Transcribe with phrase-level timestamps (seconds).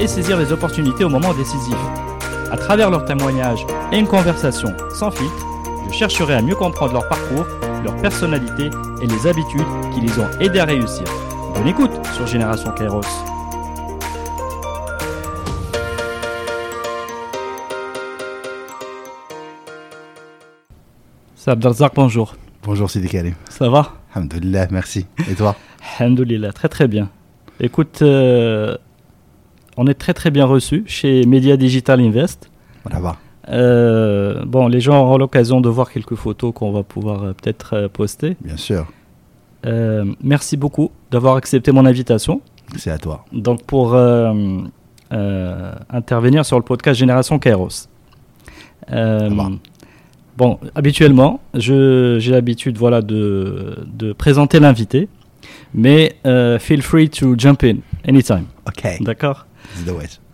[0.00, 1.76] et saisir les opportunités au moment décisif.
[2.50, 5.46] À travers leurs témoignages et une conversation sans filtre,
[5.88, 7.46] je chercherai à mieux comprendre leur parcours,
[7.84, 8.70] leur personnalité
[9.02, 11.04] et les habitudes qui les ont aidés à réussir.
[11.54, 13.02] Bonne écoute sur Génération Kairos.
[21.48, 22.34] Abdelzak, bonjour.
[22.64, 23.34] Bonjour Sidi Karim.
[23.48, 23.92] Ça va?
[24.12, 25.06] Alhamdulillah, merci.
[25.30, 25.54] Et toi?
[26.00, 27.08] Alhamdulillah, très très bien.
[27.60, 28.76] Écoute, euh,
[29.76, 32.50] on est très très bien reçu chez Media Digital Invest.
[32.84, 33.10] Bravo.
[33.48, 37.74] Euh, bon, les gens auront l'occasion de voir quelques photos qu'on va pouvoir euh, peut-être
[37.74, 38.36] euh, poster.
[38.40, 38.86] Bien sûr.
[40.22, 42.40] Merci beaucoup d'avoir accepté mon invitation.
[42.76, 43.24] C'est à toi.
[43.32, 43.96] Donc pour
[45.90, 47.88] intervenir sur le podcast Génération Kairos.
[48.88, 55.08] Bon, habituellement, j'ai l'habitude voilà, de, de présenter l'invité,
[55.74, 56.14] mais
[56.60, 58.44] feel free to jump in anytime.
[58.68, 58.86] Ok.
[59.00, 59.46] D'accord?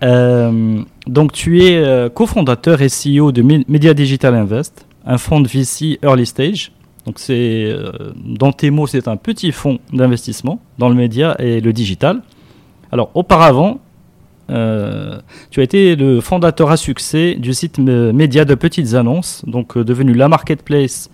[0.02, 5.42] Euh, donc, tu es euh, cofondateur et CEO de Me- Media Digital Invest, un fonds
[5.42, 6.72] VC early stage.
[7.06, 7.90] Donc, c'est euh,
[8.24, 12.22] dans tes mots, c'est un petit fonds d'investissement dans le média et le digital.
[12.92, 13.80] Alors, auparavant,
[14.48, 20.12] tu as été le fondateur à succès du site média de petites annonces, donc devenu
[20.12, 21.08] la marketplace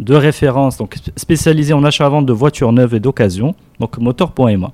[0.00, 4.72] de référence, donc sp- spécialisé en achat-vente de voitures neuves et d'occasion, donc motor.ma.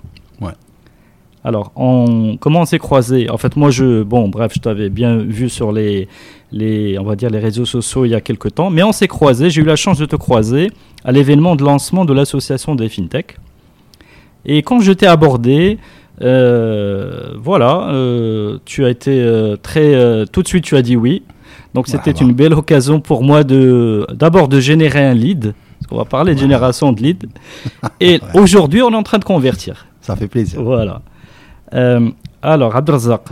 [1.47, 3.31] Alors, on, comment on s'est croisés?
[3.31, 6.09] En fait, moi, je, bon, bref, je t'avais bien vu sur les,
[6.51, 9.07] les, on va dire, les réseaux sociaux il y a quelques temps, mais on s'est
[9.07, 9.49] croisés.
[9.49, 10.73] J'ai eu la chance de te croiser
[11.05, 13.37] à l'événement de lancement de l'association des fintech.
[14.45, 15.79] Et quand je t'ai abordé,
[16.21, 21.23] euh, voilà, euh, tu as été euh, très, tout de suite, tu as dit oui.
[21.75, 22.27] Donc, c'était Voilà.
[22.27, 25.55] une belle occasion pour moi de, d'abord, de générer un lead.
[25.79, 27.27] Parce qu'on va parler de génération de lead.
[28.01, 28.41] Et Ouais.
[28.41, 29.87] aujourd'hui, on est en train de convertir.
[30.01, 30.61] Ça fait plaisir.
[30.63, 31.03] Voilà.
[31.75, 32.11] Euh,
[32.43, 33.23] alors, Abdelrazak,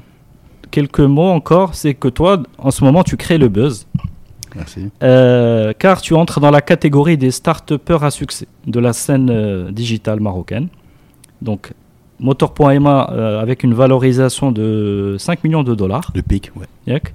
[0.70, 1.74] quelques mots encore.
[1.74, 3.86] C'est que toi, en ce moment, tu crées le buzz.
[4.56, 4.88] Merci.
[5.02, 9.72] euh, car tu entres dans la catégorie des start-upers à succès de la scène euh,
[9.72, 10.68] digitale marocaine.
[11.42, 11.72] Donc,
[12.20, 16.12] Motor.ma euh, avec une valorisation de 5 millions de dollars.
[16.14, 16.66] Le pic, ouais.
[16.86, 17.12] Yak.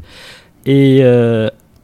[0.65, 1.01] Et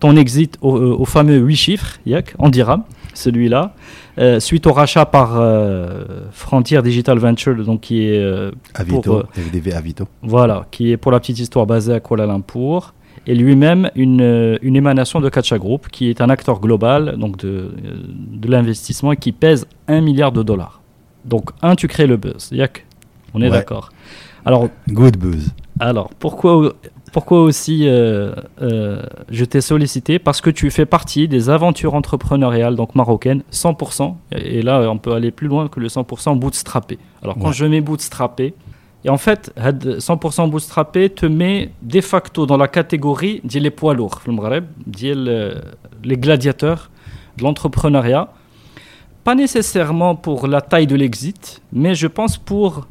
[0.02, 2.84] ton exit au, au fameux 8 chiffres, Yak, en dirham,
[3.18, 3.74] celui-là,
[4.20, 9.16] euh, suite au rachat par euh, Frontier Digital Venture, donc qui est euh, Avito, Pour,
[9.18, 10.06] euh, FDV Avito.
[10.22, 12.94] voilà, qui est pour la petite histoire basé à Kuala Lumpur,
[13.28, 17.72] et lui-même une, une émanation de Kacha Group, qui est un acteur global donc de,
[18.32, 20.82] de l'investissement et qui pèse 1 milliard de dollars.
[21.24, 22.50] Donc, un, tu crées le buzz.
[22.52, 22.86] Yak,
[23.34, 23.50] on est Ouais.
[23.52, 23.90] d'accord.
[24.46, 25.50] Alors, Good buzz.
[25.80, 26.74] alors, pourquoi,
[27.16, 32.76] pourquoi aussi euh, euh, je t'ai sollicité Parce que tu fais partie des aventures entrepreneuriales
[32.76, 34.16] donc marocaines, 100%.
[34.34, 37.00] Et là, on peut aller plus loin que le 100% bootstrappé.
[37.24, 38.54] Alors, quand je mets bootstrappé,
[39.06, 43.94] et en fait, 100% bootstrappé te met de facto dans la catégorie dit les poids
[43.94, 46.90] lourds, les gladiateurs
[47.38, 48.28] de l'entrepreneuriat.
[49.24, 52.86] Pas nécessairement pour la taille de l'exit, mais je pense pour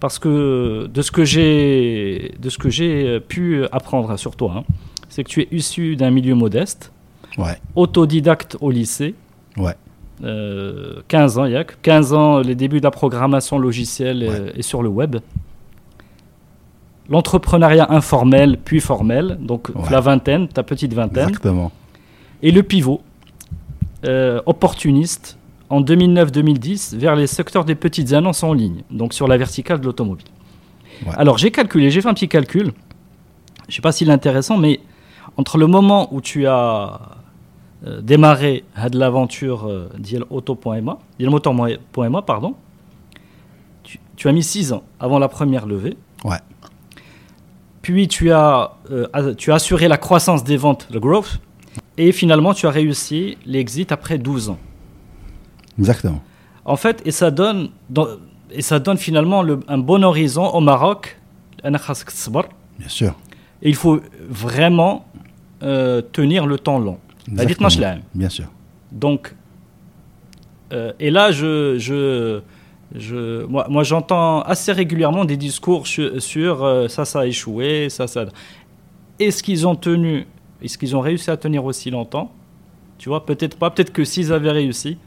[0.00, 4.54] parce que de ce que j'ai de ce que j'ai euh, pu apprendre sur toi,
[4.58, 4.64] hein,
[5.08, 6.92] c'est que tu es issu d'un milieu modeste,
[7.36, 7.58] Ouais.
[7.76, 9.14] autodidacte au lycée.
[9.56, 9.74] Ouais.
[10.24, 11.80] Euh, 15 ans, Yak.
[11.82, 14.52] 15 ans, les débuts de la programmation logicielle euh, Ouais.
[14.56, 15.16] et sur le web.
[17.08, 21.28] L'entrepreneuriat informel puis formel, donc la vingtaine, ta petite vingtaine.
[21.28, 21.72] Exactement.
[22.42, 23.00] Et le pivot,
[24.06, 25.37] euh, opportuniste,
[25.70, 29.86] en 2009-2010, vers les secteurs des petites annonces en ligne, donc sur la verticale de
[29.86, 30.26] l'automobile.
[31.06, 31.12] Ouais.
[31.16, 32.72] Alors j'ai calculé, j'ai fait un petit calcul,
[33.68, 34.80] je ne sais pas s'il est intéressant, mais
[35.36, 37.00] entre le moment où tu as
[37.86, 39.88] euh, démarré had l'aventure euh,
[42.22, 42.54] pardon,
[43.84, 45.96] tu, tu as mis 6 ans avant la première levée.
[46.24, 46.38] Ouais.
[47.82, 51.40] Puis tu as, euh, as- tu as assuré la croissance des ventes, le growth,
[51.96, 54.58] et finalement tu as réussi l'exit après 12 ans.
[55.78, 56.22] Exactement.
[56.64, 57.70] En fait, et ça donne,
[58.50, 61.18] et ça donne finalement un bon horizon au Maroc.
[62.78, 63.14] Bien sûr.
[63.62, 65.06] Et il faut vraiment
[65.62, 66.98] euh, tenir le temps long.
[68.14, 68.46] Bien sûr.
[68.92, 69.34] Donc,
[70.72, 72.40] euh, et là, je, je,
[72.94, 78.06] je moi, moi j'entends assez régulièrement des discours sur, euh, ça, ça a échoué, ça,
[78.06, 78.26] ça.
[79.18, 80.26] Est-ce qu'ils ont tenu,
[80.62, 82.30] est-ce qu'ils ont réussi à tenir aussi longtemps?
[82.98, 84.98] Tu vois, peut-être pas, peut-être que s'ils avaient réussi,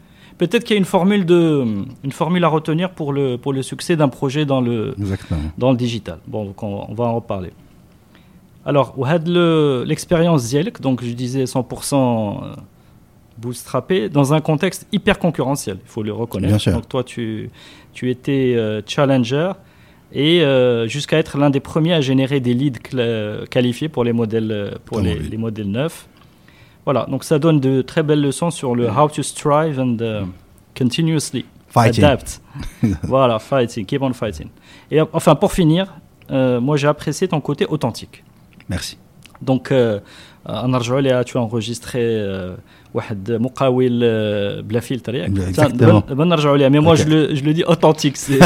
[0.42, 1.64] peut-être qu'il y a une formule, de,
[2.04, 4.96] une formule à retenir pour le, pour le succès d'un projet dans le,
[5.60, 6.18] dans le digital.
[6.26, 7.52] Bon, donc on, va en reparler.
[8.66, 8.96] Alors,
[9.86, 12.56] l'expérience Zielk, donc je disais 100% euh,
[13.38, 16.54] bootstrappé, dans un contexte hyper concurrentiel, il faut le reconnaître.
[16.54, 16.74] Bien sûr.
[16.74, 17.52] Donc toi, tu,
[17.94, 19.52] tu étais euh, challenger
[20.12, 22.80] et euh, jusqu'à être l'un des premiers à générer des leads
[23.52, 26.08] qualifiés pour les modèles, pour les, modèles neufs.
[26.86, 30.26] Voilà, donc ça donne de très belles leçons sur le how to strive and uh,
[30.78, 32.04] continuously Fighting.
[32.04, 32.42] adapt.
[33.04, 34.50] voilà, fighting, keep on fighting.
[34.90, 35.94] Et enfin, pour finir,
[36.32, 38.24] euh, moi j'ai apprécié ton côté authentique.
[38.68, 38.98] Merci.
[39.47, 40.01] Donc, euh,
[40.49, 42.59] انا نرجعوا لها tu as enregistré euh,
[42.95, 45.73] واحد مقاول euh, بلا فلتر ياك Exactement.
[45.75, 46.97] دابا نرجعوا لها mais moi Ok.
[46.99, 48.39] je le, je le dis authentique c'est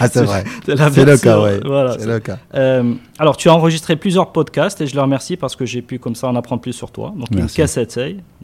[0.00, 0.44] Ah, c'est vrai.
[0.66, 1.60] c'est la C'est le version, cas, ouais.
[1.64, 2.38] voilà, c'est le cas.
[2.54, 5.94] euh, alors, tu as enregistré plusieurs podcasts et je le remercie parce que j'ai pu
[6.04, 7.08] comme ça en apprendre plus sur toi.
[7.20, 7.56] Donc, une Merci.
[7.60, 7.98] cassette,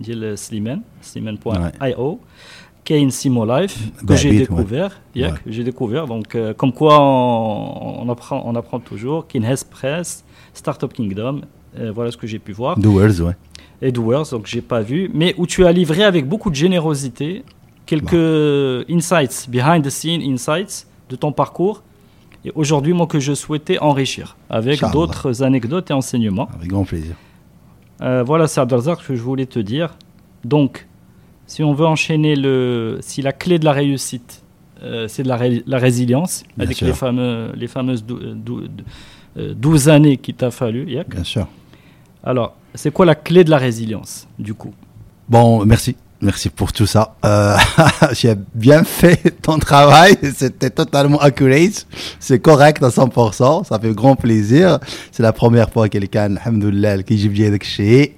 [0.05, 2.21] dit le Slimane, slimane.io,
[2.85, 4.93] qui est une Simo Life que Bah, j'ai vite, découvert.
[5.15, 5.39] yak, Ouais.
[5.55, 6.05] J'ai découvert.
[6.07, 9.27] Donc, euh, comme quoi on, on apprend, on apprend toujours.
[9.31, 10.09] Kinhes Press,
[10.55, 11.37] Startup Kingdom,
[11.80, 12.78] euh, voilà ce que j'ai pu voir.
[12.80, 13.36] Doers, ouais.
[13.82, 17.44] Et Doers, donc j'ai pas vu, mais où tu as livré avec beaucoup de générosité
[17.86, 21.84] quelques insights, behind the scene insights de ton parcours.
[22.46, 26.48] Et aujourd'hui, moi, que je souhaitais enrichir avec d'autres anecdotes et enseignements.
[26.56, 27.16] Avec grand plaisir.
[28.02, 29.96] Euh, voilà, c'est Abdelzak que je voulais te dire.
[30.46, 30.88] Donc,
[31.46, 34.44] si on veut enchaîner le, si la clé de la réussite,
[34.84, 36.88] euh, c'est de la, ré- la résilience, Bien avec sûr.
[36.88, 38.62] les, fameux, les fameuses dou- dou-
[39.38, 41.10] euh, 12 années qu'il t'a fallu, Yak.
[41.10, 41.48] Bien sûr.
[42.28, 44.74] Alors, c'est quoi la clé de la résilience, du coup
[45.30, 45.96] Bon, merci.
[46.20, 47.16] Merci pour tout ça.
[47.24, 47.56] Euh,
[48.12, 50.18] J'ai bien fait ton travail.
[50.36, 51.88] C'était totalement accurate.
[52.20, 53.66] C'est correct à 100%.
[53.66, 54.80] Ça fait grand plaisir.
[55.12, 58.16] C'est la première fois que quelqu'un, alhamdoulilah, qui j'ai bien chez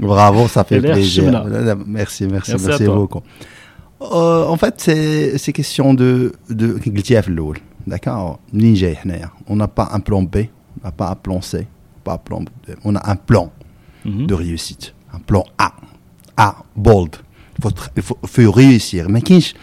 [0.00, 1.44] Bravo, ça fait plaisir.
[1.86, 3.22] Merci, merci, merci, merci beaucoup.
[4.00, 4.74] En fait,
[5.38, 6.78] c'est question de, de,
[7.86, 8.40] d'accord?
[9.46, 10.36] On n'a pas un plan B,
[10.82, 11.66] on n'a pas un plan C
[12.05, 12.47] pas un plan B.
[12.85, 13.47] On a un plan
[14.05, 14.25] Mhm.
[14.29, 14.85] de réussite.
[15.15, 15.69] Un plan A.
[16.47, 16.49] A,
[16.87, 17.13] bold.
[17.57, 19.07] Il faut, tr- il faut, faut réussir.
[19.09, 19.53] ما كاينش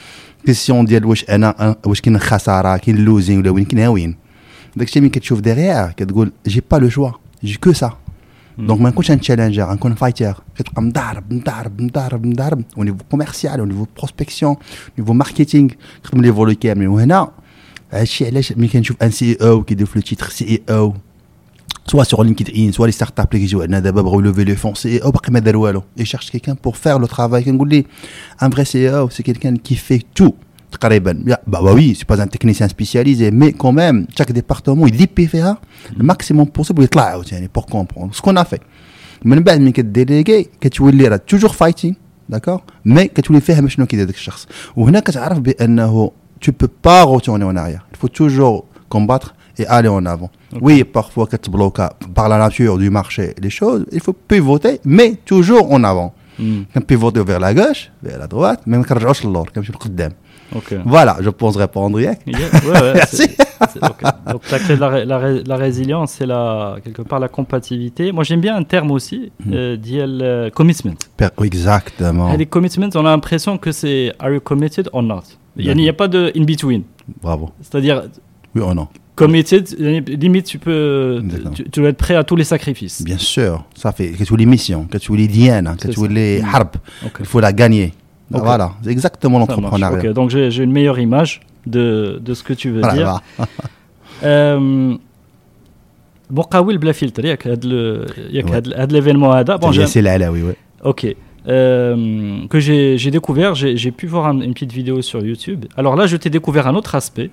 [0.47, 4.17] كيسيون ديال واش انا واش كاين خساره كاين لوزين ولا وين كاين وين
[4.77, 7.11] داكشي ملي كتشوف ديغيير كتقول جي با لو شوا
[7.45, 7.93] جي كو سا
[8.59, 13.59] دونك ما نكونش ان تشالنجر نكون فايتر كتبقى مضارب مضارب مضارب مضارب au niveau commercial
[13.61, 17.29] au niveau prospection au niveau marketing خدم لي فولي كاملين وهنا
[17.93, 20.95] هادشي علاش ملي كنشوف ان سي او كيدير في لو تيتر سي اي او
[21.87, 25.09] soit sur LinkedIn, soit les startups اللي كيجيو عندنا دابا بغاو lever le fonds CEO
[25.09, 25.83] باقي ما دار والو.
[25.99, 27.45] Ils cherchent quelqu'un pour faire le travail.
[27.45, 27.85] كنقول ليه
[28.43, 30.33] un vrai CEO c'est quelqu'un qui fait tout
[30.73, 31.25] تقريبا.
[31.27, 35.27] Yeah, Bah, bah oui, c'est pas un technicien spécialisé, mais quand même chaque département يدي
[35.27, 35.59] فيها
[35.99, 38.61] le maximum possible ويطلع عاوتاني pour comprendre ce qu'on a fait.
[39.25, 41.97] من بعد ملي كديليغي كتولي راه توجور فايتين
[42.29, 44.47] داكور مي كتولي فاهم شنو كيدير داك الشخص
[44.77, 46.11] وهنا كتعرف بانه
[46.45, 50.30] tu peux pas retourner en arrière il faut toujours combattre et aller en avant.
[50.62, 54.14] Oui, parfois, quand tu bloques ah, par la nature du marché, les choses, il faut
[54.14, 56.14] pivoter, mais toujours en avant.
[56.40, 56.64] Mm.
[56.88, 60.10] Pivoter vers la gauche, vers la droite, même quand je l'or, comme je le
[60.56, 60.78] okay.
[60.86, 62.00] Voilà, je pense répondre.
[62.00, 63.24] Yeah, ouais, ouais, Merci.
[63.82, 64.06] Okay.
[64.32, 68.14] Donc la clé de la, la, la résilience, c'est la quelque part la compatibilité.
[68.14, 69.54] Moi, j'aime bien un terme aussi, mm.
[69.54, 69.78] euh,
[70.22, 70.96] euh commitment.
[71.44, 72.34] Exactement.
[72.34, 75.24] Et les commitments, on a l'impression que c'est are you committed or not?
[75.58, 75.96] Il n'y a, a hmm.
[75.98, 76.84] pas de in between.
[77.22, 77.50] Bravo.
[77.62, 78.04] C'est-à-dire
[78.56, 78.88] oui ou non?
[79.20, 81.22] Comme métier, limite, tu peux,
[81.54, 83.04] tu, dois être prêt à tous les sacrifices.
[83.04, 86.42] Bien sûr, ça fait que tu les missions, que tu les liens, que tu les
[86.42, 86.46] mm.
[86.46, 86.78] harp,
[87.20, 87.94] il faut la gagner.
[88.30, 90.14] Voilà, c'est exactement l'entrepreneuriat.
[90.14, 93.22] Donc j'ai une meilleure image de, de, ce que tu veux voilà, dire.
[93.36, 93.52] Voilà.
[94.24, 94.96] euh,
[96.30, 97.34] Bouqawil il
[98.32, 100.54] y a l'événement à Bon, c'est là, là, oui, oui.
[100.84, 101.14] Ok.
[101.48, 105.66] Euh, que j'ai découvert, j'ai pu voir une petite vidéo sur YouTube.
[105.76, 107.32] Alors là, je t'ai découvert un autre aspect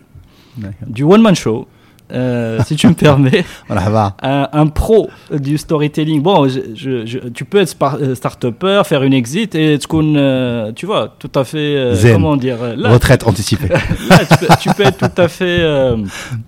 [0.86, 1.68] du one-man show
[2.12, 3.44] euh, si tu me permets.
[3.66, 4.16] Voilà, va.
[4.22, 6.22] Un, un pro du storytelling.
[6.22, 10.86] Bon, je, je- je- tu peux être euh, start-upper, faire une exit et euh, tu
[10.86, 11.58] vois, tout à fait.
[11.58, 12.12] euh, Zen.
[12.14, 13.68] comment dire là, Retraite anticipée.
[14.08, 15.64] là, tu, peux, tu peux être tout à fait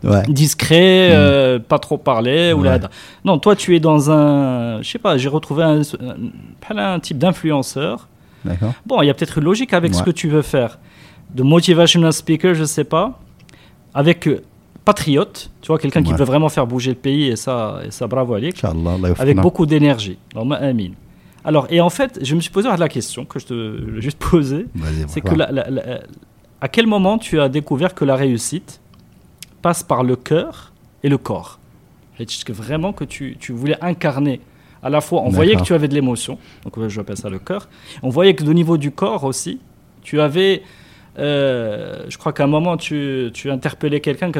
[0.04, 0.22] ouais.
[0.28, 2.52] discret, euh, pas trop parler.
[2.52, 2.78] Ou là,
[3.24, 4.80] non, toi, tu es dans un.
[4.82, 8.06] Je sais pas, j'ai retrouvé un, un, un type d'influenceur.
[8.44, 8.72] D'accord.
[8.86, 10.78] Bon, il y a peut-être une logique avec ce que tu veux faire.
[11.34, 13.18] De motivational speaker, je sais pas.
[13.92, 14.28] Avec
[14.88, 18.06] patriote, tu vois, quelqu'un qui veut vraiment faire bouger le pays, et ça, et ça
[18.06, 18.40] bravo à
[19.18, 20.16] avec beaucoup d'énergie.
[21.44, 24.64] Alors, et en fait, je me suis posé la question que je te juste posée,
[25.06, 25.34] c'est que
[26.60, 28.80] à quel moment tu as découvert que la réussite
[29.60, 31.58] passe par le cœur et le corps?
[32.18, 34.40] Et que Vraiment que tu, tu, voulais incarner
[34.82, 37.38] à la fois, on voyait que tu avais de l'émotion, donc je appelle ça le
[37.38, 37.68] cœur,
[38.02, 39.60] on voyait que au niveau du corps aussi,
[40.02, 40.62] tu avais
[41.18, 44.30] euh, je crois qu'à un moment, tu, tu interpellais quelqu'un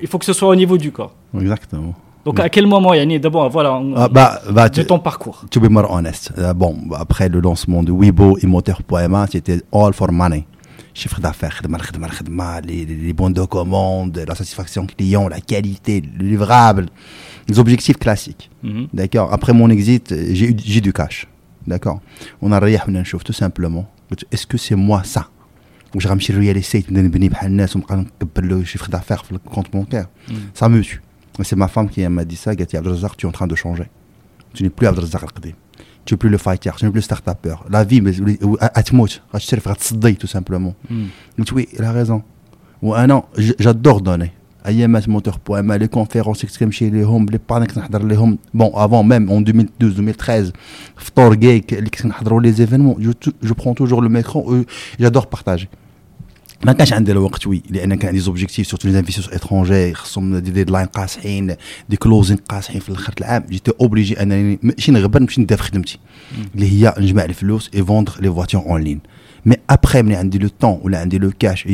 [0.00, 1.14] Il faut que ce soit au niveau du corps.
[1.38, 1.94] Exactement.
[2.24, 5.44] Donc à quel moment, Yannick D'abord, voilà, ah bah, bah de ton parcours.
[5.50, 10.12] To be more honest, bon, après le lancement de Weibo et Moteur.ma, c'était all for
[10.12, 10.46] money.
[10.94, 11.60] Chiffre d'affaires,
[12.64, 16.86] les, les bons de commande, la satisfaction client, la qualité, le livrable,
[17.48, 18.50] les objectifs classiques.
[18.62, 18.88] Mhm.
[18.92, 19.32] D'accord?
[19.32, 21.26] Après mon exit, j'ai du cash.
[21.66, 22.00] D'accord?
[22.40, 22.80] On a rien,
[23.24, 23.88] tout simplement.
[24.11, 25.21] قلت, Est-ce que c'est moi ça
[25.95, 29.73] واش غنمشي للريال استيت نبدا نبني بحال الناس ونبقى نكبر له شيفر دافير في الكونت
[29.73, 30.05] بانكير
[30.59, 31.01] Ça me tue.
[31.39, 33.31] Et C'est ma femme qui m'a dit ça, قالت لي عبد الرزاق tu es en
[33.31, 33.87] train de changer.
[34.53, 35.53] Tu n'es plus عبد الرزاق القديم.
[36.05, 37.55] Tu n'es plus le fighter, tu n'es plus le start-upper.
[37.69, 38.45] La vie, mais-
[38.77, 40.73] غتموت غتشرف غتصدي tout simplement.
[40.91, 41.39] Mhm.
[41.39, 42.21] قلت oui, il a raison.
[42.81, 44.31] وانا ج- j'adore donner.
[44.67, 48.71] ايامات موتور بوان ما لي كونفيرونس كنت كنمشي ليهم لي بانيك كنت نحضر لهم بون
[48.73, 50.51] افون ميم اون 2012 2013
[50.97, 53.13] فطور جايك اللي كنت نحضروا لي زيفينمون
[53.43, 54.65] جو برون توجور لو ميكرو
[54.99, 55.69] جادور بارتاجي
[56.65, 60.51] ما كانش عندي الوقت وي لان كان عندي زوبجيكتيف سورتو لي انفيستيسور اترونجي خصهم دي
[60.51, 61.55] ديدلاين قاصحين
[61.89, 65.99] دي كلوزين قاصحين في الاخر العام جيتي اوبليجي انني ماشي نغبر نمشي ندير في خدمتي
[66.55, 68.99] اللي هي نجمع الفلوس اي فوندر لي فواتور اون لين
[69.45, 71.65] مي ابخي ملي عندي لو طون ولا عندي لو كاش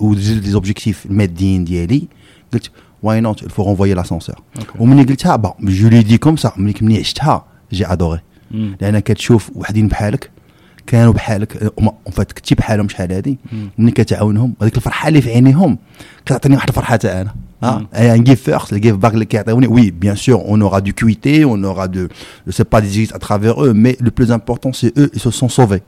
[0.00, 2.08] و لي زوبجيكتيف الماديين ديالي
[2.52, 2.70] قلت
[3.02, 4.80] واي نوت il faut renvoyer l'ascenseur Ok.
[4.80, 8.54] وملي قلتها با جو لي دي كوم سا ملي ملي عشتها جي ادوري Mhm.
[8.80, 10.30] لان كتشوف وحدين بحالك
[10.86, 13.38] كانوا بحالك اون فات كنتي بحالهم شحال هادي
[13.78, 15.78] ملي كتعاونهم هذيك الفرحه اللي في عينيهم
[16.26, 20.16] كتعطيني واحد الفرحه حتى انا ها ان جيف فيرست الجيف باك اللي كيعطيوني وي بيان
[20.16, 22.06] سور اون اورا دو كويتي اون اورا دو
[22.46, 25.30] جو سي با دي ا ترافير او مي لو بلوز امبورطون سي او ils se
[25.40, 25.80] sont sauvés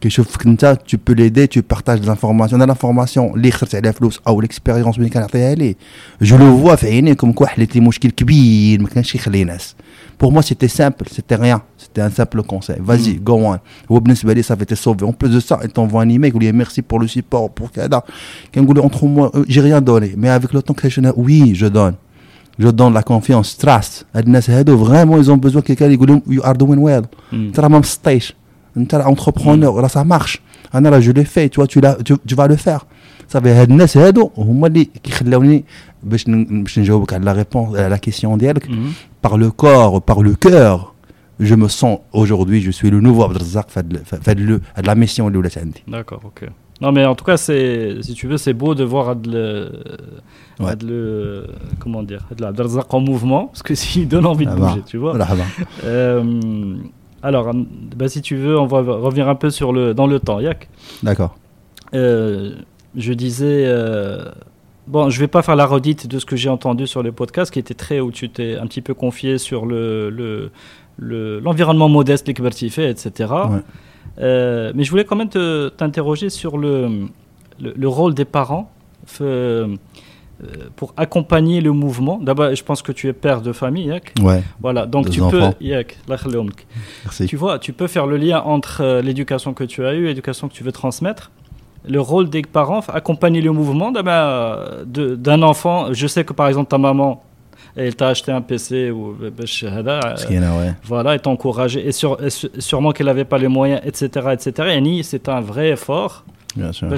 [0.00, 4.20] كيشوفك انت tu peux l'aider tu partages des informations انا l'information اللي خسرت عليها فلوس
[4.28, 5.74] او الاكسبيريونس اللي كنعطيها ليه
[6.22, 9.74] جو لو فوا في عينيه كوم كوا حليت لي مشكل كبير ما كانش يخلي ناس
[10.20, 11.62] Pour moi, c'était simple, c'était rien.
[11.78, 12.76] C'était un simple conseil.
[12.78, 13.58] Vas-y, go on.
[13.88, 15.06] Ou بالنسبة لي, ça avait été sauvé.
[15.06, 17.72] En plus de ça, il t'envoie un email, il dit merci pour le support, pour
[17.72, 18.04] Kada.
[18.52, 20.12] Quand il dit entre moi, euh, j'ai rien donné.
[20.18, 21.94] Mais avec le temps que je oui, je donne.
[22.58, 24.04] Je donne la confiance, trust.
[24.14, 26.80] هاد الناس هادو vraiment, ils ont besoin de quelqu'un qui يقول لهم you are doing
[26.80, 27.04] well.
[27.32, 27.34] Mhm.
[27.34, 28.34] انت راه ما مسطيش.
[28.76, 30.38] انت راه entrepreneur, راه ça marche.
[30.74, 32.84] انا راه je l'ai fait, tu vois, tu, l'as- tu, tu vas le faire.
[33.28, 35.64] صافي هاد الناس هادو هما اللي كيخلوني
[36.02, 39.26] باش ن- باش نجاوبك على لا ريبونس على لا كيسيون ديالك Mhm.
[39.26, 40.94] par le corps, par le cœur,
[41.40, 44.60] je me sens aujourd'hui, je suis le nouveau Abdelrazak, fait de- fait- fait de le-
[44.82, 45.82] de la mission اللي ولات عندي.
[45.88, 46.40] D'accord, ok.
[46.82, 49.32] Non, mais en tout cas, c'est, si tu veux, c'est beau de voir Adl,
[50.60, 50.70] Ouais.
[50.74, 50.88] Adl,
[51.82, 54.68] comment dire, Adl Abdelrazak en mouvement, parce que s'il donne envie de Ah bah.
[54.68, 55.12] bouger, tu vois.
[55.14, 55.44] مرحبا.
[55.84, 56.24] Euh,
[57.25, 57.65] alors, hum,
[57.95, 60.69] bah, si tu veux, on va revenir un peu sur le, dans le temps, Yak.
[61.03, 61.35] D'accord.
[61.93, 62.55] Euh,
[62.95, 64.25] je disais, euh,
[64.87, 67.51] bon, je vais pas faire la redite de ce que j'ai entendu sur le podcast,
[67.51, 70.51] qui était très où tu t'es un petit peu confié sur le, le,
[70.97, 73.11] le- l'environnement modeste, l'expertise, etc.
[73.49, 73.59] Ouais.
[74.19, 77.07] Euh, mais je voulais quand même te- t'interroger sur le,
[77.59, 78.71] le, le rôle des parents
[79.21, 79.75] euh,
[80.43, 82.19] euh, pour accompagner le mouvement.
[82.21, 84.11] D'abord, je pense que tu es père de famille, Yak.
[84.21, 84.43] Ouais.
[84.59, 85.43] Voilà, donc tu peux,
[87.05, 87.25] Merci.
[87.25, 90.49] Tu vois, tu peux faire le lien entre euh, l'éducation que tu as eue, l'éducation
[90.49, 91.31] que tu veux transmettre.
[91.87, 95.93] Le rôle des parents, accompagner le mouvement euh, d'un enfant.
[95.93, 97.23] Je sais que par exemple ta maman,
[97.77, 99.45] elle t'a acheté un PC ou bah,
[100.83, 101.87] voilà, et t'a encouragé.
[101.87, 104.79] Et, sûrement qu'elle n'avait pas les moyens, etc., etc.
[104.83, 106.25] Et c'est un vrai effort.
[106.57, 106.89] Bien sûr.
[106.89, 106.97] Bah,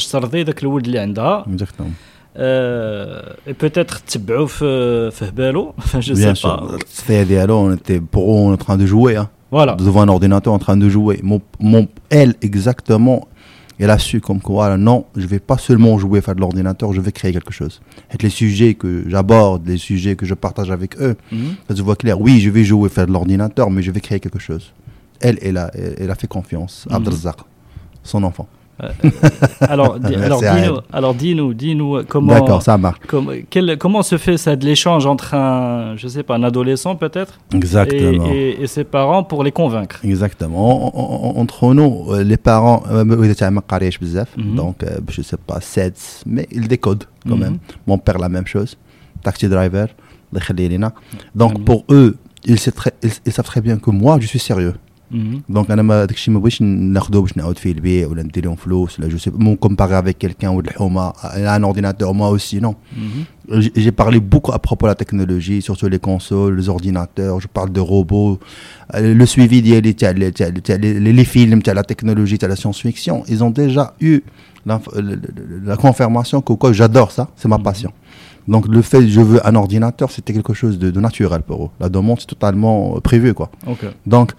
[1.20, 1.44] hein.
[1.52, 1.90] Exactement.
[2.39, 6.79] euh, et peut-être تتبعوا في في هبالو je Bien sais pas sûr.
[6.89, 9.29] C'est dialogue, on était pour eux, on est en train de jouer, hein.
[9.51, 11.21] voilà devant un ordinateur en train de jouer.
[11.23, 13.29] Mon, mon, elle, exactement,
[13.79, 17.01] elle a su comme quoi, non, je vais pas seulement jouer, faire de l'ordinateur, je
[17.07, 17.75] vais créer quelque chose.
[18.13, 21.51] Et les sujets que j'aborde, les sujets que je partage avec eux, Mhm.
[21.69, 22.17] ça se voit clair.
[22.25, 24.65] Oui, je vais jouer, faire de l'ordinateur, mais je vais créer quelque chose.
[25.27, 26.75] Elle, elle a, elle, elle a fait confiance.
[26.89, 26.97] Mhm.
[26.97, 27.39] Abdelzak,
[28.11, 28.47] son enfant.
[28.84, 28.90] Euh,
[29.62, 33.00] alors, alors dis-nous, alors dis-nous, dis-nous euh, comment, ça marche.
[33.08, 36.96] Com, quel, comment se fait ça de l'échange entre un, je sais pas, un adolescent
[36.96, 40.00] peut-être, et, et, et, ses parents pour les convaincre.
[40.04, 41.38] Exactement.
[41.40, 42.84] Entre nous, euh, les parents,
[44.38, 44.56] mhm.
[44.56, 47.40] donc je sais pas, 7, mais ils décodent quand mm-hmm.
[47.40, 47.58] même.
[47.88, 48.78] Mon père la même chose,
[49.24, 49.88] taxi driver,
[51.36, 51.64] donc mm-hmm.
[51.64, 54.74] pour eux, ils, très, ils, ils savent très bien que moi, je suis sérieux.
[55.13, 55.55] Mhm.
[55.57, 59.01] Donc انا ما داكشي ما بغيتش ناخذو باش نعاود فيه البيع ولا ندير لهم فلوس
[59.01, 61.13] ولا جو سي مون كومباري avec quelqu'un ou de الحومه
[61.57, 63.61] un ordinateur moi aussi non Mhm.
[63.63, 67.49] j'ai j'ai parlé beaucoup à propos de la technologie, surtout les consoles, les ordinateurs, je
[67.59, 68.39] parle de robots,
[68.95, 72.39] euh, le suivi ديالي تاع ال- تاع ال- تاع les les films, تاع la technologie,
[72.39, 74.15] تاع la science-fiction, ils ont déjà eu
[74.69, 77.93] l'inf- le- le- le- la confirmation que quoi j'adore ça, c'est ma passion.
[78.53, 81.71] Donc le fait je veux un ordinateur, c'était quelque chose de, de naturel pour eux.
[81.83, 83.29] La demande, c'est totalement euh, prévu.
[83.39, 83.49] Quoi.
[83.73, 83.83] Ok.
[84.15, 84.37] Donc euh,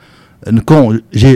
[0.70, 1.36] quand j'ai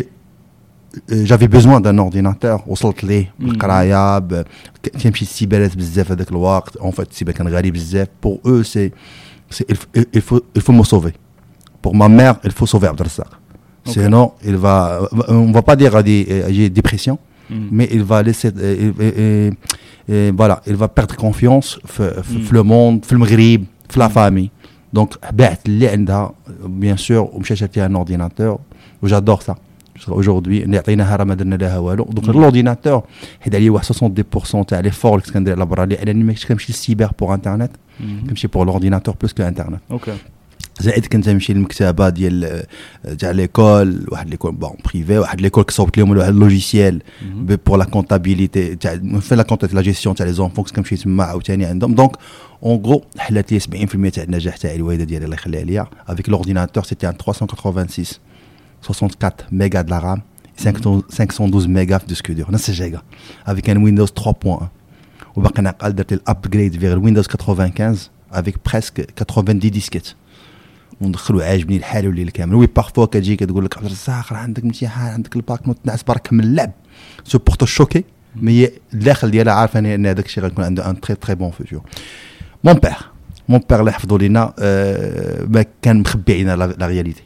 [1.12, 3.48] euh, j'avais besoin d'un ordinateur وصلت ليه مم.
[3.50, 4.46] بالقرايه ب-
[4.84, 8.92] ك- كيمشي السيبرات بزاف هذاك الوقت اون فيت السيبر كان غالي بزاف pour eux c'est
[9.56, 11.14] c'est il, faut- il faut il faut me sauver
[11.82, 13.28] pour ma mère il faut sauver Abdelrazak
[13.88, 13.94] Ok.
[13.94, 14.76] sinon il va
[15.30, 16.20] on va pas dire à des
[16.56, 17.18] j'ai dépression
[17.50, 17.68] Mm.
[17.78, 19.52] mais il va laisser euh, et- et- et-
[20.14, 22.42] et voilà il va perdre confiance في, في, Mm.
[22.48, 24.50] في le monde في المغرب في la famille
[25.00, 26.34] donc بعت اللي عندها
[26.82, 28.58] bien sûr ومشى شريتها un ordinateur
[29.02, 29.54] وجادور ça
[30.10, 32.30] aujourd'hui اللي عطيناها راه ما درنا لها والو دونك Mm.
[32.30, 33.04] الاورديناتور
[33.42, 36.46] حيد عليه واحد 70% تاع لي فور اللي كنت كندير على برا لانني ما كنتش
[36.46, 38.02] كنمشي للسيبر بور انترنت Mhm.
[38.28, 40.10] كنمشي بور الاورديناتور بلوس كو انترنت Ok.
[40.80, 42.46] زائد كنت نمشي للمكتبه ديال
[43.06, 47.24] آه، تاع ليكول واحد ليكول بون بريفي واحد ليكول كصوبت لهم واحد اللوجيسيال Mhm.
[47.66, 51.24] بور لا كونتابيليتي تاع في لا كونتابيليتي لا جيستيون تاع لي زونفون كنت كنمشي تما
[51.24, 52.12] عاوتاني عندهم دونك
[52.64, 56.84] اون غرو حلات لي 70% تاع النجاح تاعي الوالده ديالي الله يخليها ليا افيك لورديناتور
[56.84, 58.06] سيتي ان 386
[58.84, 60.20] 64 ميجا de la RAM
[60.64, 63.02] 512 ميجا في ديسك دور نفس الجيجا
[63.48, 64.64] افيك ان ويندوز 3.1
[65.36, 67.98] وباقي نعقل درت الابجريد فيغ الويندوز 95
[68.32, 70.08] افيك بريسك 90 ديسكيت
[71.02, 75.14] وندخلوا عاجبني الحال والليل كامل وي بارفوا كتجي كتقول لك عبد الرزاق راه عندك امتحان
[75.14, 76.72] عندك الباك نوت نعس برك كمل اللعب
[77.24, 78.04] سو بورتو شوكي
[78.36, 81.82] مي الداخل ديالها عارفه ان ان هذاك الشيء غيكون عنده ان تري تري بون فيتور
[82.64, 82.96] مون بير
[83.50, 87.24] مون بير اللي حفظوا لينا آه، ما كان مخبي علينا لا لا رياليتي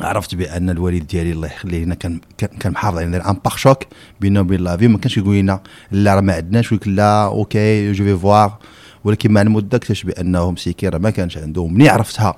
[0.00, 3.78] عرفت بأن الوالد ديالي الله يخليه لنا كان كان محافظ علينا ان باغ شوك
[4.20, 6.66] بيننا وبين لافي ما كانش يقول لنا لا راه ما عندناش.
[6.66, 8.58] يقول لك لا أوكي جو في فوار
[9.04, 12.34] ولكن مع المدة اكتشف بانه مسكين راه ما كانش عنده ملي عرفتها؟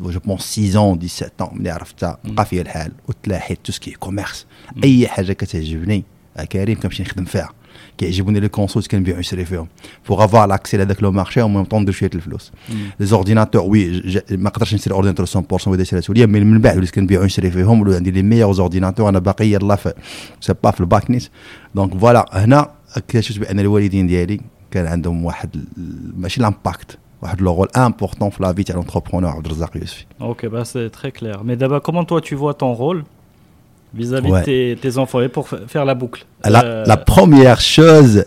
[0.00, 1.52] جو بونس 6 ans 17 ans.
[1.52, 2.92] ملي عرفتها؟ بقى فيا الحال.
[3.08, 4.46] وتلاحيت تو سكي كوميرس
[4.84, 6.04] أي حاجة كتعجبني
[6.52, 7.48] كريم كنمشي نخدم فيها.
[7.97, 9.67] كيعجبوني لي كونسول كنبيع ونشري فيهم
[10.09, 12.71] بوغ افوار لاكسي لهذاك لو مارشي او ميم طون ندير شويه الفلوس Mhm.
[12.99, 16.77] لي زورديناتور وي ج- ما قدرتش نشري اورديناتور 100% وهذا شريته ليا مي من بعد
[16.77, 19.93] وليت كنبيع ونشري فيهم ولو عندي لي ميور زورديناتور انا باقي يلاه في
[20.41, 21.29] سي با في الباك نيت
[21.75, 24.41] دونك فوالا هنا اكتشفت بان الوالدين ديالي
[24.71, 25.65] كان عندهم واحد ال-
[26.21, 30.45] ماشي لامباكت واحد لو رول امبورطون في لا في تاع لونتربرونور عبد الرزاق يوسفي Ok,
[30.45, 31.37] bah c'est très clair.
[31.47, 33.03] Mais d'abord, comment toi tu vois ton rôle
[33.94, 36.24] vis-à-vis de tes, enfants et pour faire la boucle.
[36.44, 38.24] La, euh, première chose,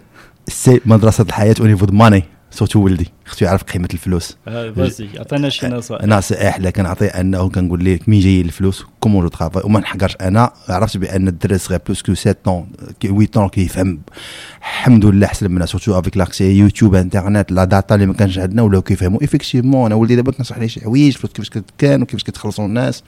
[0.48, 3.12] c'est Madrasat Hayat au niveau de Mané, surtout Wildi.
[3.28, 4.38] خصو يعرف قيمة الفلوس.
[4.48, 6.06] Vas-y, عطينا شي نصائح.
[6.06, 10.16] نصائح اللي كنعطي أنه كنقول لك مين جاي الفلوس كومون جو ترافاي وما نحقرش.
[10.22, 12.68] أنا عرفت بأن الدرس صغير بلوس كو 7 طون
[13.04, 14.00] 8 طون كيفهم
[14.60, 18.62] الحمد لله أحسن منا سورتو افيك لاكسي يوتيوب انترنت لا داتا اللي ما كانش عندنا
[18.62, 22.66] ولاو كيفهموا افيكتيفمون أنا ولدي دابا تنصح ليه شي حوايج فلوس كيفاش كان وكيفاش كيتخلصوا
[22.66, 23.04] الناس.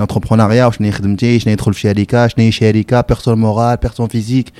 [0.00, 4.52] انتربرونيا وشنو هي خدمتي شنو يدخل في شركة شنو هي شركة بيرسون مورال بيرسون فيزيك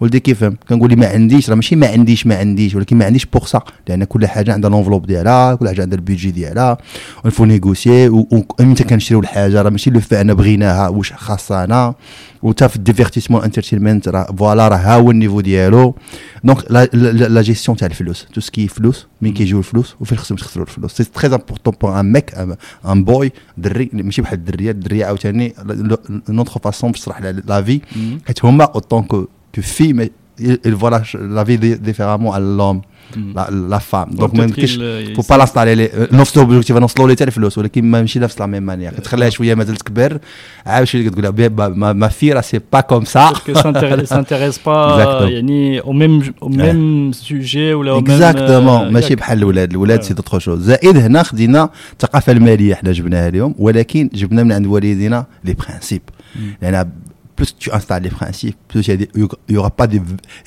[0.00, 3.26] ولدي كيفهم كنقول لي ما عنديش راه ماشي ما عنديش ما عنديش ولكن ما عنديش
[3.26, 6.78] بوغ سا لأن كل حاجة عندها لونفلوب ديالها كل حاجة عندها البيدجي ديالها
[7.24, 11.94] ونفو نيغوسيي وامتى كنشريو الحاجة راه ماشي لو فعنا بغيناها واش خاصنا
[12.42, 15.94] وتا في الديفيرتيسمون انترتينمنت راه فوالا راه ها هو النيفو ديالو.
[16.44, 20.92] دونك لا- جيستيون تاع الفلوس تو سكي فلوس مين كيجيو الفلوس وفين خصهم يخسروا الفلوس.
[20.92, 22.34] سي تري امبورطون بور ان ميك
[22.88, 25.54] ان بوي دري ماشي بحال الدريه الدريه عاوتاني
[26.28, 28.26] نوتخ فاسون باش تشرح لا في Mhm.
[28.26, 30.90] حيت هما اوتون كو في مي il voit
[31.36, 32.80] la vie différemment à l'homme.
[33.16, 34.74] لا, لا فام دونك ما يمكنش
[35.16, 38.62] فو با لاستالي نفس لوبجيكتيف نوصلوا ليه حتى الفلوس ولكن ما ماشي نفس لا ميم
[38.62, 40.18] مانيير كتخليها شوية مازال تكبر
[40.66, 43.32] عاود شوية كتقول لها ما في راه سي با كوم سا
[44.04, 49.70] سانتيريس با يعني أو ميم أو ميم سوجي ولا أو ميم اكزاكتومون ماشي بحال الولاد
[49.70, 54.52] الولاد سي دوتخ شوز زائد هنا خدينا الثقافه الماليه حنا جبناها لهم ولكن جبنا من
[54.52, 56.02] عند والدينا لي برانسيب
[56.62, 56.90] لأن
[57.37, 59.09] plus tu installes les principes, plus il y, a des-
[59.49, 59.97] il y aura pas de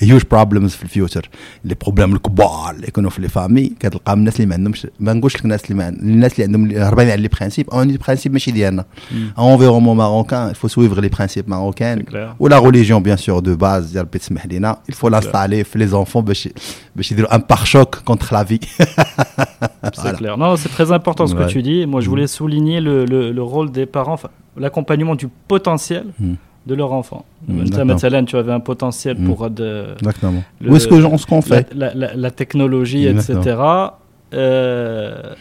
[0.01, 1.29] huge problems في الفيوتشر
[1.65, 5.13] لي بروبليم الكبار اللي يكونوا في لي فامي كتلقى من الناس اللي ما عندهمش ما
[5.13, 7.97] نقولش لك الناس اللي ما عند- الناس اللي عندهم هربانين على لي برانسيب اون لي
[7.97, 9.13] برانسيب ماشي ديالنا Mm.
[9.39, 12.35] environnement marocain il faut suivre les principes marocains C'est clair.
[12.39, 15.87] ou la religion bien sûr de base يا ربي تسمح لينا il faut l'installer في
[15.87, 16.49] les enfants باش
[16.95, 18.59] باش يديروا un pare-choc contre la vie
[20.03, 20.37] C'est clair.
[20.37, 21.45] Non, c'est très important ce Ouais.
[21.45, 21.79] que tu dis.
[21.91, 24.29] Moi, je voulais souligner le, le, le rôle des parents, enfin,
[24.63, 26.33] l'accompagnement du potentiel Mm.
[26.66, 27.24] de leur enfant.
[27.48, 27.84] Mm.
[27.84, 29.24] Mathalan, tu avais un potentiel Mm.
[29.26, 29.86] pour euh, de,
[30.60, 33.56] Le- où est-ce que on- ce qu'on fait la- la- la technologie, etc.
[34.34, 35.34] euh,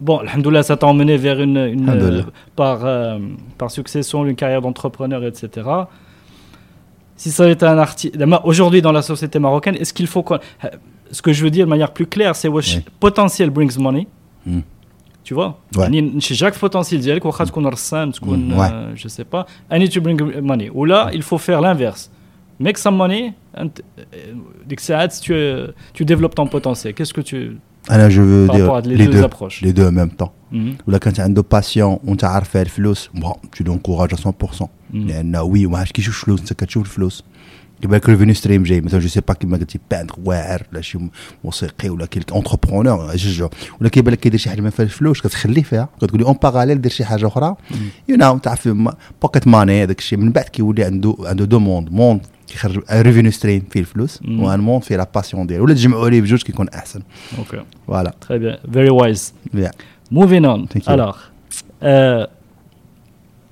[0.00, 1.56] bon, alhamdoulilah, ça t'a emmené vers une,
[1.88, 2.22] euh,
[2.56, 3.18] par, euh,
[3.58, 5.68] par succession une carrière d'entrepreneur, etc.
[7.16, 10.38] Si ça avait été un artiste, aujourd'hui dans la société marocaine, est-ce qu'il faut qu'on-
[11.10, 12.80] ce que je veux dire de manière plus claire, c'est Oui.
[12.98, 14.06] potentiel brings money.
[14.46, 14.60] Mm
[15.29, 15.79] Tu vois Ouais.
[15.79, 18.71] يعني chez Jacques potentiel ديالك واخا تكون رسام تكون Mm, ouais.
[18.71, 19.45] euh, je sais pas
[19.75, 22.09] I need to bring money ou là il faut faire l'inverse
[22.59, 23.67] make some money and
[23.99, 24.03] euh,
[24.67, 25.33] ديك الساعات tu
[25.99, 27.35] tu développes ton potentiel qu'est-ce que tu
[27.91, 29.93] انا جو فو par rapport à دير les لي deux دو approches لي دو ان
[29.95, 30.87] ميم طون Mhm.
[30.87, 35.07] ولا كانت عنده باسيون وانت عارف فيها الفلوس بون تو لونكوراج 100% مم.
[35.07, 37.23] لان وي ما عادش كيشوف فلوس انت كتشوف الفلوس
[37.81, 40.99] كيبان لك ريفينيو ستريم جاي مثلا جو سي با كيما قلتي باندر واعر ولا شي
[41.43, 43.49] موسيقي ولا كيلك اونتربرونور جوج
[43.81, 46.81] ولا كيبان لك كيدير شي حاجه ما فيهاش فلوس كتخليه فيها كتقول لي اون باراليل
[46.81, 47.55] دير شي حاجه اخرى
[48.09, 48.69] يو نو تعرف
[49.21, 53.63] بوكيت ماني هذاك الشيء من بعد كيولي عنده عنده دو موند موند كيخرج ريفينيو ستريم
[53.71, 54.43] فيه الفلوس مم.
[54.43, 57.01] وان موند فيه لا باسيون ديالو ولا تجمعوا عليه بجوج كيكون احسن
[57.37, 57.55] ok
[57.87, 59.21] فوالا très bien very wise
[59.59, 59.71] Yeah.
[60.13, 60.59] moving on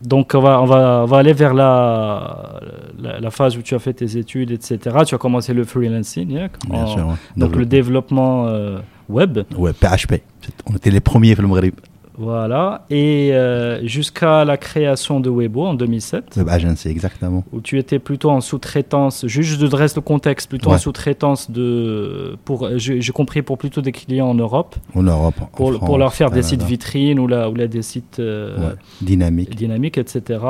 [0.03, 2.61] donc on va, on va, on va, aller vers la,
[2.99, 4.79] la, phase où tu as fait tes études, etc.
[5.07, 9.41] Tu as commencé le freelancing, Bien sûr, donc le développement euh, web.
[9.57, 10.23] Ouais, PHP.
[10.67, 11.75] On était les premiers le Maghreb.
[12.20, 17.44] Voilà, et euh, jusqu'à la création de Webo en 2007, Web agency, exactement.
[17.50, 22.37] où tu étais plutôt en sous-traitance, juste de dresse le contexte, plutôt en sous-traitance de,
[22.44, 25.35] pour, j'ai compris pour plutôt des clients en Europe, En Europe.
[25.40, 28.18] en pour, France, pour leur faire des sites vitrines ou, là, ou là des sites
[28.18, 28.74] euh, Ouais.
[29.00, 29.56] Dynamique.
[29.56, 30.40] dynamiques, etc.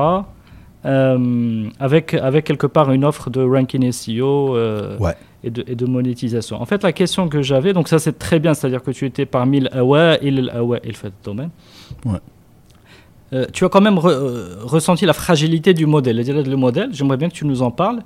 [0.86, 5.14] Euh, avec, avec quelque part une offre de ranking SEO euh, Ouais.
[5.44, 6.60] et, de, et de monétisation.
[6.60, 9.26] En fait, la question que j'avais, donc ça c'est très bien, c'est-à-dire que tu étais
[9.26, 11.50] parmi l'AWA et le domaine.
[12.06, 12.18] Ouais.
[13.34, 16.16] Euh, tu as quand même re- ressenti la fragilité du modèle.
[16.16, 18.00] Le modèle, j'aimerais bien que tu nous en parles.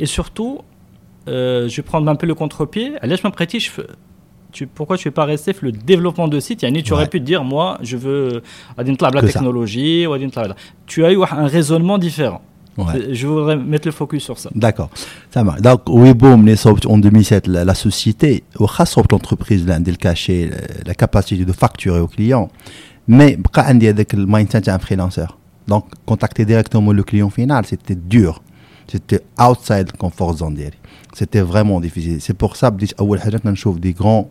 [0.00, 0.58] Et surtout,
[1.28, 2.94] je vais prendre un peu le contre-pied.
[3.32, 3.60] Prêter.
[3.60, 3.70] je
[4.52, 6.62] tu, pourquoi tu fais pas rester le développement de site?
[6.62, 8.40] Yani, Tu aurais pu te dire, moi, je veux euh,
[9.10, 10.06] la technologie,
[10.86, 12.42] tu as eu un raisonnement différent.
[13.10, 14.50] Je voudrais mettre le focus sur ça.
[14.54, 14.90] D'accord.
[15.30, 15.60] Ça marche.
[15.60, 16.48] Donc, Weboom,
[16.86, 18.66] en 2007, la, la société, au
[19.10, 19.92] l'entreprise, l'un des
[20.86, 22.48] la capacité de facturer aux clients,
[23.06, 25.26] mais quand on dit avec le mindset d'un freelancer,
[25.66, 28.42] donc contacter directement le client final, c'était dur.
[28.88, 30.58] C'était outside comfort zone.
[31.14, 32.20] C'était vraiment difficile.
[32.20, 34.30] C'est pour ça que je des grands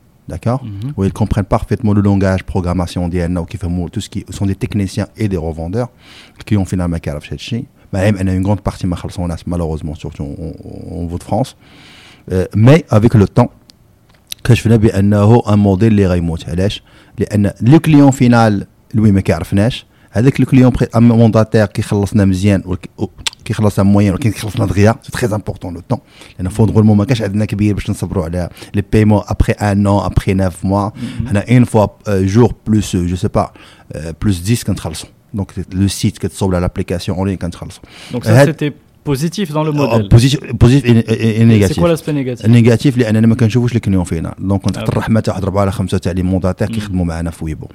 [0.28, 0.86] داكور Mhm.
[0.98, 5.06] où ils comprennent parfaitement le langage programmation ديالنا وكيفهموا tout ce qui sont des techniciens
[5.18, 5.88] et des revendeurs
[6.40, 9.96] الكليون فينال ما كيعرفش هذا الشيء مع العلم ان اون غروند بارتي ما خلصوناش malheureusement
[9.98, 11.54] surtout en فود فرانس
[12.54, 13.46] مي افيك لو طون
[14.40, 16.82] اكتشفنا بانه ان موديل اللي غيموت علاش
[17.18, 22.62] لان لو كليون فينال لوي ما كيعرفناش هذاك لو كليون مونداتير كيخلصنا مزيان
[23.40, 25.98] والك- و- كيخلصنا موين ولكن كيخلصنا دغيا سي تري امبورطون لو طون
[26.38, 30.34] لان فوندغولمون ما كانش عندنا كبير باش نصبروا على لي بايمون ابخي ان ان ابخي
[30.34, 30.90] 9 موا
[31.26, 33.52] حنا اون فوا جور بلوس جو سي با
[34.22, 38.48] بلوس 10 كنتخلصوا دونك لو سيت كتصوب على l'application en ligne كنتخلصوا Donc ça, هاد-
[39.09, 40.07] Positif dans le modèle.
[40.11, 44.35] بوزيتيف بوزيتيف اي نيجاتيف quoi l'aspect négatif النيجاتيف لأننا ما كنشوفوش الكليون فينا.
[44.39, 44.89] دونك كنت تحت.
[44.89, 46.67] الرحمه تاع واحد اربعه ولا خمسة تاع لي مونداتير.
[46.67, 47.65] كيخدموا معنا في ويبو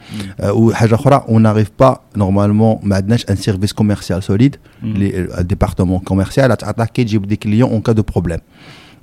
[0.40, 5.98] آه، وحاجة أخرى اون ناريف با نورمالمون ما عندناش ان سيرفيس كوميرسيال سوليد لي ديبارتمون
[5.98, 8.38] كوميرسيال تعطاك تجيب دي كليون اون كا دو بروبليم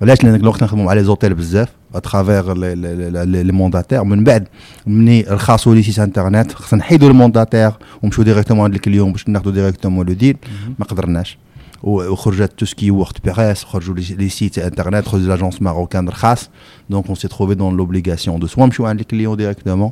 [0.01, 4.47] علاش؟ لأن الوقت نخدموا مع لي زوتيل بزاف اترافيغ لي مونداتير من بعد
[4.87, 7.71] مني رخصوا لي سيت انترنت خصنا نحيدوا المونداتير
[8.03, 10.37] ونمشيو ديريكتومون عند الكليون باش ناخذوا ديريكتومون لو ديل
[10.79, 11.37] ما قدرناش.
[11.82, 16.50] وخرجت تو سكي وورد بريس خرجوا لي لي سيت انترنت خرجوا لاجونس ماروكان رخاص
[16.90, 19.90] دونك اون سي تروفي دون لوبليغاسيون دو سوا نمشيو عند الكليون ديريكتومون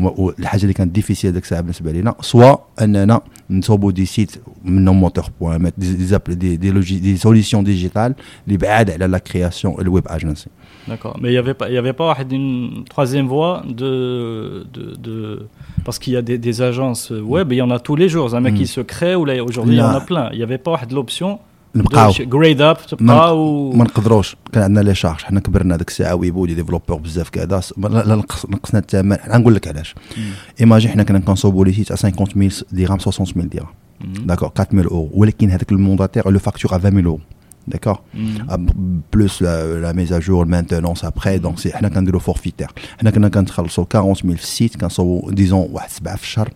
[0.00, 4.30] والحاجه اللي كانت ديفيسيل ديك الساعه بالنسبه لينا سوا اننا نصوبوا دي سيت
[4.64, 8.14] منهم موتور بوان مات دي دي زابل- دي دي لوجي دي سوليسيون ديجيتال
[8.46, 10.46] اللي بعاد على لا كرياسيون الويب اجنسي
[10.90, 11.14] D'accord.
[11.20, 15.14] Mais il n'y avait pas, il y avait pas une troisième voie de, de, de
[15.84, 17.04] parce qu'il y a des, des agences
[17.34, 18.28] web, il y en a tous les jours.
[18.38, 18.58] Un mec Mm.
[18.60, 20.00] qui se crée ou là aujourd'hui il y en a Là.
[20.10, 20.26] plein.
[20.32, 21.30] Il n'y avait pas de l'option
[21.74, 25.20] de نبقاو ch- grade up tu ما pas, ou ما نقدروش كان عندنا لي شارج
[25.22, 28.80] حنا كبرنا ديك الساعه ويبو دي ديفلوبور بزاف كذا س- ما- لا لا نقص نقصنا
[28.80, 29.94] الثمن حنا نقول لك علاش
[30.60, 33.66] ايماجي حنا كنا كنصوبوا لي سيت 50000 درهم 60000 درهم
[34.00, 34.20] Mhm.
[34.20, 37.20] داكور 4000 اورو ولكن هذاك المونداتير لو فاكتور ا 20000 اورو
[37.68, 38.52] داكور Mhm.
[39.12, 44.36] بلوس لا ميز ا المانتونونس ابخي دونك سي حنا كنديرو فورفيتير حنا كنا كنتخلصوا 40000
[44.36, 46.50] في السيت كنصوبوا ديزون واحد سبعه في الشهر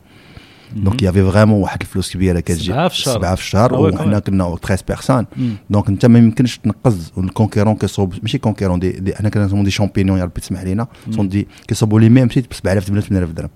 [0.76, 3.14] دونك يافي فريمون واحد الفلوس كبيره كتجي سبعة في الشهر.
[3.14, 5.54] سبعة في الشهر آه وي وحنا كنا 13 بيرسون مم.
[5.70, 10.18] دونك انت ما يمكنش تنقز والكونكيرون كيصوب ماشي كونكيرون دي, دي حنا كنسمو دي شامبينيون
[10.18, 13.50] يا ربي تسمح لينا سون دي كيصوبوا لي ميم سيت ب 7000 8000 درهم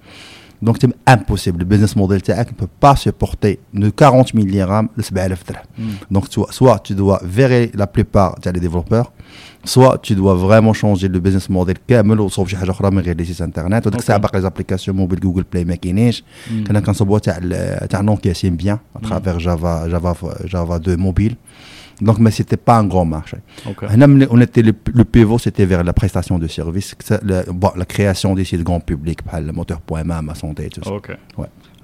[0.63, 5.03] دونك تم امبوسيبل البيزنس موديل تاعك ne peut pas supporter de 40 000 dirhams ل
[5.05, 6.19] 7000 درهم مم.
[6.19, 9.13] donc soit, soit tu dois virer la plupart des développeurs
[9.75, 13.17] soit tu dois vraiment changer le business model كامل وتصوب شي حاجه اخرى من غير
[13.17, 14.23] لي سيت انترنت وديك الساعه Ok.
[14.23, 16.65] باقي لي زابليكاسيون موبيل جوجل بلاي ما كاينينش مم.
[16.67, 21.37] كنا كنصوبوا تاع ال- تاع نوكيا سيم بيان اترافير جافا جافا جافا 2 موبيل
[22.02, 23.38] Donc, mais c'était pas un grand marché.
[23.66, 23.88] Okay.
[24.30, 28.80] On était le, pivot, c'était vers la prestation de services, la, création des sites grand
[28.80, 30.92] public, le moteur.ma, ma santé, tout ça.
[30.92, 31.16] Okay.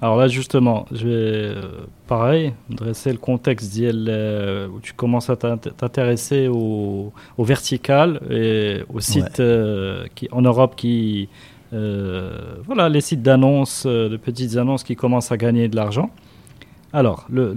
[0.02, 1.62] Alors là, justement, je vais, euh,
[2.06, 9.40] pareil, dresser le contexte euh, où tu commences à t'intéresser au, vertical et aux sites
[9.40, 11.28] euh, en Europe qui.
[11.72, 16.10] voilà, les sites d'annonces, de petites annonces qui commencent à gagner de l'argent.
[16.92, 17.54] Alors, le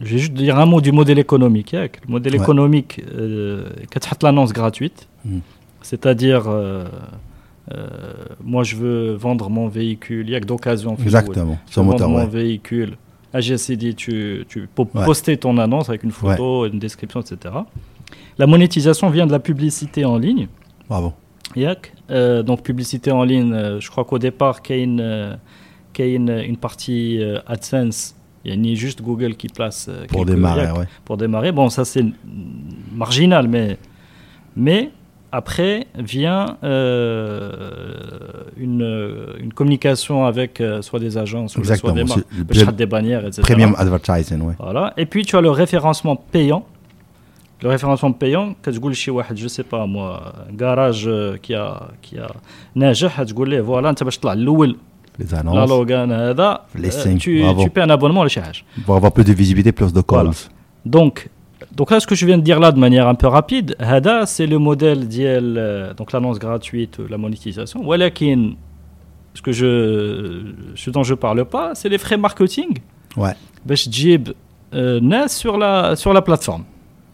[0.00, 1.74] je vais juste dire un mot du modèle économique.
[1.74, 2.40] Hein, le modèle ouais.
[2.40, 3.68] économique, euh,
[4.22, 5.38] l'annonce gratuite, hmm.
[5.82, 6.86] c'est-à-dire, euh,
[7.72, 7.86] euh,
[8.42, 10.96] moi je veux vendre mon véhicule, il y a que d'occasion.
[11.02, 12.08] Exactement, sur moteur.
[12.08, 12.96] Vendre mon véhicule.
[13.32, 17.54] À GCD, tu, tu peux poster ton annonce avec une photo, une description, etc.
[18.38, 20.48] La monétisation vient de la publicité en ligne.
[20.88, 21.12] Bravo.
[21.54, 21.92] Yak.
[22.10, 25.38] Euh, donc publicité en ligne, euh, je crois qu'au départ, qu'il y a une,
[25.96, 30.35] y une partie AdSense Il y a ni juste Google qui place euh, Pour quelques-
[30.35, 30.87] démarrer, yak, ouais.
[31.05, 31.51] pour démarrer.
[31.51, 32.13] Bon, ça c'est mm,
[33.03, 33.77] marginal, mais,
[34.65, 34.81] mais
[35.31, 41.93] après vient euh, une, euh, une communication avec euh, soit des agences, ou soit Exactement.
[41.93, 43.41] des marques, C'est le le chat des bannières, etc.
[43.41, 44.55] Premium advertising, ouais.
[44.59, 44.93] Voilà.
[44.97, 46.63] Et puis tu as le référencement payant.
[47.63, 51.89] Le référencement payant, كتقول شي واحد je sais pas moi, un garage euh, qui a
[52.01, 52.27] qui a
[52.75, 54.77] ناجح تقول ليه voilà انت باش تطلع الاول
[55.19, 55.69] Les لا annonces.
[55.69, 57.63] لوغان هذا Les euh, cinq, tu bravo.
[57.63, 58.63] tu paies un abonnement ولا شي حاجه.
[58.85, 60.25] Pour avoir plus de visibilité, plus de calls.
[60.25, 60.33] Voilà.
[60.85, 61.29] Donc,
[61.77, 64.25] donc là, ce que je viens de dire là de manière un peu rapide, Hada,
[64.25, 67.79] c'est le modèle d'IL, euh, donc l'annonce gratuite, la monétisation.
[67.89, 68.41] Walakin,
[69.37, 69.71] ce, que je,
[70.75, 72.71] ce dont je parle pas, c'est les frais marketing.
[73.17, 73.35] Ouais.
[73.65, 74.29] باش تجيب
[74.73, 76.63] euh, ناس sur la, sur la plateforme.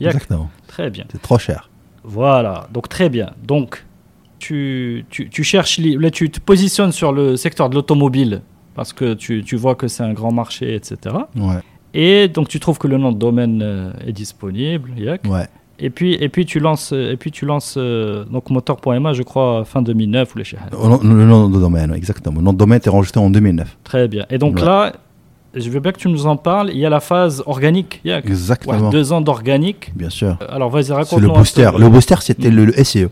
[0.02, 0.16] Yak.
[0.16, 0.50] Exactement.
[0.68, 1.06] Très bien.
[1.12, 1.70] C'est trop cher.
[2.04, 3.30] Voilà, donc très bien.
[3.52, 3.86] Donc,
[4.38, 8.42] tu, tu, tu cherches, là, tu te positionnes sur le secteur de l'automobile
[8.75, 10.96] parce que tu, tu vois que c'est un grand marché, etc.
[11.37, 11.61] Ouais.
[11.94, 15.22] Et donc tu trouves que le nom de domaine euh, est disponible, yak.
[15.27, 15.46] Ouais.
[15.79, 19.22] et puis et puis tu lances euh, et puis tu lances euh, donc moteur.ma je
[19.22, 22.37] crois fin 2009 ou les Le nom de domaine, exactement.
[22.38, 23.79] Le nom de domaine est enregistré en 2009.
[23.85, 24.27] Très bien.
[24.29, 24.64] Et donc Ouais.
[24.66, 24.92] là,
[25.57, 26.71] je veux bien que tu nous en parles.
[26.73, 28.25] Il y a la phase organique, yak.
[28.25, 28.90] Ouais, Exactement.
[28.90, 29.92] deux ans d'organique.
[29.97, 30.37] Bien sûr.
[30.49, 31.29] Alors vas-y C'est raconte-nous.
[31.29, 31.71] le booster.
[31.79, 33.09] Le booster, c'était le, le SEO.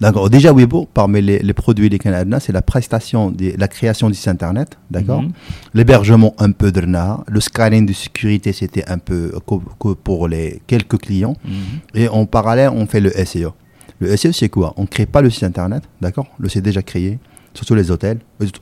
[0.00, 0.30] D'accord.
[0.30, 4.14] Déjà, Weibo, parmi les, les produits des Canadiens, c'est la prestation, des- la création du
[4.14, 4.78] site internet.
[4.90, 5.22] D'accord.
[5.22, 5.32] Mhm.
[5.74, 7.24] L'hébergement, un peu de RNA.
[7.26, 9.32] Le scanning de sécurité, c'était un peu
[9.80, 11.34] que, pour les quelques clients.
[11.44, 11.52] Mhm.
[11.94, 13.52] Et en parallèle, on fait le SEO.
[14.00, 14.74] Le SEO, c'est quoi?
[14.76, 15.82] On ne crée pas le site internet.
[16.00, 16.26] D'accord.
[16.38, 17.18] Le site est déjà créé.
[17.54, 18.18] Surtout les hôtels.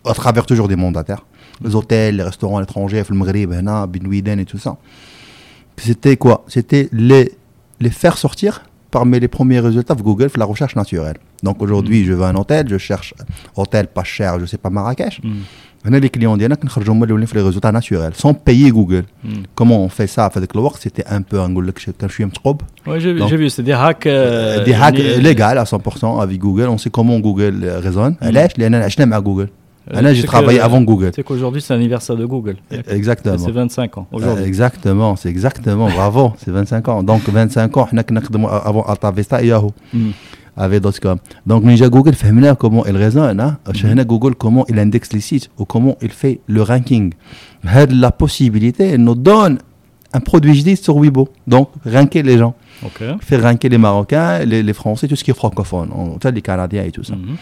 [0.07, 1.27] À travers toujours des mandataires
[1.62, 4.77] les hôtels, les restaurants étrangers, le Maghreb, et tout ça.
[5.77, 6.45] C'était quoi?
[6.49, 7.33] C'était les,
[7.81, 11.16] les faire sortir parmi les premiers résultats de Google, la recherche naturelle.
[11.42, 12.07] Donc aujourd'hui, mm.
[12.07, 13.14] je vais à un hôtel, je cherche
[13.55, 15.21] hôtel pas cher, je sais pas Marrakech.
[15.23, 15.33] Mm.
[15.88, 19.05] On les clients d'Yana qui ont les résultats naturels, sans payer Google.
[19.23, 19.29] Mm.
[19.55, 20.25] Comment on fait ça?
[20.27, 22.57] Avec le work C'était un peu un je suis un trop.
[22.87, 24.07] Oui, j'ai vu, c'est des hacks.
[24.07, 26.69] Euh, euh, des hacks légaux à 100% avec Google.
[26.69, 28.16] On sait comment Google euh, raisonne.
[28.21, 29.49] Elle est, je à Google.
[29.92, 31.12] Ah, j'ai travaillé avant Google.
[31.14, 32.57] C'est qu'aujourd'hui, c'est l'anniversaire de Google.
[32.70, 33.38] Eh, exactement.
[33.38, 34.07] C'est 25 ans.
[34.12, 35.88] Eh, exactement, c'est exactement.
[35.88, 37.03] bravo, c'est 25 ans.
[37.03, 37.88] Donc, 25 ans,
[38.64, 39.72] avant Altavista et Yahoo.
[39.92, 40.11] Mm.
[40.59, 41.18] Avec .com.
[41.44, 43.40] Donc, déjà, Google, fait comment il raisonne.
[43.40, 43.59] Hein?
[43.66, 44.03] Mm.
[44.05, 47.12] Google, comment il indexe les sites ou comment il fait le ranking.
[47.90, 49.59] La possibilité, elle nous donne
[50.14, 51.29] un produit jadis sur Weibo.
[51.46, 52.55] Donc, ranker les gens.
[52.85, 53.14] Okay.
[53.20, 55.90] Faire ranker les Marocains, les, Français, tout ce qui est francophone.
[55.94, 57.14] On, les Canadiens et tout ça.
[57.14, 57.37] Mm-hmm.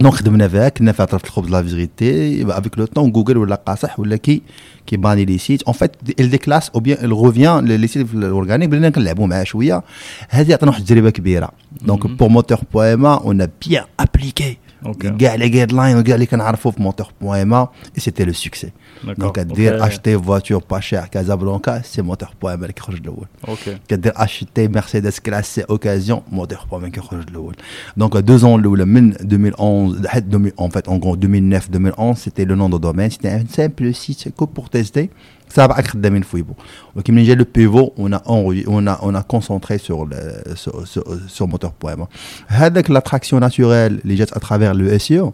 [0.00, 4.00] دونك خدمنا فيها كنا في عطرة الخبز لا فيغيتي افيك لو طون جوجل ولا قاصح
[4.00, 4.42] ولا كي
[4.86, 8.14] كي باني لي سيت اون فيت ال ديكلاس او بيان ال ريفيان لي سيت في
[8.14, 9.82] الاورغانيك بدينا كنلعبوا معاه شويه
[10.28, 11.50] هذه عطانا واحد التجربه كبيره
[11.82, 12.06] دونك Mhm.
[12.10, 15.06] بور موتور بوان ام اون بيان ابليكي Ok.
[15.06, 18.66] كاع لي جايد لاين وكاع اللي كنعرفوا في موتور بوان ام اي سيتي لو سوكسي
[18.66, 18.70] D'accord.
[19.18, 19.82] دونك دير Ok.
[19.82, 23.70] اشتي فواتور با شير كازابلانكا سي موتور بوان ام اللي كيخرج الاول Ok.
[23.88, 27.56] كدير اشيتي مرسيدس كلاس سي اوكازيون موتور بوان كيخرج الاول
[27.96, 32.44] دونك deux ans الاولى من 2011 لحد 2000 en fait en gros 2009 2011 c'était
[32.44, 35.06] le nom de domaine c'était un simple site que pour tester
[35.48, 36.52] سبعة خدامين في ويبو
[36.96, 40.54] ولكن من جا لو بيفو on a enregistré- on a on a concentré sur le
[40.54, 42.06] sur sur, sur moteur poème
[42.48, 45.32] هذاك l'attraction naturelle اللي جات à travers le SEO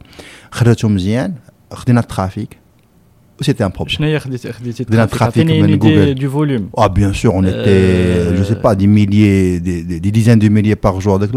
[0.51, 1.35] خرجته مزيان
[1.73, 2.57] خدينا الترافيك
[3.42, 3.98] c'était un problème.
[3.98, 6.68] De trafic du volume.
[6.76, 10.76] Ah bien sûr, on euh, était, je sais pas, des milliers, des, dizaines de milliers
[10.76, 11.28] par jour de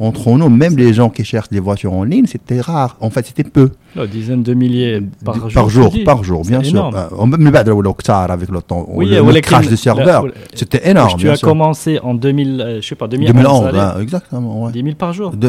[0.00, 2.96] Entre nous, même les gens qui cherchent des voitures en ligne, c'était rare.
[3.00, 3.70] En fait, c'était peu.
[3.96, 5.52] Non, dizaines de milliers par jour.
[5.52, 6.90] Par jour, par jour, bien sûr.
[6.92, 11.18] Mais euh, avec le temps, le, crash de serveur, c'était énorme.
[11.18, 13.34] Tu as commencé en 2000, euh, je sais pas, 2011.
[13.34, 14.70] 2011, hein, exactement.
[14.70, 15.32] 10 000 par jour.
[15.32, 15.48] Bah,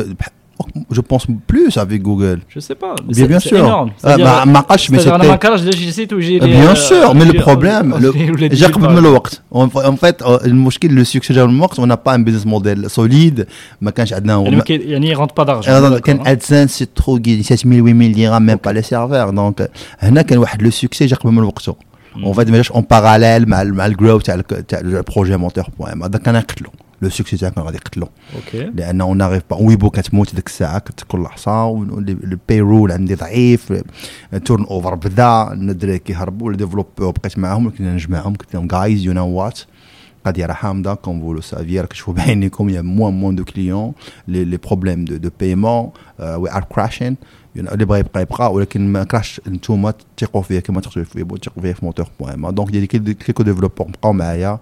[0.63, 2.39] De- oh, je pense plus avec Google.
[2.55, 2.95] Je sais pas.
[3.07, 3.59] mais Bien, c'est- bien c'est sûr.
[3.67, 3.91] énorme.
[3.93, 6.45] Ah, C'est-à-dire- ma- ma cache, mais c'est-à-dire, c'était- أنا ما كرهتش ليش جيت ويجي Euh,
[6.45, 8.99] لي- Bien euh, sûr, mais le ويجي- problème, ويجي- ولا le, ديجي جاك par- من
[8.99, 9.43] الوقت.
[9.55, 12.47] En, en fait, euh, المشكل le succès جا من الوقت, on n'a pas un business
[12.47, 13.45] model solide,
[13.81, 15.69] ما كانش عندنا يعني ما كاين- يعني il rentre pas d'argent.
[15.69, 16.29] Alors, d'accord, كان hein.
[16.29, 20.71] ادسنس سي ترو 7000 8000 درهم ميم با لي سيرفور دونك هنا كان واحد لو
[20.71, 21.75] سوكسي جا قبل من وقته
[22.25, 25.65] اون فيت ما جاش اون باراليل مع ال- مع الجروث تاع ال- تاع البروجي مونتور
[25.79, 26.71] بوان ام هذا كان يقتلو
[27.04, 28.56] لو سوكسي تاعك غادي يقتلو Ok.
[28.56, 33.74] لأن اون ناريف با ويبو كتموت ديك الساعة كت- كل لحظه الباي رول عندي ضعيف
[34.46, 39.28] تورن اوفر بدا الدراري كيهربوا الديفلوبور بقيت معاهم كنا نجمعهم قلت لهم جايز يو نو
[39.28, 39.60] وات
[40.25, 43.93] قضيه راه حامضه كوم فولو سافي راك تشوفوا بعينيكم يا موان موان دو كليون
[44.29, 47.17] لي لي بروبليم دو دو بايمون وي ار كراشين
[47.57, 51.63] اللي بغى يبقى يبقى ولكن ما كراش نتوما تثقوا فيا كما تثقوا في ويبو تثقوا
[51.63, 54.59] فيا في موتور بوان ما دونك ديال كيكو ديفلوبور بقاو معايا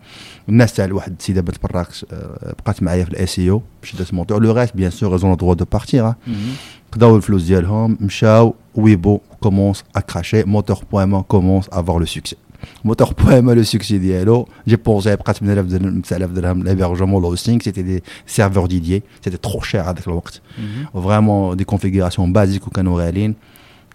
[0.49, 4.14] الناس تاع واحد السيده بنت براكس آه، بقات معايا في الاي سي او باش دات
[4.14, 6.92] موتور لو ريست بيان سور ريزون دروا دو بارتير Mhm.
[6.94, 12.37] خداو الفلوس ديالهم مشاو ويبو كومونس ا كراشي موتور بوان ما كومونس افوار لو سوكسي
[12.85, 17.61] موتور بوان ما لو سوكسي ديالو جي بونسي بقات 8000 درهم 9000 درهم لابيرجمون لوستينغ
[17.61, 20.99] سيتي دي سيرفور ديديي سيتي ترو شير هذاك الوقت Mhm.
[20.99, 23.35] فريمون دي كونفيغوراسيون بازيك وكانوا غاليين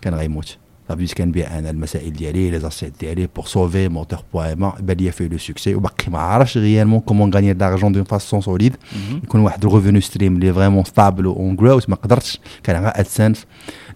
[0.01, 0.58] كان غيموت
[0.89, 5.12] صافي كنبيع انا المسائل ديالي لي زاسيت ديالي بور سوفي موتور بوان ما بان ليا
[5.12, 9.23] فيه لو سوكسي وباقي ما عرفش ريالمون كومون غاني دارجون دون فاسون سوليد Mhm.
[9.23, 13.45] يكون واحد الريفوني ستريم اللي فريمون ستابل اون جروث ما قدرتش كان غير ادسنس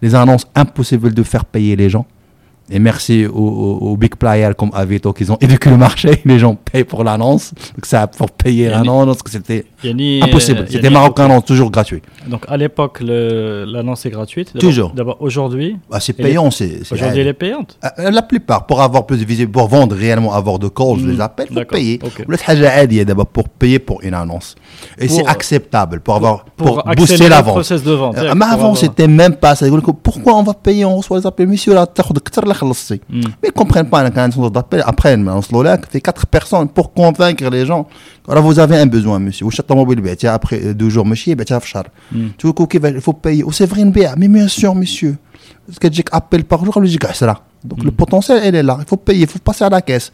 [0.02, 2.04] لي زانونس امبوسيبل دو فير بايي لي جون
[2.73, 6.21] Et merci aux, big players comme Avito qui ont éduqué le marché.
[6.25, 7.53] Les gens payent pour l'annonce.
[7.75, 10.65] Donc ça, pour payer l'annonce, c'était euh, impossible.
[10.69, 12.01] C'était marocain, non, toujours gratuit.
[12.27, 14.57] Donc à l'époque, l'annonce est gratuite.
[14.57, 14.91] Toujours.
[14.91, 15.77] D'abord, aujourd'hui.
[15.89, 16.47] Bah, c'est payant.
[16.47, 17.77] Aujourd'hui, elle est payante.
[17.81, 20.99] Ah, euh, la plupart, pour avoir plus de visibilité, pour vendre réellement, avoir de calls,
[20.99, 21.21] je les hmm.
[21.21, 21.99] appelle, pour payer.
[22.01, 22.25] le Okay.
[22.27, 24.55] Vous d'abord pour payer pour une annonce.
[24.97, 27.69] Et c'est euh, acceptable pour avoir, pour, booster la vente.
[28.35, 29.65] Mais avant, c'était même pas ça.
[30.03, 30.85] Pourquoi on va payer?
[30.85, 31.85] On reçoit les appels, monsieur, là,
[32.60, 33.00] خلصتي.
[33.10, 33.14] Mm.
[33.42, 36.26] Mais ils comprennent pas, quand un centre d'appel, après, mais on se l'olac, fait quatre
[36.26, 37.86] personnes pour convaincre les gens.
[38.28, 39.44] Alors, vous avez un besoin, monsieur.
[39.46, 41.84] Ou chaque mobile, bah, tiens, après euh, deux jours, monsieur, bah, tiens, fchar.
[42.12, 42.26] Mm.
[42.38, 43.42] Tu vois, qu'il va- il faut payer.
[43.48, 44.14] Ou c'est vrai, une BA.
[44.20, 45.14] Mais bien sûr, monsieur.
[45.66, 47.40] Parce que j'ai appel par jour, lui, j'ai ça.
[47.70, 48.76] Donc, le potentiel, elle est là.
[48.84, 50.10] Il faut payer, il faut passer à la caisse.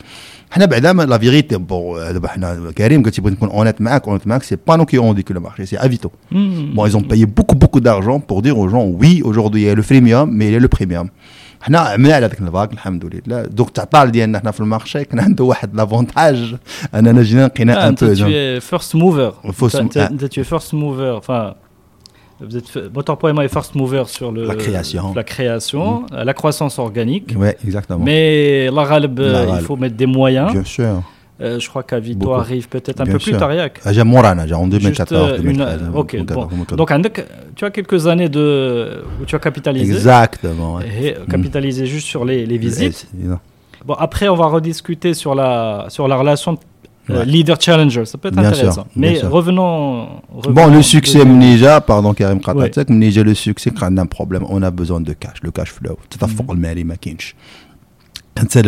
[0.50, 4.08] حنا بعدا ما- la vérité bon euh, دابا حنا كريم قلت بغيت نكون اونيت معاك
[4.08, 6.74] اونيت معاك c'est pas nous qui ont dit que le marché c'est Avito Mm.
[6.74, 9.70] Bon, ils ont payé beaucoup, beaucoup d'argent pour dire aux gens, oui, aujourd'hui, il y
[9.70, 11.08] a le freemium, mais il y a le premium.
[11.60, 15.44] حنا عملنا على ذاك الفاك الحمد لله دوك التعطال ديالنا حنا في المارشي كان عنده
[15.44, 16.54] واحد لافونتاج
[16.94, 19.52] اننا جينا لقينا Ah, ان toi, بو tu es first mover.
[19.52, 20.18] First T'as- mo- t'as- ah.
[20.20, 21.12] t'as- Tu es first mover.
[21.20, 21.54] Enfin,
[22.48, 25.04] vous êtes f- Motor.ma est first mover sur le, La création.
[25.20, 27.28] la création, euh, la croissance organique.
[27.42, 28.04] Ouais, exactement.
[28.08, 29.64] Mais la Ghalb, euh, La il Ghalb.
[29.68, 30.48] faut mettre des moyens.
[30.58, 30.94] Bien sûr.
[31.39, 33.51] Euh, je crois qu'Avito arrive peut-être un peu plus tard.
[33.91, 35.39] J'ai Morana, en 2014.
[35.43, 36.25] Une,
[36.75, 36.91] Donc,
[37.55, 39.93] tu as quelques années de, où tu as capitalisé.
[39.93, 40.79] Exactement.
[40.81, 41.87] Et euh, capitalisé mm.
[41.87, 43.07] juste sur les, les visites.
[43.85, 46.57] Bon, après, on va rediscuter sur la, sur la relation
[47.09, 48.73] euh, leader challenger, ça peut être bien intéressant.
[48.73, 49.21] Sûr, mais.
[49.21, 50.07] Revenons,
[50.49, 51.23] Bon, le succès de...
[51.23, 54.43] Mnija, pardon Karim Khatatek, Mnija, le succès crée un problème.
[54.49, 55.97] On a besoin de cash, le cash flow.
[56.09, 56.85] C'est un forme, mais il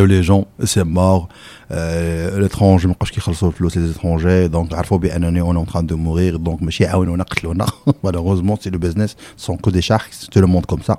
[0.06, 1.28] les gens, c'est mort.
[1.71, 6.63] الاترونج ما بقاوش كيخلصوا الفلوس لي زيترونجي دونك عرفوا بانني اون تران دو مورير دونك
[6.63, 7.67] ماشي يعاونونا قتلونا
[8.05, 10.97] مالوغوزمون سي لو بيزنس سون كو دي شاركس تو لو موند كوم سا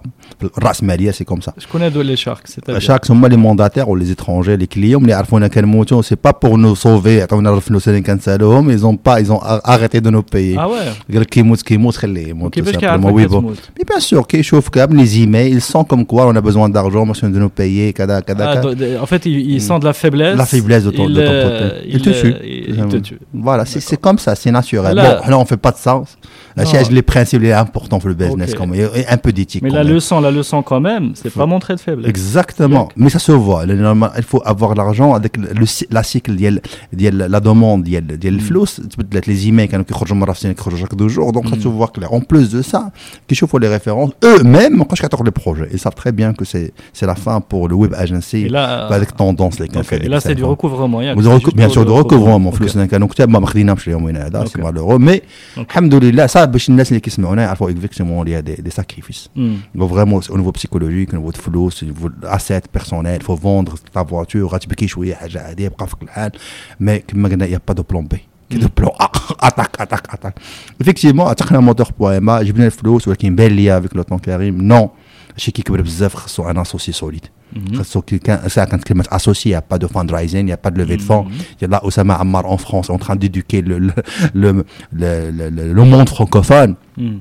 [0.58, 2.48] الراسماليه سي كوم سا Je connais de les sharks.
[2.54, 6.32] c'est-à-dire- شاركس هما لي مونداتير و لي زيترونجي لي كليون اللي يعرفونا كنموتوا سي با
[6.44, 10.60] بور نو سوفي يعطيونا الفلوس اللي كنسالوهم ايزون با ايزون اريتي دو نو بايي Ah
[10.60, 11.12] ouais.
[11.14, 12.80] قال لك كيموت كيموت خليه يموت وكيفاش tout simplement.
[12.80, 13.28] كيعرفوا Oui, bon.
[13.28, 16.70] كتموت؟ Mais bien sûr, كيشوف كاب les emails, ils sont comme quoi on a besoin
[16.70, 18.62] d'argent, monsieur de nous payer, كذا كذا Ah, كذا.
[18.62, 20.38] de- de- en fait, il, il sent de la faiblesse.
[20.61, 21.87] La faiblesse de ton, il, de ton euh, côté.
[21.89, 22.35] Il, Il te tue.
[22.45, 23.19] Il, il te tue.
[23.33, 24.95] Voilà, c'est comme ça, c'est naturel.
[24.95, 26.17] Là- bon, là, on fait pas de sens.
[26.58, 26.64] Non.
[26.72, 28.58] Là, les principes, les importants pour le business, Ok.
[28.60, 28.90] quand même.
[29.00, 29.62] Et un peu d'éthique.
[29.64, 29.94] Mais quand la même.
[29.94, 32.10] leçon, la leçon quand même, c'est pas montrer de faiblesse.
[32.10, 32.86] Exactement.
[33.02, 33.62] Mais ça se voit.
[33.66, 36.62] Le- normal- Il faut avoir l'argent avec le, le cy- la cycle ديال
[36.94, 40.86] ديال la demande ديال ديال الفلوس تبدلت les emails كانوا كيخرجوا مره في السنه كيخرجوا
[40.88, 42.14] chaque deux jours donc ça se voit clair.
[42.14, 42.82] En plus de ça,
[43.28, 45.70] كيشوفوا les références eux-mêmes ما بقاوش كيعطيوك les projets.
[45.74, 48.88] Ils savent très bien que c'est c'est la fin pour le web agency Et là,
[48.88, 51.70] avec tendance les ok, et là, c'est du recouvrement ياك وده c'est ركو- juste بيان
[51.70, 52.56] pour سور le دو ريكوفرمون recouvrement.
[52.56, 54.62] فلوسنا كانوا كتاب ما خديناهمش اليومين هذا سي أوكي.
[56.40, 56.40] مالورو مي أوكي.
[56.40, 59.58] الحمد لله صعب باش الناس اللي كيسمعونا يعرفوا اكزاكتومون اللي دي, دي ساكريفيس مم.
[59.90, 64.46] فريمون او نيفو بسيكولوجيك او نيفو فلوس او نيفو اسيت بيرسونيل فو فوندر تا فواتور
[64.46, 66.32] غتبكي شويه حاجه عاديه بقى فيك الحال
[66.80, 68.18] مي كما قلنا يا با دو بلون بي
[68.50, 68.92] كي دو بلون
[69.42, 70.36] اتاك اتاك اتاك
[70.82, 74.90] افيكتيفمون عتقنا موتور بويما جبنا الفلوس ولكن بان ليا افيك لو طون كريم نو
[75.38, 77.78] شي كيكبر بزاف خصو ان اسوسي سوليد مم.
[77.78, 81.04] خاصو كان ساعه كانت كلمه اسوسي يا با دو فاندرايزين يا با دو ليفي دو
[81.04, 81.42] فون Mhm.
[81.62, 83.94] Il y a là Osama Ammar en France en train d'éduquer le, le,
[84.42, 84.52] le,
[85.02, 86.76] le, le, le monde francophone.
[86.98, 87.20] مم.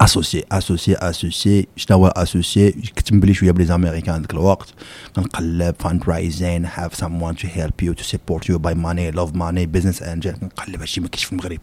[0.00, 4.68] اسوسي اسوسي اسوسي شنو هو اسوسي كتب لي شويه بلي امريكان ذاك الوقت
[5.16, 9.66] كنقلب فاند رايزين هاف someone to help you to support you by money love money
[9.76, 11.58] business angel كنقلب هادشي ما كاينش في المغرب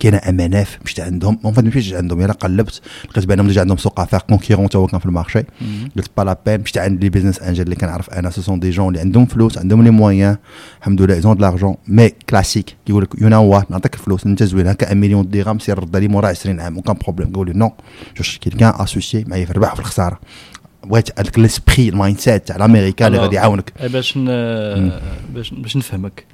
[0.00, 1.38] كاينة ام ان اف مشيت عندهم.
[1.44, 2.20] ما مشيتش عندهم.
[2.20, 2.80] يلا قلبت.
[3.10, 5.42] لقيت بانهم ديجا عندهم سوق افاق كونكيرون تا هو كان في المارشي.
[5.96, 8.30] قلت با لا بين مشيت عند لي بيزنس انجل اللي كنعرف أنا.
[8.30, 10.36] سو سون دي جون اللي عندهم فلوس عندهم لي مويان
[10.80, 14.26] الحمد لله ايزون دو لارجون مي كلاسيك كيقول لك يو نو نعطيك الفلوس.
[14.26, 14.66] أنت زوين.
[14.66, 16.78] هكا 1 مليون درهم سير رد لي مورا 20 عام.
[16.78, 17.72] وكان بروبليم قول لي نو
[18.16, 20.20] جو كيلكان اسوسيي معايا في الربح وفي الخسارة.
[20.84, 23.72] بغيت هذاك ليسبري المايند سيت تاع الامريكان اللي غادي يعاونك.
[23.78, 24.26] eh باش ن...
[25.34, 26.24] باش باش نفهمك.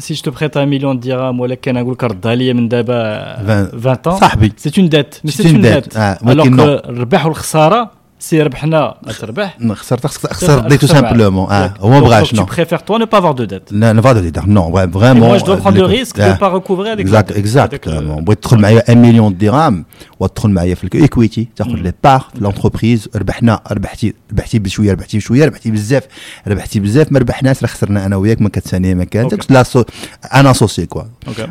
[0.00, 2.94] Si je te prête un million de dirhams ولكن نقول لك ردها لي من دابا
[3.42, 5.66] 20 20 ans صاحبي سي اون ديت مي C'est سي une اون dette.
[5.84, 6.88] ديت آه، الوغ ولكن كو non.
[6.88, 12.34] الربح والخساره سي ربحنا تربح خسرت خسرت دي تو سامبلومون اه هو ما بغاش Tu
[12.36, 13.72] نو préfères toi ne pas avoir de dette.
[13.72, 16.34] لا نفا دو ديدار نو Et فريمون moi, je dois prendre le risque de ne
[16.34, 19.84] pas recouvrer avec اكزاكت la- avec اكزاكتومون le- بغيت تدخل معايا 1 مليون درهم
[20.21, 25.45] وتدخل معايا في الايكويتي تاخذ لي بار في لونتربريز ربحنا ربحتي ربحتي بشوية ربحتي بشوية
[25.45, 26.03] ربحتي بزاف
[26.47, 29.53] ربحتي بزاف ما ربحناش راه خسرنا أنا وياك ما كتساني ما كان أوكي.
[29.53, 29.83] لا سو
[30.33, 31.03] أنا اسوسي كوا.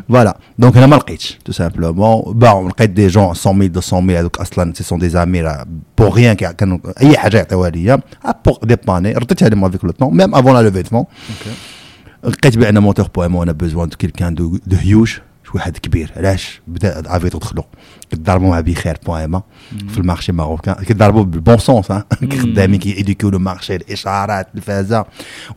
[0.09, 4.19] فوالا دونك أنا ما لقيتش تو سامبلومون باعوا لقيت دي جون 100 000 200 000
[4.19, 5.65] هذوك أصلا سي سون دي زامي راه
[5.97, 7.99] بور ريان كانوا أي حاجة يعطيوها ليا.
[8.45, 11.47] بور ديباني رديتها لهم افيك لو طون ميم افون لا لوفي دو فون Ok.
[12.27, 15.17] لقيت بان موتور بويمون أنا بوزوان دو كيلكان دو هيوج
[15.54, 17.64] واحد كبير علاش بدا افيتو دخلوا
[18.10, 19.42] كيضربوا مع بخير بويما
[19.88, 22.04] في المارشي ماروكان كيضربوا بالبون سونس ها
[22.42, 25.04] خدامين كيديكيو لو مارشي الاشعارات التلفازه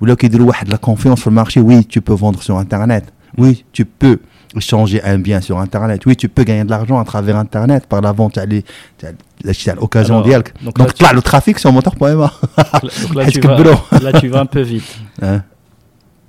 [0.01, 3.03] ولاو كيديروا واحد لا كونفيونس في المارشي وي تو بو فوندر سور انترنت
[3.37, 4.15] وي تو بو
[4.59, 8.01] changer un bien sur internet oui tu peux gagner de l'argent à travers internet par
[8.01, 8.63] la vente تاع لي
[8.99, 9.13] تاع
[9.65, 12.29] تاع الاوكازيون Alors, ديالك donc دونك là, طلع له ترافيك سور موتور بويما
[12.83, 15.23] Donc là, حيت tu كبروا vas, là, tu vas un peu vite.
[15.23, 15.41] آه،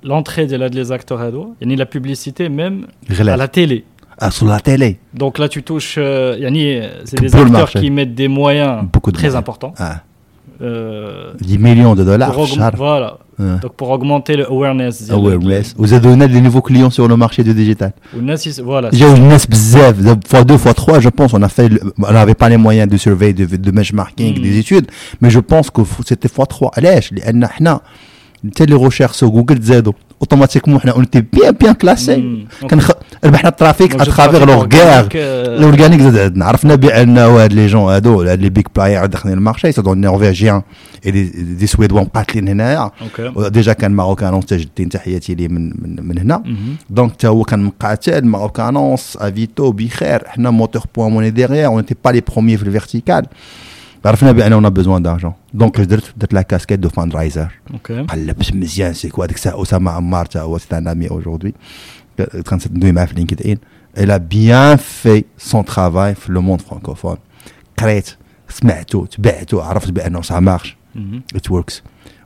[0.06, 2.86] l'entrée de là des acteurs il y a ni la publicité même
[3.18, 3.84] à la télé.
[4.18, 4.98] Ah, sur la télé.
[5.12, 9.34] Donc là tu touches euh, yani, euh, c'est des acteurs qui mettent des moyens très
[9.36, 9.74] importants.
[9.78, 10.00] Ah.
[10.62, 12.32] Euh, 10 millions de dollars
[12.76, 13.18] voilà.
[13.38, 13.58] Ah.
[13.60, 15.74] Donc pour augmenter le awareness awareness.
[15.76, 17.92] Vous avez donné des nouveaux clients sur le marché du digital.
[18.64, 19.36] Voilà j'ai une
[20.26, 21.34] fois deux fois trois je pense.
[21.34, 24.60] On n'avait pas les moyens de surveiller de, de benchmarking des hmm.
[24.60, 24.86] études.
[25.20, 26.70] Mais je pense que c'était fois trois.
[26.74, 27.22] Allez les
[28.45, 32.65] حنا حتى لي ريشيرش سو جوجل زادوا اوتوماتيكمون حنا اون تي بيان بيان كلاسي Mm.
[32.65, 32.91] كنخ...
[33.23, 35.15] ربحنا الترافيك Donc, je اترافيغ trafic لوغار organique, euh,
[35.59, 39.71] الاورجانيك زاد عندنا عرفنا بان هاد لي جون هادو هاد لي بيك بلاير داخلين المارشي
[39.71, 40.61] سي دون نورفيجيان
[41.05, 43.39] اي دي سويدوان قاتلين هنايا Ok.
[43.47, 46.85] ديجا كان ماروكانونس تاج الدين تحياتي ليه من من, من هنا Mhm.
[46.93, 52.09] دونك تا هو كان مقاتل ماروكانونس افيتو بخير حنا موتور بوان موني ديغيير اون با
[52.09, 53.25] لي بروميي في الفيرتيكال
[54.56, 55.36] on a besoin d'argent.
[55.52, 55.84] Donc, je
[56.32, 57.46] la casquette de fundraiser.
[58.08, 58.16] Ah,
[58.94, 59.26] c'est quoi?
[59.36, 60.40] Ça Osama Ammar, euh,
[62.20, 62.42] euh,
[63.94, 67.16] Elle a bien fait son travail le monde francophone.
[67.76, 68.18] Crête,
[70.22, 70.76] ça marche.
[70.94, 71.22] Mhm.
[71.34, 71.82] It works.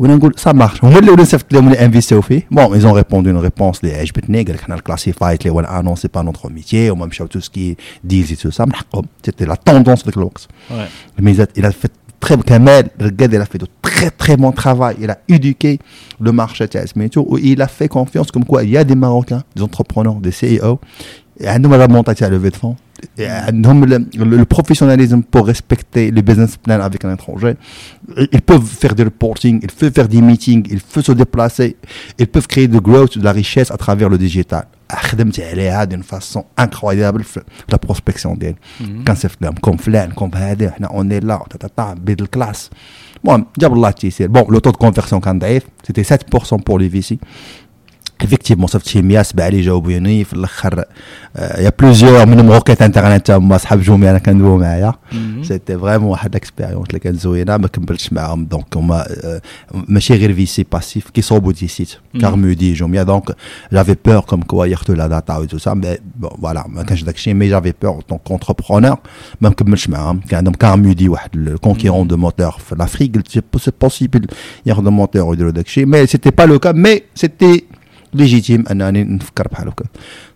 [0.00, 3.30] وانا نقول سا مارش هما اللي ولاو نصيفط لهم اللي انفيستيو فيه بون ايزون ريبوندو
[3.30, 6.90] اون ريبونس اللي عجبتني قال لك حنا الكلاسيفايد اللي هو الانون سي با نوتر ميتيي
[6.90, 11.22] هما مشاو تو سكي ديلز تو سا من حقهم سيتي لا توندونس ذاك الوقت Ouais.
[11.22, 14.96] Mais il a fait très Kamel, regarde, il a fait de très très bon travail.
[15.00, 15.78] Il a éduqué
[16.20, 18.98] le marché de Smeto où il a fait confiance comme quoi il y a des
[19.04, 20.80] Marocains, des entrepreneurs, des CEO.
[21.38, 22.76] Et à nous, la montée à lever de fonds.
[23.18, 27.54] Et à nous, le, le- le professionnalisme pour respecter les business plans avec un étranger.
[28.36, 31.68] Ils peuvent faire des reporting, ils peuvent faire des meetings, ils peuvent se déplacer,
[32.22, 34.64] ils peuvent créer de growth, de la richesse à travers le digital.
[34.92, 37.40] خدمت عليها دون فاسون انكرويابل في
[37.72, 38.56] لا بروسبكسيون ديالي
[39.06, 42.70] كنصيفط لهم كوم فلان كوم هذا حنا اوني لا تا تا تا بيد الكلاس
[43.24, 46.16] المهم جاب الله التيسير بون لو تو دو كونفيرسيون كان ضعيف سيتي
[46.48, 47.18] 7% بور لي في سي
[48.24, 50.84] effectivement صيفط شي 100 سبعه اللي جاوبوني في الاخر
[51.38, 54.94] يا بلوزيور منهم روكيت انترنت هما صحاب جومي انا كندويو معايا
[55.42, 59.40] سيتي فريمون واحد الاكسبيريونس اللي كانت زوينه ما كملتش معاهم دونك هما آه،
[59.88, 61.90] ماشي غير في سي باسيف كيصوبوا دي سيت
[62.20, 63.36] كارمودي جوميا دونك
[63.72, 67.34] جافي بور كوم كوا ياخذوا لا داتا و تو سا مي فوالا ما كانش داكشي
[67.34, 68.96] مي جافي بور دونك كونتربرونور
[69.40, 74.26] ما مكملش معاهم كان عندهم كارمودي واحد الكونكيرون دو موتور في لافريك قلت سي بوسيبل
[74.66, 77.64] ياخذوا موتور ويديروا داكشي مي سيتي با لو كا مي سيتي
[78.13, 79.85] ليجيتيم انني نفكر بحال هكا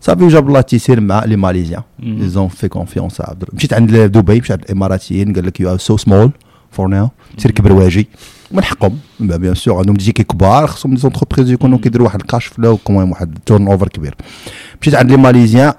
[0.01, 4.51] صافي جاب الله التيسير مع لي ماليزيان ايزون في كونفيونس عبد مشيت عند دبي مشيت
[4.51, 6.31] عند الاماراتيين قال لك يو ار سو سمول
[6.71, 8.07] فور ناو سير كبر واجي
[8.51, 12.77] من حقهم بيان سور عندهم ديجي كبار خصهم لي زونتربريز يكونوا كيديروا واحد الكاش فلو
[12.77, 14.15] كومون واحد تورن اوفر كبير
[14.81, 15.73] مشيت عند لي ماليزيان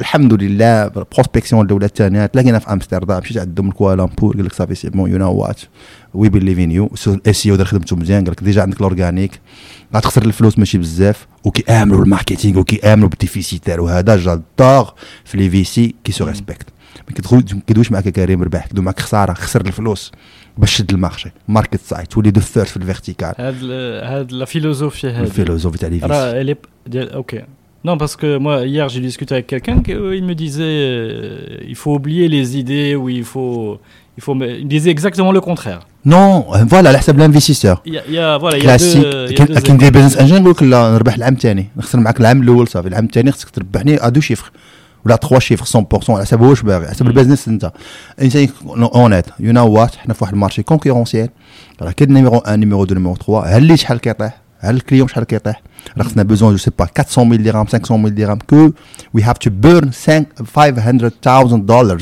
[0.00, 2.26] الحمد لله بروسبكسيون الاولى الثانية.
[2.26, 5.60] تلاقينا في أمستردام مشيت عندهم كوالالمبور قال لك صافي سي بون يو نو وات
[6.14, 6.90] وي بيليف ان يو
[7.26, 9.40] اس أو دار خدمته مزيان قال لك ديجا عندك الأورغانيك.
[9.96, 14.94] غتخسر الفلوس ماشي بزاف وكيأمنوا بالماركتينغ وكيأمنوا بالديفيسيتير وهذا جادور
[15.24, 16.66] في لي في سي كي سو ريسبكت.
[17.08, 20.12] ما كيدخل كيدويش معاك كريم ربح كيدوي معاك خسارة خسر الفلوس
[20.58, 21.30] باش شد المارشي.
[21.48, 23.34] ماركت سايت تولي دو فيرست في الفيرتيكال.
[23.38, 23.64] هاد
[24.04, 26.56] هاد لا فيلوزوفي هاد الفيلوزوفي تاع لي في
[26.92, 27.14] سي.
[27.14, 27.42] أوكي.
[27.87, 31.75] Non, parce que moi, hier, j'ai discuté avec quelqu'un qui il me disait euh, il
[31.75, 33.79] faut oublier les idées où il faut.
[34.17, 35.81] Il, faut, il me disait exactement le contraire.
[36.05, 37.81] Non, voilà, على حساب l'investisseur.
[37.85, 39.37] Il y a, il y a, voilà, il y a كلاسيك deux, il y a
[39.37, 39.93] كاين deux كاين دي écoles.
[39.93, 43.31] بيزنس انجين نقول لك لا نربح العام الثاني نخسر معاك العام الاول صافي العام الثاني
[43.31, 44.51] خصك تربحني ا دو شيفر
[45.05, 47.71] ولا 3 شيفر 100% على حسب واش باغي على حسب البيزنس انت
[48.21, 48.47] انسان
[48.79, 51.29] اونيت يو نو وات حنا في واحد المارشي كونكورونسيال
[51.81, 55.23] راه كاين نيميرو 1 نيميرو 2 نيميرو 3 هل اللي شحال كيطيح هل الكليون شحال
[55.23, 55.61] كيطيح
[55.97, 58.71] راه خصنا بوزون جو سي با 400 000 درهم 500 000 درهم كو
[59.13, 61.97] وي هاف تو بيرن 500000 دولار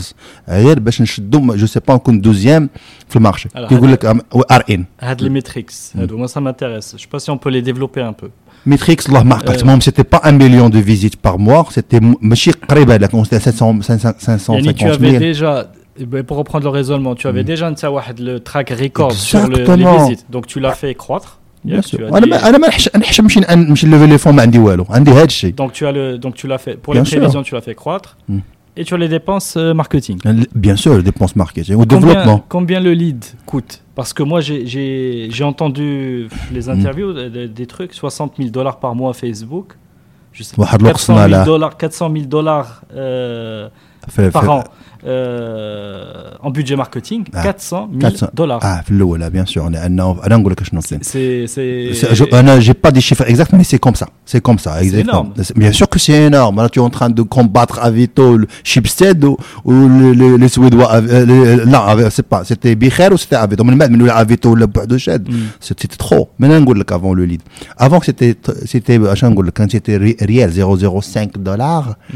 [0.49, 2.69] غير باش نشدو جو سي با نكون دوزيام
[3.09, 5.97] في المارشي Alors, كيقول لك ار ان Had les metrics.
[5.97, 6.95] Had- Moi, ça m'intéresse.
[6.97, 8.29] Je sais pas si on peut les développer un peu.
[8.65, 11.99] ميتريكس الله ما عقلت Euh, المهم سيتي با ان مليون دو فيزيت بار موا سيتي
[12.21, 15.67] ماشي قريبه هذاك سيتي 700 Yani, tu 550 avais 000 déjà,
[15.99, 19.47] eh ben, pour reprendre le raisonnement, tu avais déjà un واحد, le track record sur
[19.47, 20.05] le, les Exactement.
[20.07, 20.25] visites.
[20.31, 21.36] Donc tu l'as fait croître.
[25.52, 26.76] Donc tu as le donc tu l'as fait.
[26.76, 28.16] Pour les prévisions tu l'as fait croître.
[28.76, 30.20] Et tu as les dépenses euh, marketing.
[30.54, 32.44] Bien sûr, les dépenses marketing au développement.
[32.48, 33.82] Combien le lead coûte?
[33.96, 37.92] Parce que moi j'ai entendu les interviews euh, des, trucs.
[37.92, 39.74] 60 000 dollars par mois Facebook.
[40.32, 43.68] Je 400 000 dollars 400 000 dollars euh,
[44.07, 44.63] في par في an
[45.05, 47.23] euh, en budget marketing.
[47.33, 47.41] Ah.
[47.43, 48.63] 400 000 400 dollars.
[48.65, 52.13] اه في الاول بيان سور انا انا انا نقول لك شنو كاين C'est c'est- C'est-
[52.15, 55.25] je- انا j'ai pas des chiffres exacts mais c'est comme ça c'est comme ça exactement
[55.25, 55.33] énorme.
[55.63, 59.19] bien sûr que c'est énorme là tu es en train de combattre Avito le Schibsted
[59.25, 59.33] ou,
[59.69, 63.17] ou le- le- les Suédois Av- euh, les- non Av- c'est pas c'était Bicher ou
[63.23, 65.33] c'était Avito من بعد من ولا Avito ولا بوحدو شاد Mm.
[65.67, 67.41] c'était trop maintenant نقول لك avant le lead
[67.85, 68.35] avant que c'était
[68.65, 72.15] c'était عشان نقول لك quand c'était ri- réel 0,05 dollars Mhm.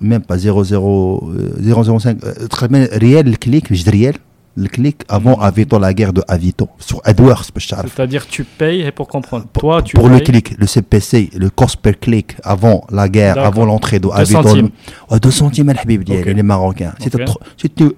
[0.00, 4.14] même pas 0,0, 0,05, euh, euh, très bien, réel, le clic, je dis réel,
[4.56, 5.42] le clic avant mm.
[5.42, 9.96] Avito, la guerre de Avito, sur AdWords, C'est-à-dire, tu payes, et pour comprendre, toi, tu
[9.96, 14.08] Pour le clic, le CPC, le cost per clic, avant la guerre, avant l'entrée de
[14.08, 14.42] Avito.
[14.42, 14.70] 2 centimes.
[15.10, 16.94] Oh, centimes, les Marocains.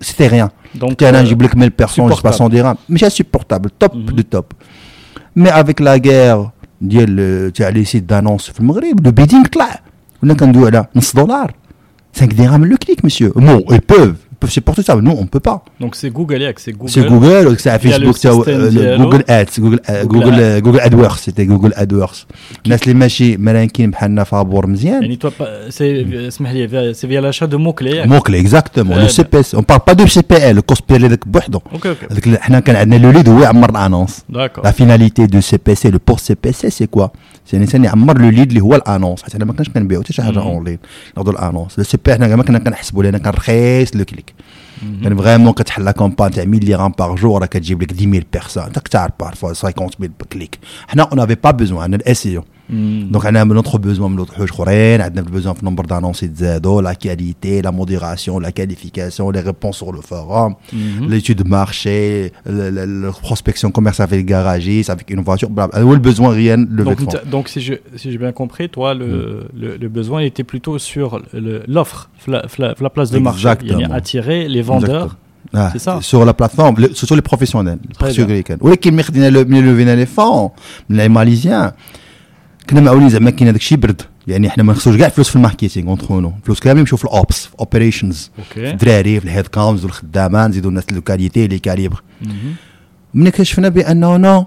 [0.01, 0.51] C'était rien.
[0.75, 2.77] Donc, tu as un euh, giblec 1000 personnes, je passe en dirham.
[2.89, 4.55] Mais c'est supportable, top mm du top.
[5.35, 6.51] Mais avec la guerre,
[6.87, 9.69] tu as les sites d'annonces, le bidding, là,
[10.23, 10.47] on a 1
[11.15, 11.49] dollar.
[12.13, 13.33] 5 dirhams le clic, monsieur.
[13.35, 15.58] Bon, ils peuvent Ils peuvent supporter ça, mais nous, on ne peut pas.
[15.84, 16.92] donc c'est Google, Yac, c'est Google.
[16.96, 19.04] C'est Google, c'est Via le Facebook, c'est système euh, le ديالو.
[19.04, 22.20] Google Ads, Google euh, Google Google euh, Google AdWords, c'était Google AdWords.
[22.66, 25.04] الناس اللي ماشي ملانكين بحالنا فابور مزيان.
[25.04, 25.82] Yani, toi, pas- c'est
[26.28, 27.96] اسمح لي, via- c'est via l'achat de mots-clés.
[27.96, 28.08] Yac.
[28.08, 31.60] موكل exactement Euh, le CPS on parle pas de CPL le cost per هذاك بوحدو
[31.60, 32.12] Ok, ok.
[32.12, 34.64] هذاك اللي حنا كان عندنا لو ليد هو يعمر الانونس D'accord.
[34.64, 37.08] لا فيناليتي دو سي بي سي لو بور سي بي سي سي كوا
[37.46, 40.24] سي الانسان يعمر لو ليد اللي هو الانونس حيت حنا ما كناش كنبيعو حتى شي
[40.24, 40.38] حاجه مم.
[40.48, 40.78] اون لين
[41.18, 44.29] ناخذوا الانونس لو سي بي حنا ما كنا كنحسبوا لان كان رخيص لو كليك
[45.04, 48.64] كان فريمون كتحل لا كومبان تاع 1000 درهم باغ جور راه كتجيب لك 10000 بيرسون
[48.64, 52.30] انت تعرف بارفوا 50000 كليك حنا اون افي با بيزوان عندنا الاس
[52.70, 53.12] اي Mm.
[53.12, 56.94] دونك عندنا نوتخ بوزوان من لوطخ حوايج اخرين عندنا بوزوان في نمبر دانونس يتزادوا لا
[56.94, 60.76] كاليتي لا موديراسيون لا كاليفيكاسيون لي ريبونس سور لو فوروم Mhm.
[61.12, 65.86] l'étude de marché, la, la- la prospection commerce avec le garagiste, avec une voiture, blablabla.
[65.86, 67.12] Où le besoin rien le Donc, vêtement.
[67.14, 69.08] t'as- donc si je si j'ai bien compris, toi, le,
[69.62, 71.08] le, le besoin était plutôt sur
[71.46, 72.02] le- l'offre,
[72.34, 73.40] la, la- la place de marché.
[73.42, 73.80] Exactement.
[73.84, 75.12] Yani attirer les vendeurs.
[75.60, 75.94] Ah, c'est ça.
[76.12, 77.80] Sur la plateforme, le- surtout les professionnels.
[77.98, 80.50] Très Parce que les- ولكن ملي خدينا لو- ملي لوفينا لي فون
[80.90, 81.72] من les Malaisiens
[82.71, 84.03] كنا معولين زعما كاين هذاك الشيء برد.
[84.27, 87.59] يعني حنا ما نخسروش كاع فلوس في الماركتينغ اونتخ فلوس كامل يمشيو في الأوبس في
[87.61, 88.71] اوبريشنز أوكي.
[88.71, 92.03] الدراري في الهيد كاونز والخدامه نزيدوا الناس لو كاليتي لي كاليبر.
[93.15, 94.47] ملي اكتشفنا بأنه نو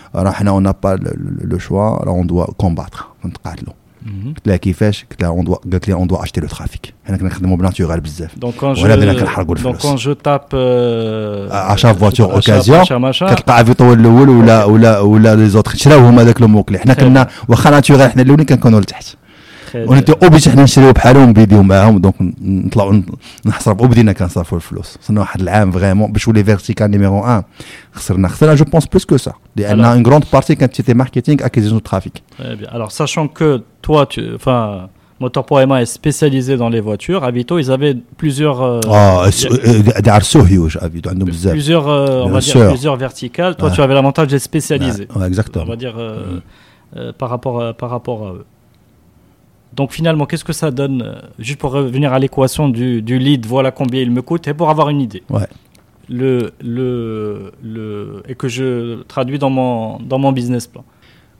[0.15, 0.99] راه حنا اون با
[1.43, 3.73] لو شوا راه اون دوا كومباتر نتقاتلوا
[4.05, 4.27] Mhm.
[4.35, 7.17] قلت لها كيفاش؟ قلت لها اون دوا قالت لي اون دوا اشتي لو ترافيك حنا
[7.17, 8.31] كنا نخدموا بناتورال بزاف.
[8.35, 9.85] Je, Voilà, bien, كنحرقوا الفلوس.
[10.53, 15.49] euh, achat voiture achat- occasion achat machin, كتلقى افيتو هو الأول ولا ولا ولا لي
[15.49, 19.05] زوتر شراو هما داك لو موكلي حنا كنا واخا ناتورال حنا الأولين كنكونوا لتحت.
[19.72, 23.04] très ونيتي اوبليج حنا نشريو بحالهم ونبيديو معاهم دونك نطلعوا ن-
[23.46, 27.44] نحصروا وبدينا كنصرفوا الفلوس وصلنا واحد العام فريمون باش ولي فيرتيكال نيميرو 1
[27.92, 31.46] خسرنا خسرنا جو بونس بلوس كو سا لان Alors- اون غروند بارتي كانت سيتي ماركتينغ
[31.46, 32.68] اكيزيشن ترافيك Très bien.
[32.76, 34.88] Alors, sachant que toi, tu, enfin,
[35.24, 39.98] Motor.ma est spécialisé dans les voitures, Avito, ils avaient plusieurs, euh, اه il y a-
[39.98, 42.68] س- دار سو هيوج افيتو عندهم بزاف plusieurs, euh, on Bien va dire sûr.
[42.74, 43.54] plusieurs verticales.
[43.56, 43.74] Toi, Ouais.
[43.74, 45.06] tu avais l'avantage d'être spécialisé.
[45.16, 46.40] On اكزاكتومون va dire euh,
[46.96, 48.44] euh, par rapport à, par rapport à eux.
[49.78, 53.44] Donc finalement, qu'est-ce que ça donne euh, Juste pour revenir à l'équation du, du lead,
[53.54, 55.22] voilà combien il me coûte, et pour avoir une idée.
[55.28, 55.48] Ouais.
[56.08, 56.88] Le, le,
[57.74, 60.84] le, et que je traduis dans mon, dans mon business plan.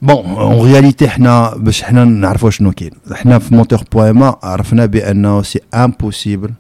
[0.03, 5.43] بون اون رياليتي حنا باش حنا نعرفوا شنو كاين حنا في موتور بويما عرفنا بانه
[5.43, 6.51] سي امبوسيبل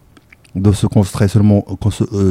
[0.54, 1.62] دو سو كونسونتري سولمون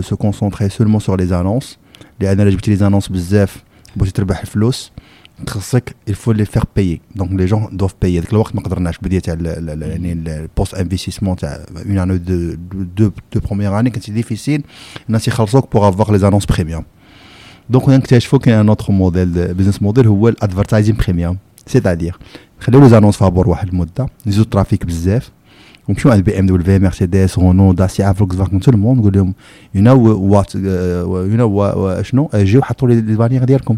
[0.02, 1.78] سو كونسونتري سولمون سور لي زانونس
[2.20, 3.64] لان الا جبتي لي زانونس بزاف
[3.96, 4.92] باش تربح الفلوس
[5.50, 9.26] خصك الفو لي فير بايي دونك لي جون دوف بايي ديك الوقت ما قدرناش بديت
[9.26, 12.54] تاع ال- ال- ال- يعني البوست انفستيسمون تاع اون اني دو
[12.98, 14.64] دو دو بروميير اني كانت ديفيسيل
[15.08, 16.84] الناس يخلصوك بوغ افواغ لي زانونس بريميوم
[17.70, 21.38] دونك نكتشفوا كاين ان اوتر موديل بزنس موديل هو الادفرتايزين بريميوم
[21.68, 22.18] سيتادير
[22.62, 25.32] نخليو لي زانونس فابور واحد المده نزيدو الترافيك بزاف
[25.90, 29.34] ونمشيو عند بي ام دبليو مرسيدس رونو داسيا فولكسفاغن تو الموند نقول لهم
[29.76, 33.78] يو نو وات يو نو شنو جيو حطوا لي البانيير ديالكم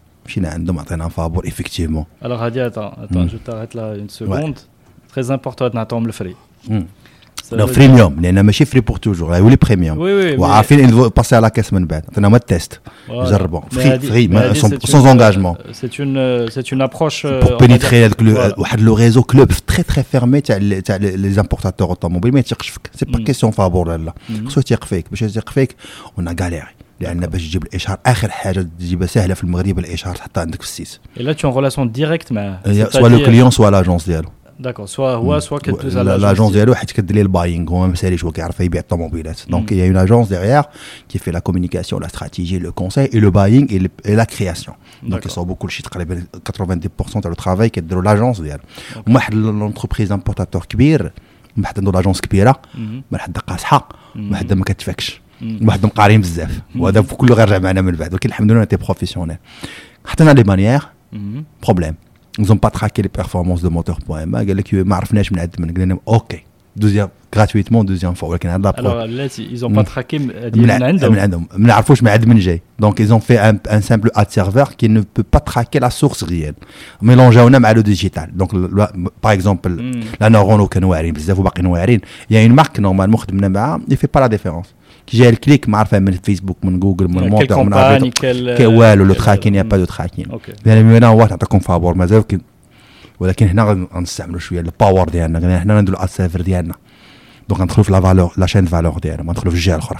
[1.43, 2.07] effectivement.
[2.21, 3.29] Alors, Hadi, attends, attends hmm.
[3.29, 4.55] je t'arrête là une seconde.
[5.07, 6.35] Très important, on le free.
[6.69, 6.81] Mm.
[7.57, 9.97] Non, freemium, les n'a pas free pour toujours, là, ou les premium.
[9.97, 10.35] Oui, oui.
[10.37, 10.63] Ou à
[11.13, 12.05] passer à la caisse, man, bête.
[12.15, 12.81] On a un test.
[13.07, 14.29] Bon, free,
[14.85, 15.57] sans euh, engagement.
[15.73, 17.23] C'est une, euh, c'est une approche.
[17.41, 22.43] Pour euh, pénétrer le réseau club très très fermé, les importateurs automobiles, mais
[22.93, 23.23] c'est pas hmm.
[23.23, 23.97] question favor là.
[23.97, 24.47] Hmm.
[24.49, 25.17] Soit tu fake, mais
[25.53, 25.75] fake,
[26.17, 26.67] on a galéré.
[27.00, 27.30] فابور لا لا Mhm.
[27.30, 29.06] خصو يثيق فيك باش يثيق فيك ونا غاليري لان باش تجيب الاشهار اخر حاجه تجيبها
[29.06, 32.30] سهله في المغرب الاشهار تحطها عندك في السيت Et là, tu es en relation directe,
[32.30, 32.92] mais.
[32.92, 34.28] سوا لو كليون سوا لاجونس ديالو
[34.62, 38.24] D'accord, soit هو soit كدوز على لاجونس ديالو حيت كدير ليه الباينغ هو ما ساليش
[38.24, 39.72] هو كيعرف يبيع الطوموبيلات دونك Mm.
[39.72, 40.64] il y a une agence derrière
[41.12, 44.26] qui fait la communication la stratégie le conseil et le buying et, le- et la
[44.26, 44.72] création
[45.02, 45.26] donc D'accord.
[45.26, 48.62] يصاوبوا كلشي تقريبا 90% تاع لو ترافاي كديروا لاجونس ديالو
[49.06, 51.12] وما واحد لونتربريز امبورتاتور كبير
[51.56, 52.78] ما حد عنده لاجونس كبيره Mhm.
[53.12, 54.18] ما حد قاصحه Mhm.
[54.18, 54.52] ما حد
[55.40, 55.64] ما كتفكش Mhm.
[55.64, 59.36] ما حد مقارين بزاف وهذا كله غيرجع معنا من بعد ولكن الحمد لله تي بروفيسيونيل
[60.04, 60.80] حطينا لي بانيير
[61.12, 61.16] Mhm.
[61.62, 61.94] بروبليم
[62.40, 65.70] ils ont pas traqué les performances de moteur.ma قال لك ما عرفناش من عند من
[65.74, 66.42] قلنا لهم اوكي
[66.76, 69.78] دوزيام gratuitement دوزيام فوا ولكن هذا Alors là, ils ont Mm.
[69.78, 71.12] pas traqué هذه من من ع- عندهم.
[71.12, 74.10] من عندهم ما نعرفوش من عند من جاي دونك ils ont fait un, un simple
[74.14, 76.54] ad server qui ne peut pas traquer la source réelle
[77.02, 80.20] ميلونجاونا مع لو ديجيتال دونك باغ اكزومبل Mm.
[80.20, 84.20] لا نورونو كانوا واعرين بزاف وباقيين واعرين يا اون مارك نورمالمون خدمنا معاها يفي با
[84.20, 84.66] لا ديفيرونس
[85.11, 88.65] كي جاي الكليك ما عارفه من فيسبوك من جوجل من Quelle موتور من quelle- كي
[88.65, 89.61] والو لو تراكين يا.
[89.63, 90.25] با دو تراكين.
[90.65, 92.41] يعني من هنا هو نعطيكم فابور مازال ولكن
[93.19, 96.73] ولكن هنا غن- غنستعملوا شوية الباور ديالنا هنا نديروا السيرفر ديالنا
[97.49, 99.99] دونك ندخلوا في لا فالور لا شين فالور ديالنا ما ندخلوا في الجهة الأخرى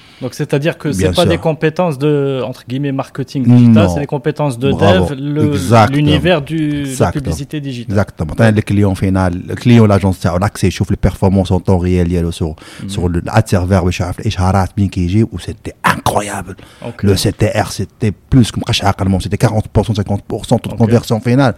[0.22, 1.30] Donc c'est-à-dire que c'est Bien pas sûr.
[1.34, 3.90] des compétences de entre guillemets marketing digital, Non.
[3.94, 5.04] c'est des compétences de Bravo.
[5.14, 5.94] dev, le- Exactement.
[5.96, 7.12] l'univers du de la Exactement.
[7.24, 7.92] publicité digitale.
[7.92, 8.32] Exactement.
[8.38, 12.08] T'as le client final, le client l'agence تاعو l'accès يشوف les performances en temps réel
[12.08, 12.54] ديالو sur
[12.88, 16.54] sur le ad server باش يعرف الاشعارات بين كيجي و c'était incroyable.
[16.88, 17.02] Ok.
[17.02, 20.78] Le CTR c'était plus كم بقاش عاقل c'était 40% 50% toute Ok.
[20.78, 21.54] conversion finale.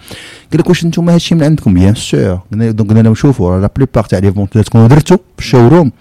[0.52, 2.38] قال لك واش نتوما هادشي من عندكم bien sûr.
[2.52, 5.92] قلنا دونك قلنا لهم شوفوا la plupart تاع لي فونت اللي تكونوا درتو في الشوروم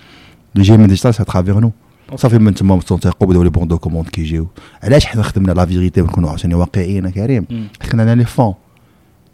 [0.55, 1.71] اللي جاي من ديجيتال سا ترافيغ نو
[2.16, 4.46] صافي من تما تنطيقوا بداو لي بون دو كوموند كيجيو
[4.82, 7.46] علاش حنا خدمنا لا فيغيتي ونكونوا عاوتاني واقعيين كريم.
[7.92, 8.54] حنا لي فون.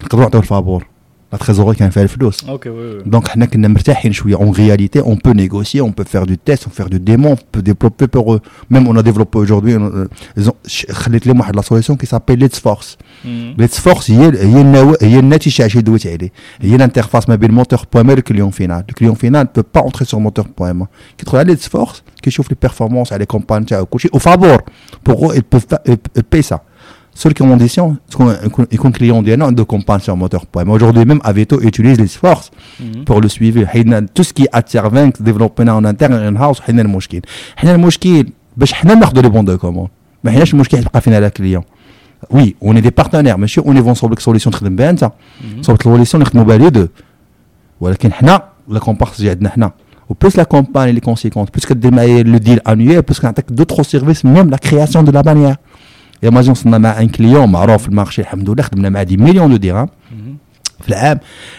[0.03, 0.87] نقدروا نعطيو الفابور.
[1.34, 3.08] لا تريزوري كان فيها الفلوس Ok, oui, oui.
[3.08, 6.64] دونك حنا كنا مرتاحين شويه اون réalité on peut négocier on peut faire du test
[6.68, 9.74] on peut faire du démon on peut développer pour eux même on a développé aujourd'hui
[9.74, 10.08] euh,
[10.38, 10.56] ils ont
[10.92, 13.62] خليت لهم واحد لا سوليسيون qui s'appelle Let's Force Mhm.
[13.62, 17.80] Let's Force هي هي النوا هي النتيجه اللي دويت عليه هي الانترفاس ما بين موتور
[17.94, 21.38] بوان ما والكليون فينال الكليون فينال ne peut pas entrer sur موتور بوان ما كيدخل
[21.38, 24.58] على Let's Force كيشوف لي بيرفورمانس على لي كومباني تاعو كلشي au favor
[25.10, 26.58] pour eux ils peuvent pas ils payent ça
[27.24, 31.22] seule condition تكون يكون يكون كليون ديالنا عنده كومباني sur موتور بوان ما aujourd'hui même
[31.28, 32.50] Aveto utilise Let's Force
[32.80, 33.04] Mhm.
[33.06, 36.82] pour le suivi حيدنا tout ce qui est adserving développé en interne ان هاوس حيدنا
[36.82, 37.22] المشكل
[37.56, 38.26] حنا المشكل
[38.58, 39.90] باش حنا ناخذوا لي بون دو كوموند
[40.24, 41.64] ما حناش المشكل يبقى فينا لا كليون
[42.30, 45.62] وي اون دي بارتنير ماشي اون يفون صوب لك سوليسيون تخدم بها انت Mhm.
[45.62, 46.88] صوب لك سوليسيون نخدموا بها لي دو
[47.82, 49.72] ولكن حنا لا كومبارس تجي عندنا حنا
[50.10, 54.26] وبلوس لا كومباني اللي كونسيكونت بلوس كدير معايا لو ديل انويل بلوس كنعطيك دوطخ سيرفيس
[54.26, 55.58] ميم لا كرياسيون دو لا بانيير يا
[56.23, 59.57] ماجي وصلنا مع ان كليون معروف في المارشي الحمد لله خدمنا مع دي مليون دو
[59.57, 59.89] درهم.
[60.81, 61.19] في العام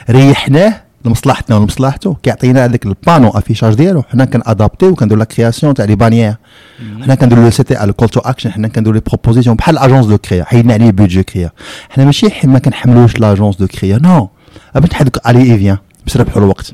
[0.10, 4.04] ريحناه لمصلحتنا ولمصلحته كيعطينا هذاك البانو افيشاج ديالو.
[4.04, 6.36] حنا كنادابتيو وكنديرو لا كرياسيون تاع لي بانيير.
[7.02, 10.06] حنا كنديرو لو سي تي ال كول تو اكشن حنا كنديرو لي بروبوزيسيون بحال الاجونس
[10.06, 11.52] دو كريا حيدنا عليه بيدجي كريا
[11.90, 14.30] حنا ماشي ما كنحملوش لاجونس دو كريا نو
[14.76, 16.74] ابا نحدك علي إي فيان باش نربحوا الوقت.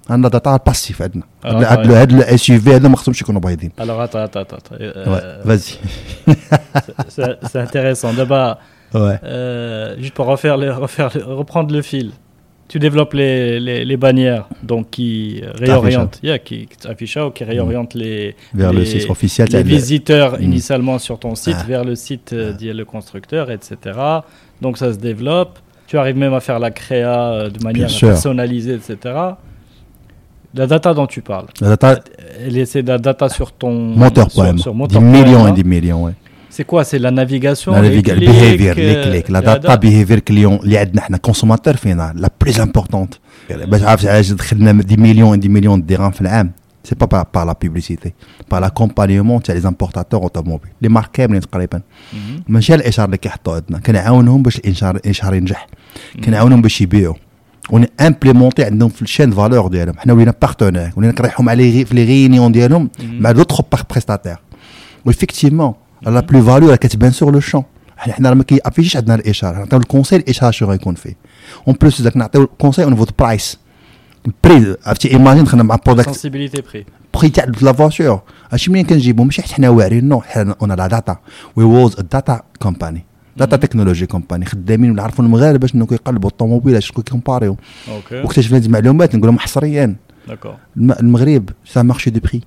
[0.10, 1.90] عندنا داتا باسيف عندنا Ah, هاد ouais.
[1.90, 4.74] هاد الاس يو في هذا ما خصهمش يكونوا بايضين Alors attends, attends, attends.
[4.80, 5.74] Euh, فازي
[7.08, 8.12] c'est c'est intéressant.
[8.20, 8.56] D'abord,
[8.94, 9.18] Ouais.
[9.24, 12.08] euh, juste pour refaire le, refaire le- reprendre le fil.
[12.72, 15.10] Tu développes les, les, les bannières donc qui
[15.64, 19.46] réorientent, yeah, qui, qui t'affichent ou qui réorientent les, Vers le les- site officiel.
[19.48, 20.42] les t'as le- visiteurs Mm.
[20.50, 21.70] initialement sur ton site Ah.
[21.72, 23.70] vers le site euh, dit le constructeur, etc.
[24.64, 25.54] Donc ça se développe.
[25.88, 28.08] Tu arrives même à faire la créa euh, de manière sûr.
[28.08, 28.96] personnalisée, etc.
[30.54, 31.88] La data dont tu parles, La data,
[32.46, 33.72] elle essaie de la data sur ton
[34.04, 34.58] moteur sur, poème.
[34.58, 35.52] sur Des moteur millions poème, et hein.
[35.60, 36.14] des millions, ouais.
[36.56, 39.40] C'est quoi C'est la navigation, La les naviga- le clics, behavior, les euh, clics, la
[39.40, 43.14] et data behavior client اللي عندنا حنا كونسوماتور فينا لا بليز امبورطونت
[43.50, 46.52] باش عرفت علاش دخلنا دي مليون دي مليون درهم في العام
[46.84, 48.12] سي با بار بار لا بوبليسيتي
[48.50, 51.78] بار لاكومبانيومون تاع لي زامبورتاتور اوتوموبيل لي مارك كاملين تقريبا
[52.12, 52.16] Mhm.
[52.48, 55.66] ماشي الاشهار اللي كيحطوا عندنا كنعاونهم باش الانشار الانشار ينجح
[56.24, 57.14] كنعاونهم باش يبيعوا
[57.70, 61.94] وني امبليمونتي عندهم في الشين فالور ديالهم حنا ولينا بارتنير ولينا كنريحهم على لي- في
[61.94, 64.36] لي ريونيون ديالهم مع دوطخ بريستاتير
[65.04, 67.62] وإفكتيفمون لا بلو فاليو راه كتبان سور لو شون
[67.96, 71.16] حنا حنا راه ما كيافيشيش عندنا الاشهار نعطيو الكونساي الاشهار شنو غيكون فيه
[71.68, 73.58] اون بلوس داك نعطيو الكونساي اون نيفو دو برايس
[74.26, 76.84] البري عرفتي ايماجين دخلنا مع برودكت sensibilité prix.
[77.18, 80.86] بري تاع لا فواتور هادشي منين كنجيبو ماشي حيت حنا واعرين نو حنا اون لا
[80.86, 81.16] داتا
[81.56, 83.04] وي ووز داتا كومباني
[83.45, 87.57] داتا تكنولوجي كومباني خدامين ولا عرفوا المغاربة شنو كيقلبوا الطوموبيل باش كيكومباريو.
[88.11, 89.95] واكتشفنا هذه المعلومات نقول لهم حصريا.
[90.77, 92.41] المغرب سا مارشي دو بري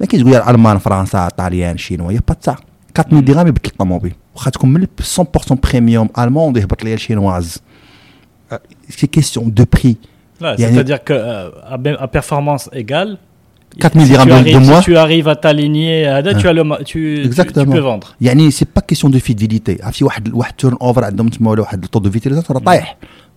[0.00, 2.56] ما كاينش تقول الألمان فرنسا طاليان شينوا يا با تاع
[2.98, 4.14] 4000 درهم يبدل الطوموبيل.
[4.34, 7.62] واخا تكون من 100% بريميوم الموند يهبط ليا الشينواز.
[8.88, 9.96] سي كيستيون دو بري
[10.40, 13.18] لا يعني سيتادير كو ا بيرفورمانس ايغال
[13.80, 14.80] 4 000 si de, mois.
[14.80, 16.20] Si tu arrives à t'aligner,
[16.84, 17.30] tu,
[17.64, 18.16] peux vendre.
[18.20, 19.78] Yani, c'est pas question de fidélité.
[19.78, 22.40] Il y a un turnover, un taux de vitalité,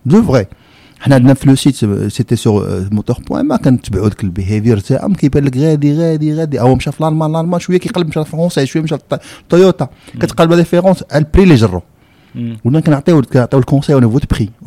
[0.04, 0.48] de vrai.
[1.02, 1.74] حنا عندنا في لو سيت
[2.08, 3.58] سيتي سور موتور بوان ما
[4.24, 8.96] البيهيفير تاعهم كيبان لك غادي غادي غادي هو مشى في شويه كيقلب مشى شويه مشى
[10.20, 11.82] كتقلب لا ديفيرونس البري اللي جرو
[12.80, 14.00] كنعطيو كنعطيو الكونساي او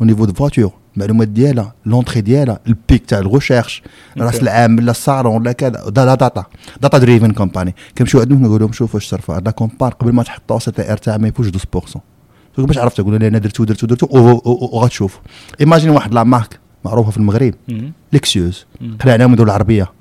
[0.00, 3.82] نيفو دو بري او المعلومات ديالها لونتري ديالها البيك تاع الغوشيرش
[4.18, 4.42] راس.
[4.42, 6.44] العام لا الصالون ولا كذا دا لا داتا
[6.82, 9.36] داتا دريفن كومباني كنمشيو عندهم نقول لهم شوفوا واش صرفوا.
[9.36, 12.00] هذا كومبار قبل ما تحطوا سي تي ار تاع ما يفوتش 12%
[12.54, 14.06] تقول باش عرفت تقول أنا درتو درتو درتو
[14.44, 15.20] وغتشوف
[15.60, 17.54] ايماجين واحد لا مارك معروفة في المغرب.
[18.12, 18.96] ليكسيوز مم.
[19.04, 19.92] قلعناهم يديروا العربية.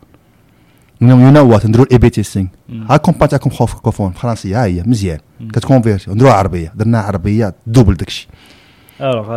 [1.01, 2.47] نو يو نو وات نديروا الاي بي تيستينغ.
[2.89, 5.19] ها كومبا تاعكم خوفون فرنسية ها هي مزيان.
[5.53, 6.73] كتكونفيرتي نديروها عربية.
[6.75, 8.27] درنا عربية دوبل داكشي.
[8.99, 9.31] Alors,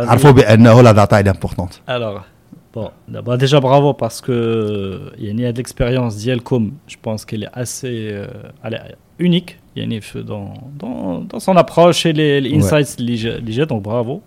[0.81, 1.81] la data est importante.
[1.87, 2.25] Alors,
[2.73, 7.43] bon, d'abord déjà bravo parce que il y a de l'expérience d'Yelcom, je pense qu'elle
[7.43, 8.27] est assez euh,
[8.63, 9.57] elle est unique
[10.15, 13.05] dans, dans, dans son approche et les, les insights ouais.
[13.05, 14.21] les, les, donc bravo.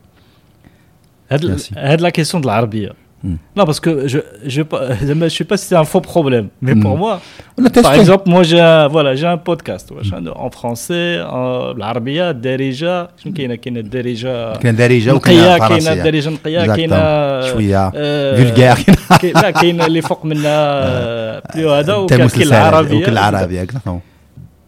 [1.31, 1.73] Merci.
[1.75, 2.89] la question de l'Arabie.
[3.24, 3.38] Hmm.
[3.58, 4.20] Non, parce que je
[4.54, 4.62] je
[5.08, 7.00] je je sais pas si c'est un faux problème, mais pour Hmm.
[7.04, 7.14] moi,
[7.58, 10.12] ولا par تيستينغ exemple, moi j'ai un, voilà, j'ai un podcast wesh,
[10.46, 11.08] en français,
[11.38, 16.60] en l'Arabie, الدارجة شنو كاينة كاينة الدارجة كاين دارجه نقية وكاين كاينة فرنسيه الدارجة نقية
[16.66, 16.76] Exactement.
[16.76, 18.78] كاينة شويه آه، فولغار
[19.22, 23.62] كاين- لا كاين اللي فوق منها بلو هذا تاع وكاين كاين المسلسل العربيه وكل العربيه
[23.62, 24.02] اكزاكتومون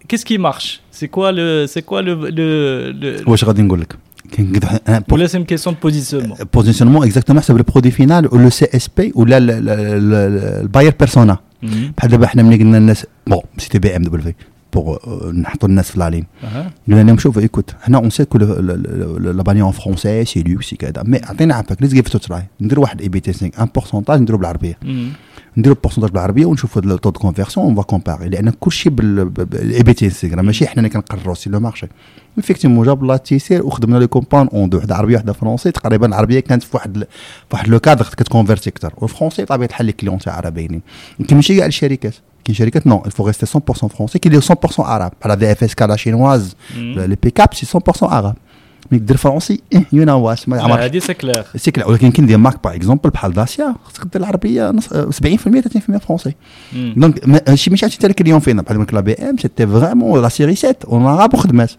[0.10, 3.95] كيس كي مارش سي كوا لو سي كوا لو لو واش غادي نقول لك
[4.34, 8.50] كاين قد- pour ولا سي une question de positionnement بوزيسيونمون اكزاكتومون حسب البرودوي فينال ولا
[8.50, 11.38] سي اس بي ولا ال- ال- ال- الباير بيرسونا
[11.97, 14.34] بحال دابا حنا ملي قلنا للناس بون سيتي بي ام دبليو
[14.74, 14.97] بوغ
[15.32, 16.72] نحطوا الناس في لالين أها.
[16.88, 21.18] قلنا لهم شوف ايكوت حنا اون سي كو لاباني اون فرونسي سي لوكس كذا مي
[21.24, 25.10] عطينا عفاك ليتس جيف تراي ندير واحد اي بي تيستينغ ان بورسونتاج نديرو بالعربيه مم.
[25.57, 30.35] نديرو البورسونتاج بالعربية ونشوفوا لو تو دو كونفيرسيون اون كومباري لأن كلشي بالاي بي تيستينغ
[30.35, 31.87] راه ماشي حنا اللي كنقرروا سي لو مارشي.
[32.39, 36.41] افيكتيمون جاب لا تيسير وخدمنا لي كومبان اون دو وحده عربية وحده فرونسي تقريبا العربية
[36.41, 37.07] كانت في واحد في
[37.53, 40.83] واحد لو كادر كتكونفيرتي أكثر والفرونسي بطبيعة الحال لي كليون تاعها باينين.
[41.21, 45.13] يمكن ماشي كاع الشركات كاين شركات نو الفو ريستي 100% فرونسي كاين اللي 100% عرب
[45.21, 46.57] بحال في اف اس كا لا شينواز.
[46.77, 48.35] لي بيك اب سي 100% عرب
[48.91, 51.45] مي دير فرونسي إيه، يو نو واش ما عمرك هذه سي كلير.
[51.57, 55.61] سي كلا ولكن كاين دي مارك باغ اكزومبل بحال داسيا خصك دير العربية نص- 70%
[55.61, 56.35] 30% فرونسي
[56.72, 60.28] دونك هادشي ماشي عرفتي حتى الكليون فينا بحال مثلا لا بي إم سيتي فريمون لا
[60.28, 61.70] سيري 7 اون عرب وخدمات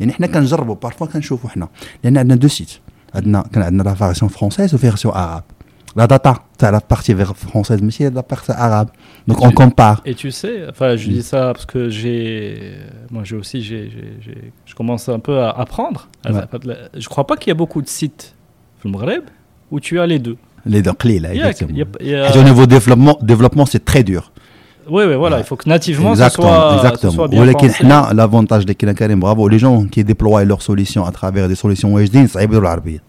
[0.00, 1.68] يعني حنا كنجربوا بارفوا كنشوفوا حنا
[2.04, 2.70] لأن عندنا دو سيت
[3.14, 4.74] عندنا كان عندنا لا فيرسيون فرونسيز
[5.96, 6.42] la data.
[6.58, 8.88] c'est la partie française, mais aussi la partie arabe.
[9.26, 10.02] Donc on compare.
[10.04, 12.74] Et tu sais, enfin, je dis ça parce que j'ai.
[13.10, 13.62] Moi, j'ai aussi.
[13.62, 13.90] J ai,
[14.64, 16.08] je commence un peu à apprendre.
[16.28, 16.42] Ouais.
[16.96, 18.34] Je crois pas qu'il y a beaucoup de sites,
[18.84, 19.24] le Maghreb,
[19.70, 20.36] où tu as les deux.
[20.66, 21.70] Les deux clés, là, exactement.
[21.70, 24.32] Au niveau développement, développement c'est très dur.
[24.88, 27.10] Oui, oui, voilà, il faut que nativement, ça soit, exactement.
[27.10, 31.48] Ce soit bien L'avantage de Karim, bravo, les gens qui déploient leurs solutions à travers
[31.48, 33.00] des solutions Wejdin, ça aide l'arabie.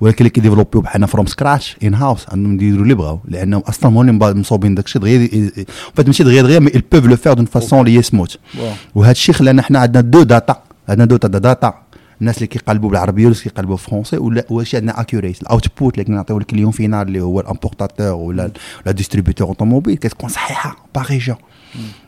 [0.00, 4.00] ولكن اللي كيديفلوبيو بحالنا فروم سكراتش ان هاوس عندهم يديروا اللي بغاو لأنهم أصلا هما
[4.28, 5.50] اللي مصوبين داكشي دغيا
[5.94, 8.60] فات ماشي دغيا دغيا مي بوف لو فير دون فاسون اللي هي Bon.
[8.94, 11.74] وهذا الشيء خلانا حنا عندنا دو داتا عندنا دو داتا
[12.20, 16.38] الناس اللي كيقلبوا بالعربية والناس اللي كيقلبوا فرونسي ولا واش عندنا اكيوريس الاوتبوت اللي كنعطيو
[16.38, 18.50] للكليون فينال اللي هو الامبورتاتور ولا
[18.86, 21.36] لا ديستريبيتور اوتوموبيل كتكون صحيحة باغ ريجيون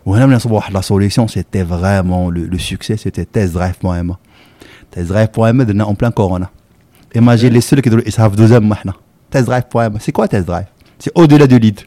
[0.06, 4.14] وهنا ملي نصبوا واحد لا سوليسيون سيتي فريمون لو سوكسي سيتي تيست درايف بوان ام
[4.92, 6.48] تيست درايف بوان ام درنا اون بلان كورونا
[7.15, 8.93] ايماجين لي سول كيديروا اسعاف دوزيام ما حنا
[9.31, 10.65] تيست درايف بوان ام سي كوا تيست درايف
[10.99, 11.79] سي او دولا دو ليد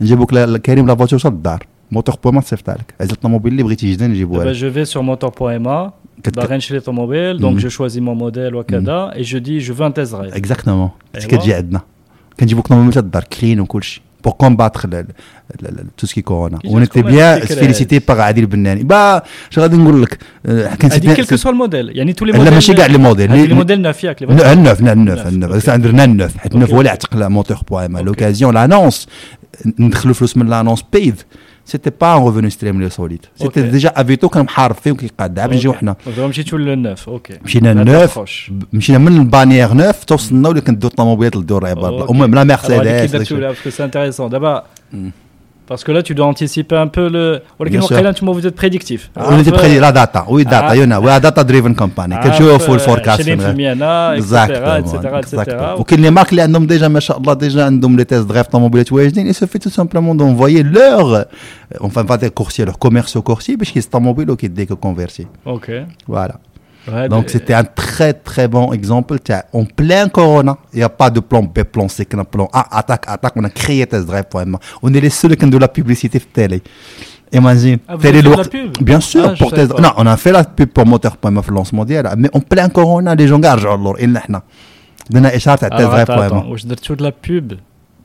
[0.00, 3.62] نجيبوك لا- كريم لا فواتور شاد الدار موتور بوان ما تصيفطها لك عزلت الطوموبيل اللي
[3.62, 5.90] بغيتي جديد نجيبوها Eh ben, لك je vais sur motor.ma,
[6.22, 7.60] كت- bah, chez l'automobile, donc Mhm.
[7.64, 10.36] je choisis mon modèle Wakada et je dis je veux un test drive.
[10.36, 11.26] اكزاكتومون أيوا.
[11.28, 11.80] كتجي عندنا
[12.40, 13.60] كنجيبوك طوموبيل تاع الدار كلين
[14.22, 15.04] وكلشي بور كومباتر
[15.96, 19.76] تو سكي كورونا كيجي ونيتي تكون بيان الفكرة فيليسيتي باغ عادل البناني با اش غادي
[19.76, 21.96] نقول لك آه، كان هذه quel que soit le modèle.
[21.96, 22.52] يعني tous les لا modèles.
[22.52, 24.46] ماشي كاع لي موديل هذه لي- les modèles neufs ياك les لا، modèles.
[24.46, 25.58] النوف لا النوف النوف، النوف أوكي.
[25.58, 27.06] بس درنا النوف حيت النوف أوكي، هو اللي أوكي.
[27.06, 28.06] عتق لا موتور بوا ام أوكي.
[28.06, 29.06] لوكازيون لانونس
[29.78, 31.14] ندخلوا فلوس من لانونس بيد
[31.65, 35.57] سيتي با ان ريفوني ستريم لي سوليد سيتي ديجا افيتو كان محارب فيه وكيقادع باش
[35.57, 38.19] نجيو حنا مشيتو للنوف أوكي مشينا للنوف
[38.73, 43.35] مشينا من البانيير نوف توصلنا ولا كندو الطوموبيلات لدور العباد الله بلا مرسيدس كي درتو
[43.35, 44.63] باسكو سي انتريسون دابا
[45.65, 47.41] Parce que là, tu dois anticiper un peu le.
[47.57, 49.09] Vous êtes prédictif.
[49.15, 50.25] Ah, on était prédictif, la data.
[50.27, 50.49] Oui, ah.
[50.49, 50.99] data, il y en a.
[50.99, 52.15] Oui, la data-driven company.
[52.21, 53.21] Quelque chose full forecast.
[53.21, 55.17] Exactement.
[55.17, 55.79] Exactement.
[55.79, 58.83] Ou qu'il y a marques qui ont déjà, machallah, déjà les tests draft en mobile,
[58.91, 61.13] il suffit tout simplement d'envoyer leur.
[61.13, 61.23] Euh,
[61.79, 65.27] enfin, pas des coursiers, leurs commerciaux coursiers, parce qu'ils sont en mobile ou qu'ils déconvertis.
[65.45, 65.71] Ok.
[66.07, 66.35] Voilà.
[67.09, 69.17] Donc, c'était un très, très bon exemple.
[69.23, 72.77] Tiens, en plein Corona, il n'y a pas de plan B, plan C, plan A,
[72.77, 73.33] attaque, attaque.
[73.35, 74.25] On a créé Test Drive.
[74.81, 76.61] On est les seuls qui ont de la publicité télé.
[77.31, 77.79] Imagine.
[77.99, 79.33] Télé de Bien sûr.
[79.39, 79.77] Pour test...
[79.79, 81.73] Non, on a fait la pub pour moteur.mf lance.
[81.73, 83.61] Mais en plein Corona, les gens gardent.
[83.61, 84.43] Alors, ils n'ont pas.
[85.13, 86.07] On a échappé à Test Drive.
[86.55, 87.53] Je de la pub?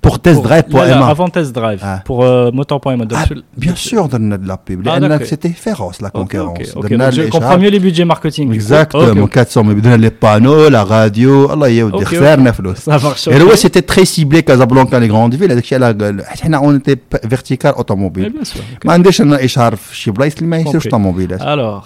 [0.06, 1.08] Pour Test Pour- Drive pour là, là, Emma.
[1.08, 1.80] Avant test drive.
[1.82, 2.02] Ah.
[2.04, 3.06] Pour euh, motor.ma.
[3.16, 3.24] Ah,
[3.66, 4.80] bien sûr, donne de la pub.
[4.86, 5.28] Ah, لأن d'accord.
[5.28, 6.76] C'était féroce la Ok, ok, concurrence.
[6.76, 6.90] ok.
[6.90, 7.32] Donna Donc, je l'Echar.
[7.40, 8.46] comprends mieux les budgets marketing.
[8.50, 8.56] du coup.
[8.64, 9.32] Exactement, Ok, ok.
[9.32, 12.08] 400 mais بدنا les panneaux, la radio, الله يودي Ok, ok.
[12.08, 12.90] خسرنا فلوس.
[12.90, 13.28] Ça marche.
[13.30, 13.48] Et ok.
[13.50, 15.52] ouais, c'était très ciblé Casablanca, les grandes villes.
[15.52, 18.30] هذاك الشيء على حنا on était vertical Mais automobile.
[18.30, 18.60] bien sûr.
[18.60, 18.86] ok.
[18.86, 20.92] ما عنديش انا اشهار في شي بلايص اللي ما يصيرش Compris.
[20.92, 21.42] طوموبيلات.
[21.42, 21.84] Alors,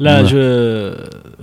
[0.00, 0.26] là, Ouais.
[0.32, 0.42] je,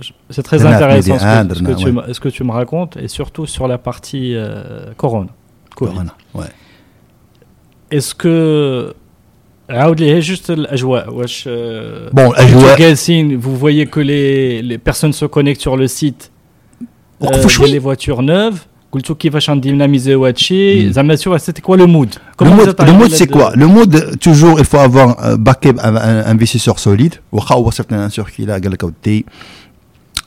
[0.04, 1.92] je- c'est très Drna- intéressant ce Drna- que, ce, Drna, que tu, ouais.
[2.08, 5.30] me- ce que tu me racontes, et surtout sur la partie euh, Corona.
[5.76, 5.90] Covid.
[5.92, 6.52] Corona, ouais.
[7.92, 8.94] Est-ce que
[9.70, 12.34] عاود لي juste الاجواء واش آه، Bon, انتوا
[12.76, 16.30] الأجواء- جالسين vous voyez que les les personnes se connectent sur le site
[17.20, 17.66] وقفوا euh, شوي.
[17.80, 18.58] les voitures neuves
[18.92, 20.92] قلتوا كيفاش غنديناميزيو هادشي Mm.
[20.92, 24.56] زعما سوا سيتي كوا لو مود Le mode, le mode c'est quoi Le mode, toujours,
[24.60, 27.14] il faut avoir un backup, un, un investisseur solide.
[27.32, 29.26] وخا هو صيفط لنا سور كي قال لك اودي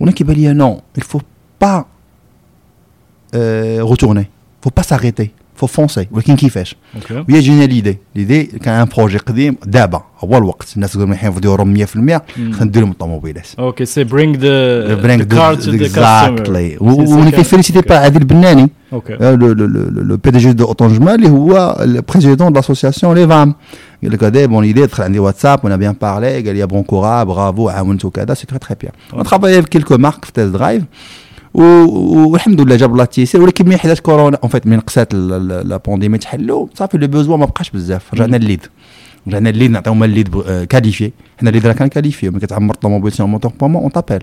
[0.00, 0.08] même, hein.
[0.08, 1.22] ah, le neuf surtout le neuf on a qui va dire non il faut
[1.58, 1.86] pas
[3.34, 4.28] euh, retourner
[4.62, 9.18] faut pas s'arrêter faut foncer ولكن كيفاش اوكي ويا جينا ليدي ليدي كان ان بروجي
[9.18, 12.20] قديم دابا هو الوقت الناس يقولوا الحين يديروا 100% خلينا
[12.64, 16.78] ندير لهم الطوموبيلات اوكي سي bring the Bring the car to the customer exactly C'est
[16.78, 19.34] ça وني que- كنفيليسيتي با عادل البناني اوكي لو
[20.02, 23.54] لو بي دي جي دو اوتونجما اللي هو البريزيدون دو لاسوسياسيون لي فام
[24.02, 27.24] قال لك هذا بون ايدي دخل عندي واتساب وانا بيان بارلي قال لي بون كورا
[27.24, 30.82] برافو عاونت وكذا سي تري تري بيان اون ترافاي في كيلكو مارك في تيست درايف
[31.54, 35.76] و- والحمد لله جاب الله التيسير ولكن من حدث كورونا اون فيت من قسات لا
[35.86, 38.66] بانديمي تحلوا صافي لو بوزوا ما بقاش بزاف رجعنا الليد
[39.28, 43.52] رجعنا الليد نعطيهم الليد كاليفي حنا الليد راه كان كاليفي ملي كتعمر طوموبيل سي موتور
[43.60, 44.22] بوما اون تابيل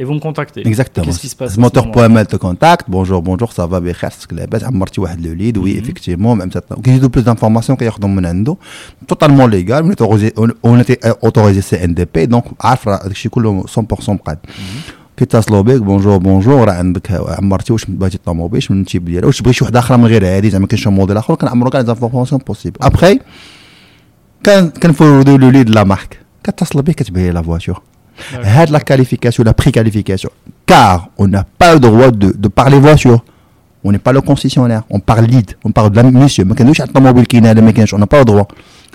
[0.00, 0.60] et vous me contactez.
[0.72, 1.04] exactement.
[1.06, 2.84] Qu'est-ce qui se passe à Ce ce moteur.ml te contacte.
[2.88, 5.84] Bonjour, bonjour, ça va bien, خير لاباس عمرتي واحد لو ليد وي Mhm.
[5.84, 8.56] effectivement même ça كيزيدوا بلوس دانفورماسيون كياخذوا من عنده
[9.08, 10.32] توتالمون ليغال on est autorisé
[10.66, 14.38] on était autorisé سي ان دي بي دونك عارف راه داكشي كله 100% مقاد
[15.16, 19.52] كيتصلوا بك بونجور بونجور راه عندك عمرتي واش بغيتي الطوموبيل شنو التيب ديالها واش تبغي
[19.52, 22.40] شي وحده اخرى من غير هذه زعما كاين شي موديل اخر كنعمرو كاع لي زانفورماسيون
[22.46, 23.18] بوسيبل ابخي
[24.44, 27.91] كان كنفوردو لو ليد لا مارك كتصل به كتبين لي لا فواتور D'accord.
[28.43, 30.29] Had la qualification, la préqualification.
[30.65, 33.23] Car on n'a pas le droit de, de parler voiture.
[33.83, 34.83] On n'est pas le concessionnaire.
[34.89, 35.51] On parle lead.
[35.63, 36.03] On parle de la
[37.41, 37.53] n'a
[37.93, 38.47] on n'a pas le droit.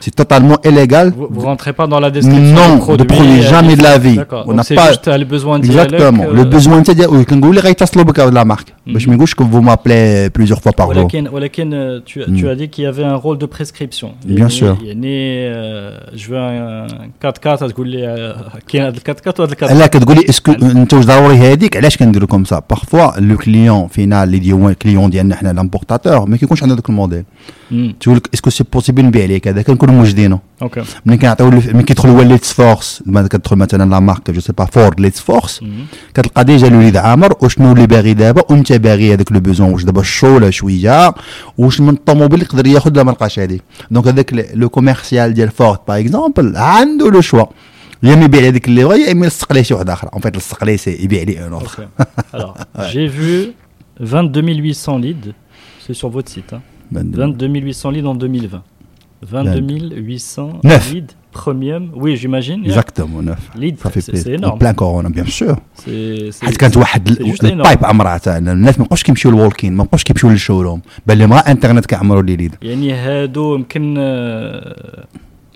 [0.06, 1.14] C'est totalement illégal.
[1.16, 3.06] Vous, vous rentrez pas dans la description Non, du produit.
[3.08, 4.18] de produit, euh, jamais de la vie.
[4.18, 4.44] D'accord.
[4.46, 6.26] On Donc n'a c'est pas- juste euh, le besoin de Exactement.
[6.40, 8.70] Le besoin, c'est dire, oui, quand vous voulez, il avec la marque.
[8.86, 8.94] Mhm.
[8.94, 11.04] Mais je me gouche que vous m'appelez plusieurs fois par jour.
[11.04, 12.50] ولكن ولكن euh, tu, tu Mm.
[12.52, 14.10] as dit qu'il y avait un rôle de prescription.
[14.26, 14.76] Bien يعني- sûr.
[14.84, 15.16] يعني
[15.54, 16.88] euh, je veux un
[17.22, 20.94] 4x4 تقول لي euh, كاين هذا ال 4x4 وهذا ال 4x4 لا كتقولي اسكو انت
[20.94, 25.36] واش ضروري هذيك علاش كنديروا كوم سا بارفوا لو كليون فينا اللي ديال كليون ديالنا
[25.36, 27.24] حنا لامبورتاتور ما كيكونش عندنا ذاك الموديل مم.
[28.00, 31.84] تقول لك اسكو سي بوسيبل نبيع لك هذا كنكونوا موجدينه اوكي ملي كنعطيو له- ملي
[31.84, 35.64] كيدخل هو ليتس فورس لما كتدخل مثلا لا مارك جو سي با فورد ليتس فورس
[35.64, 35.86] مم.
[36.14, 40.02] كتلقى ديجا الوليد عامر وشنو اللي باغي دابا وانت باغي هذاك لو بوزون واش دابا
[40.02, 41.14] الشوله شويه
[41.58, 43.62] واش من الطوموبيل يقدر ياخذ لا ما لقاش هذيك
[43.92, 47.46] دونك هذاك ل- لو كوميرسيال ديال فورد باغ اكزومبل عنده لو شوا
[48.04, 50.36] يا ما يبيع هذيك اللي بغا يا اما يلصق ليه شي واحد اخر اون فيت
[50.36, 52.06] يلصق ليه سي يبيع ليه اون اوتر Ok.
[52.36, 52.58] Alors,
[52.94, 53.54] j'ai vu
[54.00, 55.32] 22 800 leads.
[55.88, 56.54] C'est sur votre site.
[56.54, 56.62] hein.
[56.92, 58.62] 22 800 leads en 2020.
[59.22, 60.94] 22 800 Neuf.
[60.94, 61.92] leads premium.
[61.96, 62.62] Oui, j'imagine.
[62.64, 62.68] yeah.
[62.68, 64.58] اكزاكتومون نوف Leads, صافي c'est c'est بليز énorme.
[64.58, 67.86] بلان كورونا بيان سور C'est- c'est- حيت كانت واحد c'est juste البايب énorme.
[67.86, 72.22] عمرها تاعنا الناس ما بقاوش كيمشيو للوالكين ما بقاوش كيمشيو للشوروم بل ما انترنت كيعمروا
[72.22, 75.06] لي ليد يعني هادو يمكن آه،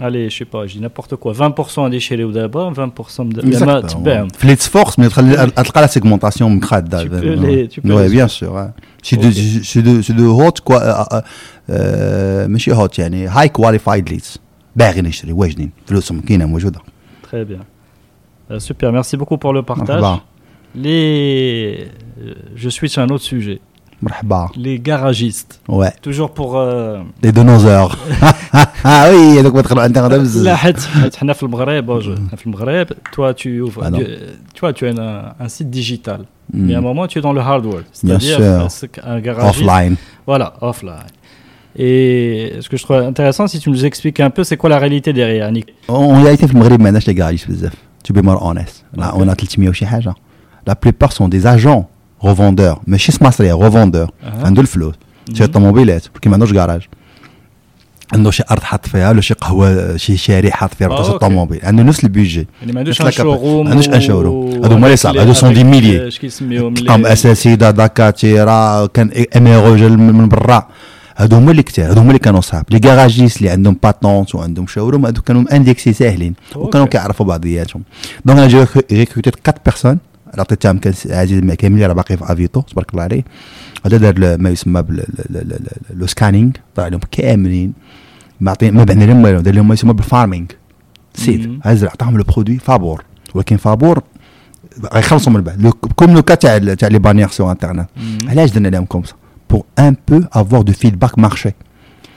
[0.01, 4.27] allez je sais pas je dis n'importe quoi 20% déchirés دابا 20% مد- زعما تباعهم
[4.27, 8.27] في ليتس فورس مي تخلي تلقى لا سيغمونتاسيون مخاده Tu peux les- tu peux وي
[9.01, 9.63] les- بيان سور سي دو Ok.
[9.63, 14.37] سي دو سي دو هوت كوا ماشي هوت يعني هاي كواليفايد ليدز
[14.75, 16.79] باغي نشري واجدين فلوسهم كاينه موجوده
[17.31, 17.61] très bien
[18.51, 20.19] Euh, super merci beaucoup pour le partage مرحبا
[20.75, 21.87] les
[22.21, 23.59] euh, je switch à un autre sujet
[24.56, 25.60] Les garagistes.
[25.68, 25.92] Ouais.
[26.02, 26.60] Toujours pour.
[27.22, 27.96] Les dinosaures.
[28.84, 30.20] ah oui, donc on va internet.
[30.36, 31.10] Là, on
[33.12, 33.60] toi, tu
[34.60, 36.24] vois, tu as un, site digital.
[36.52, 37.84] Mais à un moment, tu es dans le hardware.
[37.92, 38.68] C'est-à-dire
[39.04, 39.60] un garagiste.
[39.60, 39.96] Offline.
[40.26, 40.94] Voilà, offline.
[41.76, 44.78] Et ce que je trouve intéressant, si tu nous expliques un peu, c'est quoi la
[44.78, 47.48] réalité derrière, Nick On a été au Maghreb, maintenant, les garagistes,
[48.04, 48.84] tu peux m'en honnête.
[48.94, 50.12] Là, on a 300 ou
[50.66, 51.88] La plupart sont des agents
[52.22, 54.46] اجون ريفوندور ماشي سماسريه ريفوندور أها.
[54.46, 54.94] عنده الفلوس
[55.34, 56.80] شي طوموبيلات كي ما عندوش كراج
[58.12, 61.14] عنده شي أرض حاط فيها ولا شي قهوة شي شاري حاط فيها آه، ربطه أوكي.
[61.14, 63.10] الطوموبيل عنده نفس البيجي يعني ما عندوش ان.
[63.10, 64.50] شوروم ما عندوش ان شوروم.
[64.64, 65.16] هادو هما اللي صعب.
[65.16, 66.08] هادو سون دي ميليي.
[66.08, 70.68] اش كيسميهم قام أساسي دا داكاتيرا كان أميرو جا من برا
[71.16, 74.66] هادو هما اللي كتار هادو هما اللي كانوا صعاب لي كاراجيس اللي عندهم باتونت وعندهم
[74.66, 76.86] شاوروم هادو كانوا اندكسي ساهلين وكانوا.
[76.86, 77.82] كيعرفوا بعضياتهم
[78.24, 79.98] دونك أنا جي ريكروتيت 4 بيرسون
[80.38, 83.24] عطيتهم كان عزيز كامل راه باقي في أفيتو تبارك الله عليه.
[83.86, 84.84] هذا دار ما يسمى
[85.90, 87.72] لو سكانينغ طلع لهم كاملين.
[88.40, 90.46] ما ما بعنا لهم والو دار لهم ما يسمى بالفارمينغ
[91.14, 91.60] سيد.
[91.64, 93.04] عزل عطاهم لو برودوي فابور.
[93.34, 94.02] ولكن فابور
[94.94, 97.88] غيخلصوا من بعد كوم لو كا تاع تاع لي بانيير سو انترنت.
[98.26, 99.14] علاش درنا لهم كوم؟ سا
[99.50, 101.50] بور ان بو افوار دو فيدباك مارشي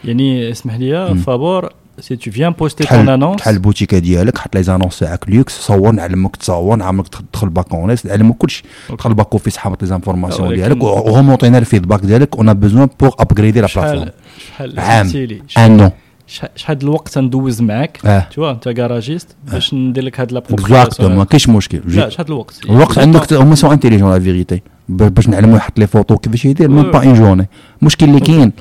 [0.03, 1.15] يعني اسمح لي.
[1.15, 5.59] فابور سي تو فيان بوستي تون انونس تحل البوتيكة ديالك حط لي زانونس تاعك لوكس
[5.59, 8.63] صور نعلمك تصور نعلمك تدخل- باك اونيس نعلمك كلشي.
[8.89, 12.35] تدخل باك اوفيس حاط لي زانفورماسيون ديالك وغومونتينا الفيدباك ديالك.
[12.35, 14.11] اون بوزوان بور ابغريدي لا بلاتفورم شحال
[14.47, 15.11] شحال عام.
[15.57, 15.91] ان
[16.55, 21.23] شحال الوقت ندوز معاك؟ آه تو انت كراجيست باش ندير لك هاد اكزاكتومون ما لا
[21.25, 25.79] كاينش مشكل جي- شحال الوقت؟ الوقت عندك هما سون انتيليجون لا فيغيتي باش نعلمو يحط
[25.79, 27.47] لي فوتو كيفاش يدير؟ ميم با اون جورني
[27.81, 28.51] المشكل اللي كاين.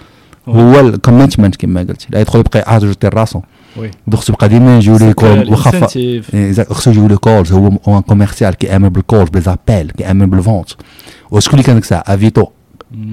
[0.49, 3.41] هو الكوميتمنت كما قلت لا يدخل يبقى اجوتي راسو
[4.13, 8.55] خصو يبقى ديما يجيو لي كول واخا إيه، خصو يجيو لي كولز هو ان كوميرسيال
[8.55, 10.71] كيامن بالكولز بليزابيل كيامن بالفونت
[11.31, 12.47] وشكون اللي كان ديك الساعة؟ افيتو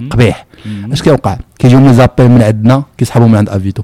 [0.09, 0.45] قبيح.
[0.91, 3.83] اش كيوقع كيجيو لي زابيل من عندنا كيسحبوا من عند افيتو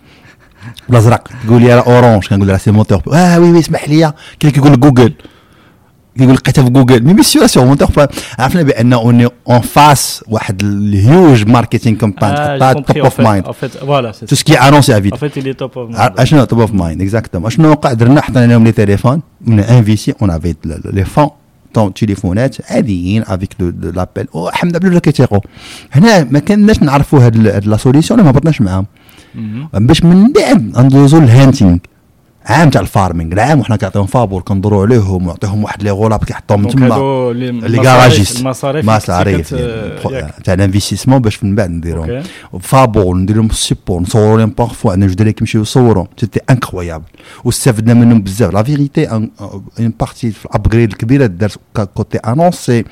[0.89, 1.27] الأزرق.
[1.47, 4.13] تقول لي راه اورانج كنقول لها سي موتور آه وي وي اسمح لي.
[4.39, 5.13] كي كيقول جوجل؟
[6.17, 8.07] كيقول لقيتها في جوجل؟ مي بيسيو سور موتور
[8.39, 13.21] عرفنا بان اون اون فاس واحد الهيوج ماركتينغ كومبان j'ai حطها compris, توب اوف.
[13.21, 13.45] مايند
[14.25, 14.35] تو.
[14.35, 14.93] سكي انونسي.
[15.95, 20.13] ع- اشنو توب اوف مايند اكزاكتوم اشنو وقع درنا حطينا لهم لي تيليفون من انفيسي
[20.21, 21.29] اون افي لي فون
[21.73, 23.49] طون تليفونات عاديين افيك
[23.81, 25.39] لابيل والحمد لله كيتيقوا
[25.91, 27.35] هنا ما كناش نعرفوا هاد
[27.67, 28.85] لا سوليسيون ما هبطناش معاهم.
[29.73, 31.77] باش من بعد ندوزو للهانتينغ
[32.45, 36.85] عام تاع الفارمينغ العام وحنا كنعطيهم فابور كندوروا عليهم ونعطيهم واحد لي غولاب كيحطوهم تما.
[37.33, 38.81] لي المصاريف- كاراجيست المصاريف.
[40.43, 42.23] تاع الانفستيسمون باش من بعد نديرهم.
[42.59, 46.05] فابور ندير لهم السيبور نصوروا لهم بارفوا عندنا جوج دراري كيمشيو يصوروا.
[46.17, 47.05] سيتي انكرويابل
[47.43, 48.53] واستفدنا منهم بزاف.
[48.53, 49.29] لا فيغيتي اون
[49.99, 51.59] بارتي في الابجريد الكبيره دارت
[51.93, 52.83] كوتي انونس سي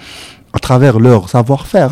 [0.56, 1.90] اترافير لور سافوار فير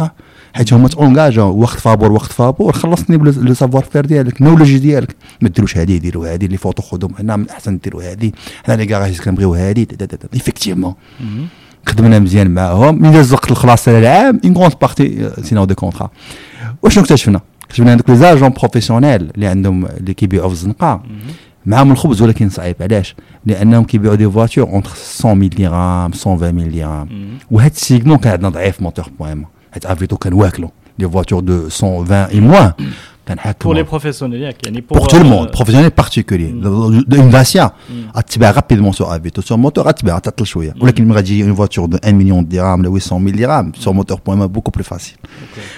[0.57, 5.49] حيت هما تونجاجا وقت فابور وقت فابور خلصني بلو سافوار فير ديالك نولوجي ديالك ما
[5.49, 8.31] ديروش هذه ديروا هذه لي فوتو خذهم هنا من الاحسن ديروا هذه
[8.65, 9.85] حنا لي كاراجيس كنبغيو هذه
[10.33, 10.93] ايفيكتيفمون.
[11.85, 16.09] خدمنا مزيان معاهم من داز وقت الخلاص تاع العام اون كونت بارتي سيناو دي كونترا
[16.83, 21.03] وشنو اكتشفنا؟ اكتشفنا هذوك لي زاجون بروفيسيونيل اللي عندهم اللي كيبيعوا في الزنقة.
[21.65, 24.91] معاهم الخبز ولكن صعيب علاش؟ لأنهم كيبيعوا دي فواتور اونتر
[25.23, 27.09] 100 000 درهم 120 000 درهم.
[27.51, 32.12] وهاد السيجمون كان عندنا ضعيف موتور بوان حيت افيتو كان واكلو لي فواتور دو 120
[32.12, 32.72] اي موان
[33.26, 34.66] كان Pour حاكم les professionnels, ياك.
[34.66, 37.70] يعني pour, pour tout le euh, monde professionnel particulier une Dacia
[38.16, 41.98] غتباع رابيدمون سو افيتو سو موتور غتباع تعطل شويه ولكن ملي غتجي اون فواتور دو
[42.04, 45.16] 1 مليون درهم ولا 800 000 درهم سو موتور بوان بوكو بلو فاسيل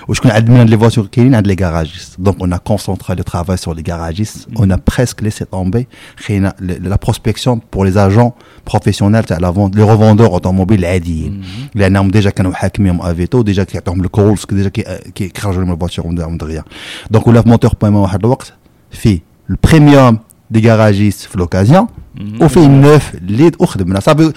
[0.09, 3.75] وشكون عندنا لي فواتور كاينين عند لي كاراجيست دونك اون ا كونسونتري لو ترافاي سور
[3.75, 8.31] لي كاراجيست اون ا بريسك ليسي تومبي خينا لا بروسبكسيون بور لي اجون
[8.67, 11.43] بروفيسيونيل تاع لا فونت لي ريفوندور اوتوموبيل العاديين
[11.75, 16.65] لانهم ديجا كانوا حاكمين افيتو ديجا كيعطيهم الكولز ديجا كي- كيخرجوا لهم الفواتور من دغيا
[17.11, 18.53] دونك ولا في موتور بوان واحد الوقت
[18.91, 19.19] فيه
[19.51, 20.19] البريميوم
[20.51, 22.43] دي كاراجيست في لوكازيون Mhm.
[22.43, 24.33] وفيه النوف اللي وخدمنا صافي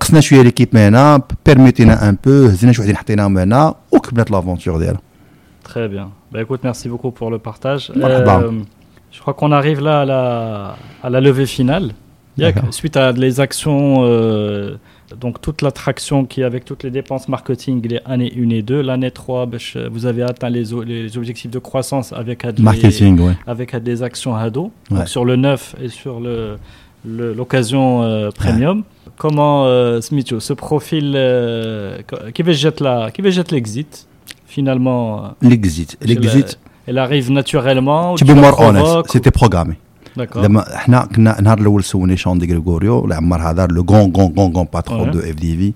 [0.00, 5.00] قصنا شويه ليكيب هنا بيرميتينا ان بو هزينا شي وحدين حطيناهم هنا وكملت لافونتور ديالها
[5.68, 6.06] Très bien.
[6.32, 7.82] Bah écoute, merci beaucoup pour le partage.
[8.02, 8.34] Marhaba.
[8.40, 8.62] Euh,
[9.14, 10.22] je crois qu'on arrive là à la,
[11.06, 11.86] à la levée finale.
[12.71, 14.75] Suite à les actions, euh,
[15.19, 18.81] donc toute l'attraction qui est avec toutes les dépenses marketing, les années 1 et 2,
[18.81, 19.57] l'année 3, bah,
[19.91, 22.45] vous avez atteint les, les objectifs de croissance avec,
[23.45, 25.05] avec des actions Hado, ouais.
[25.05, 26.57] sur le 9 et sur le,
[27.05, 28.79] l'occasion euh, premium.
[28.79, 28.83] Ouais.
[29.17, 31.99] Comment, euh, Smithio, ce profil, euh,
[32.33, 34.07] qui va jeter l'exit,
[34.45, 35.97] finalement euh, L'exit.
[36.01, 36.59] L'exit.
[36.85, 38.15] Elle arrive naturellement.
[38.15, 39.75] Tu peux honnête, c'était programmé.
[40.16, 40.44] سيتي بروغرامي ou- D'accord.
[40.44, 44.52] لما احنا كنا النهار الاول سولني شون دي غريغوريو العمر هذا لو غون غون غون
[44.52, 45.12] غون باترون Ouais.
[45.12, 45.72] دو اف دي في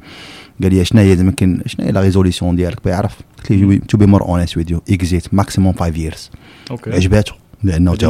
[0.63, 4.07] قال لي شنو هي يمكن شنو هي لا ريزوليسيون ديالك بيعرف قلت له تو بي
[4.07, 6.31] مور اونست ويز يو اكزيت ماكسيموم 5 ييرز
[6.73, 6.89] Ok.
[6.89, 8.08] عجباتو لأنه تا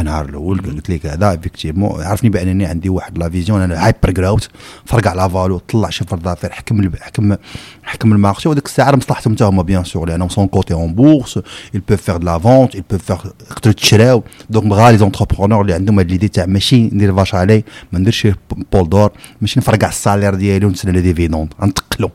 [0.00, 4.48] النهار الأول قلت لك هذا افيكتيفمون عرفني بأنني عندي واحد لا فيزيون أنا هايبر جراوت
[4.84, 7.36] فرقع لا فالو طلع شفر ظافر حكم حكم
[7.82, 11.38] حكم المارشي وديك الساعة مصلحتهم حتى هما بيان سور لأنهم سون كوتي اون بورس
[11.74, 15.62] ils peuvent faire de la vente ils peuvent faire يقدروا يتشراو دونك بغا لي زونتربرونور
[15.62, 18.28] اللي عندهم هاد ليدي تاع ماشي ندير فاش علي ما نديرش
[18.72, 22.10] بول دور ماشي نفرقع السالير ديالي ونسنى لي ديفيدوند غنتقلو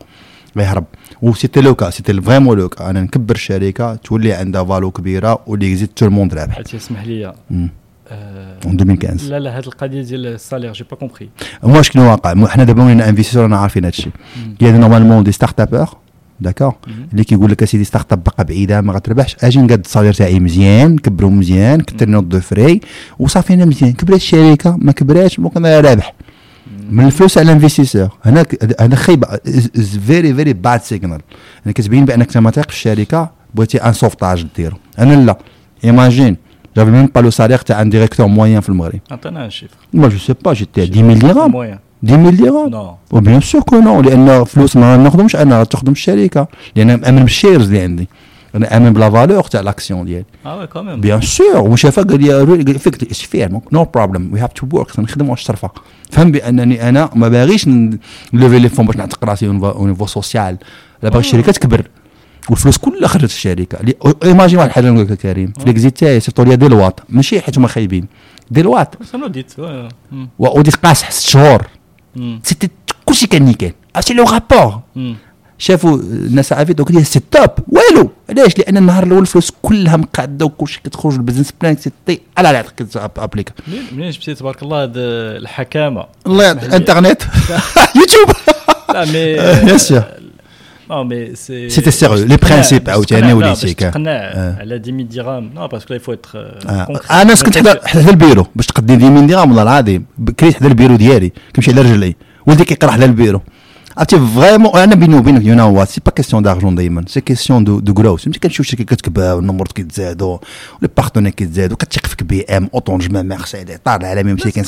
[0.55, 0.83] يهرب.
[1.21, 5.71] وسيتي لو كا سيتي فريمون لو كا أنا نكبر الشركة تولي عندها فالو كبيرة واللي
[5.71, 6.55] يزيد تو الموند رابح.
[6.55, 7.33] حيت اسمح لي
[8.63, 11.29] en 2015 لا لا هاد القضية ديال السالير جي با كومبري
[11.63, 14.11] moi شنو واقع؟ حنا دابا ولينا انفيستور أنا عارفين هادشي.
[14.59, 15.97] كاين نورمالمون دي ستارت ابور
[16.39, 16.75] داكور
[17.11, 19.35] اللي كيقول لك أسيدي ستارت اب باقا بعيدة ما غتربحش.
[19.43, 22.81] أجي نقاد الصالير تاعي مزيان كبرو مزيان كثر نوت دو فري
[23.19, 23.93] وصافي أنا مزيان.
[23.93, 26.13] كبرات الشركة ما كبراتش ممكن رابح.
[26.89, 28.09] من الفلوس على الانفستيسور.
[28.25, 28.45] هنا
[28.79, 29.27] هنا خيبه
[30.07, 31.21] فيري فيري باد سيجنال
[31.65, 34.77] أنا كتبين بأنك ما تايق في الشركة بغيتي ان سوفتاج ديرو.
[34.99, 35.37] أنا لا.
[35.83, 36.37] ايماجين
[36.77, 38.99] جافي ميم با لو سالير تاع ان ديريكتور موين في المغرب.
[39.11, 41.49] عطينا ان شيفر moi je sais pas j'étais à 10 000 dirhams.
[41.51, 45.91] مويان 10 000 dirhams نو وبيان سور كو نو لأن فلوس ما ناخذهمش أنا تخدم
[45.91, 46.47] الشركة.
[46.75, 48.09] لأن مامن بالشيرز اللي عندي.
[48.55, 52.63] أنا امن بلا فالور تاع لاكسيون ديالي آه وي كوميم بيان سور وشافها قال لي
[52.63, 55.69] لي فيك اتس فير نو بروبليم وي هاف تو ورك نخدم واش ترفع
[56.11, 57.67] فهم بانني أنا ما باغيش
[58.33, 60.57] نلوفي لي فون باش نعتق راسي أو نيفو سوسيال
[61.03, 61.87] لا باغي الشركة تكبر
[62.49, 63.77] والفلوس كلها خرجت الشركة
[64.23, 67.67] ايماجين واحد الحاجة نقول لك كريم في ليكزيت تاعي سيرتو ليا ديلوات ماشي حيت هما
[67.67, 68.05] خايبين
[68.51, 69.89] ديلوات سانو ديت وي.
[70.11, 70.29] مم.
[70.39, 71.67] وديت قاصح ست شهور.
[72.43, 72.69] سيتي
[73.05, 74.79] كلشي كان نيكان عرفتي لو رابور.
[75.61, 78.09] شافوا الناس عافيت دوك لي سي توب والو.
[78.29, 82.51] علاش؟ لأن النهار الأول الفلوس كلها مقادة وكلشي كتخرج البزنس بلان سيتي على
[82.95, 83.53] لا ابليكا
[83.91, 86.61] منين جبتي تبارك الله هاد الحكامة؟ الله لي.
[86.77, 87.21] إنترنت.
[87.97, 88.29] يوتيوب.
[88.93, 89.35] لا مي
[89.65, 90.03] بيان سور
[90.89, 92.25] نو مي سي C'était sérieux.
[92.25, 93.91] Les principes عاوتاني وليتي كان.
[93.91, 94.55] تقنع آه.
[94.59, 95.51] على 10 000 درهم.
[95.55, 96.99] نو باسكو يفو اتر آه.
[97.11, 98.45] أنا كنت حدا حدا البيرو.
[98.55, 100.05] باش تقدي 10 من درهم والله العظيم.
[100.39, 102.15] كريت حدا البيرو ديالي كنمشي على رجلي.
[102.47, 103.41] ولدي كيقرا حدا البيرو.
[103.96, 107.64] عرفتي فريمون انا بيني وبينك يو نو وات سي با كيسيون دارجون دايما سي كيسيون
[107.64, 110.38] دو دو غروس ملي كنشوف شركه كتكبر والنمر كيتزادوا
[110.82, 114.66] لي بارتنير كيتزادوا كتثق فيك بي ام اوتونجمون مرسيدس طار العالمي ماشي كاين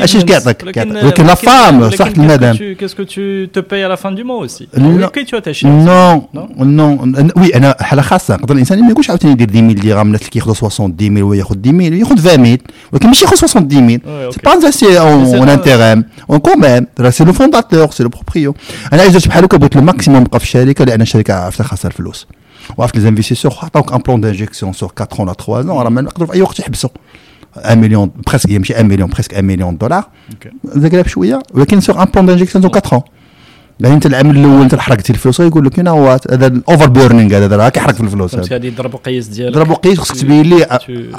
[0.00, 1.04] اش كيعطيك كيعطيك.
[1.04, 4.38] ولكن لا فام صح المدام Qu'est-ce que tu te payes à la fin du mois
[4.46, 5.06] aussi لا.
[5.06, 5.64] Ok, tu as ta chance.
[5.64, 9.72] نو Non نو وي انا حاله خاصه نقدر الانسان ما يقولش عاوتاني يدير 10 000
[9.72, 12.58] درهم الناس اللي كياخذوا 70 000 هو ياخذ 10 000 ياخذ 20 000
[12.92, 14.44] ولكن ماشي ياخذ 70 000 Ouais, سي ok.
[14.44, 18.55] با سي c'est اون pas- انتيغام اون كوميم سي لو فونداتور سي لو بروبريو
[18.93, 22.27] أنا عايز بحال هكا بغيت الماكسيموم نبقى في الشركة لأن الشركة عرفت خاسر فلوس.
[22.77, 25.69] وعرفت لي زانفيستيسور عطاوك ان بلون دانجيكسيون سور 4 ans ولا 3 ans.
[25.69, 26.89] راه ما نقدروا في أي وقت يحبسوا.
[27.55, 30.03] 1 مليون بريسك ماشي 1 مليون بريسك 1 مليون دولار.
[30.65, 33.03] زقلب شوية ولكن سور ان بلون دانجيكسيون سور 4 ans.
[33.79, 37.55] يعني انت العام الأول انت حرقتي الفلوس يقول لك هنا وات هذا الاوفر بيرنينغ هذا
[37.55, 39.53] راه كيحرق في الفلوس هذا غادي يضربوا قياس ديالك.
[39.55, 40.63] ضربوا قيس خصك تبين لي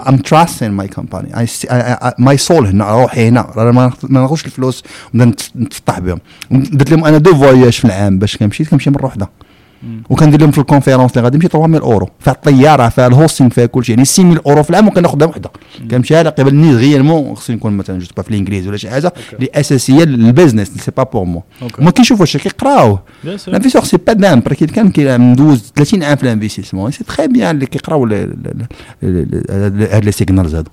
[0.09, 1.47] ام تراستين ماي كومباني
[2.19, 3.41] ماي سول هنا روحي هنا.
[3.57, 4.85] راه ما ناخذش الفلوس
[5.15, 6.19] ونبدا نتفطح بهم.
[6.51, 9.31] درت لهم أنا دو فواياج في العام باش كنمشي كنمشي مره واحدة.
[10.11, 12.09] وكندير لهم في الكونفيرونس اللي غادي نمشي 3000 أورو.
[12.21, 13.95] فيها الطيارة فيها الهوستينغ فيها كل شيء.
[13.95, 15.51] يعني 6000 أورو في العام وكناخذها وحدة.
[15.91, 19.13] كنمشي على قبل نيز غيالمون خصني نكون مثلا جو با في الإنجليز ولا شي حاجة.
[19.33, 21.43] اللي أساسية للبيزنس سي با بور مو.
[21.79, 23.03] هما كيشوفوا الشيء كيقراوه.
[23.25, 27.67] الانفيستور سي با دام بركي كان مدوز 30 عام في الانفستيسمون سي تري بيان اللي
[27.67, 30.71] كيقراو هاد لي سيغنالز هادو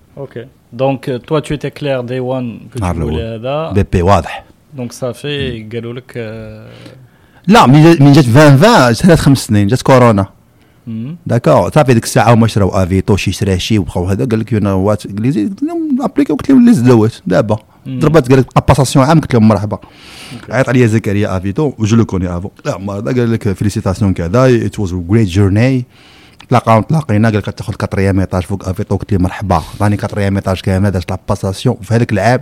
[1.79, 3.21] clair day one que tu نهار voulais الأول.
[3.21, 3.71] هذا.
[3.71, 4.43] بي بي واضح
[4.77, 6.13] ça fait قالوا لك
[7.47, 10.25] لا من جات من جات 2020 ثلاث خمس سنين جات كورونا.
[11.25, 14.79] داكور صافي ديك الساعة هما شراو افيتو شي شرا شي وبقاو هذا قال لك يو
[14.79, 17.57] وات إنجليزي قلت لهم أبليكي قلت لهم ليز دوت دابا.
[17.87, 19.79] ضربات قال لك باساسيون عام قلت لهم مرحبا.
[20.49, 22.49] عيط عليا زكريا افيتو وجو لو كوني أفو.
[22.65, 25.85] لا ما قال لك فيليسيتاسيون كذا ات واز جريت جورني
[26.49, 29.55] تلاقاو تلاقينا قال لك تاخذ كاتريام إيطاج فوق افيتو قلت له مرحبا.
[29.55, 32.39] عطاني كاتريام إيطاج كامل دازت لا باساسيون في هذاك العام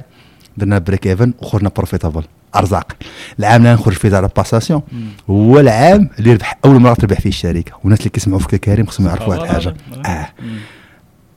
[0.57, 2.23] درنا بريك ايفن وخرجنا بروفيتابل
[2.56, 2.91] أرزاق.
[3.40, 4.82] العام اللي نخرج فيه لا باساسيون
[5.30, 7.72] هو العام اللي ربح أول مرة تربح فيه الشركة.
[7.84, 9.76] والناس اللي كيسمعوا فيك كريم خصهم يعرفوا واحد الحاجة.
[10.06, 10.27] آه.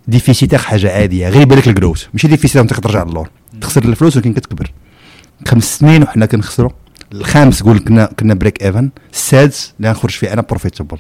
[0.09, 1.29] ديفيسيتير حاجة عادية.
[1.29, 3.31] غير يبان لك الجروس ماشي ديفيسيتير أنت ترجع للور.
[3.61, 4.71] تخسر الفلوس ولكن كتكبر.
[5.49, 6.71] خمس سنين وحنا كنخسروا.
[7.13, 10.33] الخامس قول كنا كنا بريك ايفن السادس اللي غنخرج فيه.
[10.33, 10.99] أنا بروفيتابل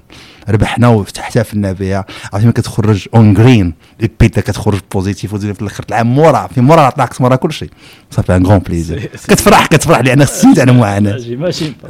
[0.48, 5.84] ربحنا واحتفلنا بها عرفتي ما كتخرج اون جرين البيتا كتخرج بوزيتيف وزيد في الآخر.
[5.88, 6.46] العام مورا.
[6.46, 7.70] في مورا عطاك مورا كل شيء
[8.10, 11.18] صافي ان غون بليزير كتفرح كتفرح لأن خصيت أنا معاناه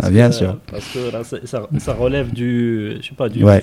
[0.04, 1.36] بيان سور باسكو
[1.78, 2.44] سا غوليف دو
[3.00, 3.60] جو با دو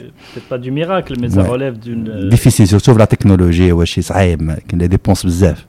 [0.52, 4.82] با دو ميراكل مي سا غوليف دون ديفيسيل سورتو في لا تكنولوجي واش صعيب كاين
[4.82, 5.66] لي ديبونس بزاف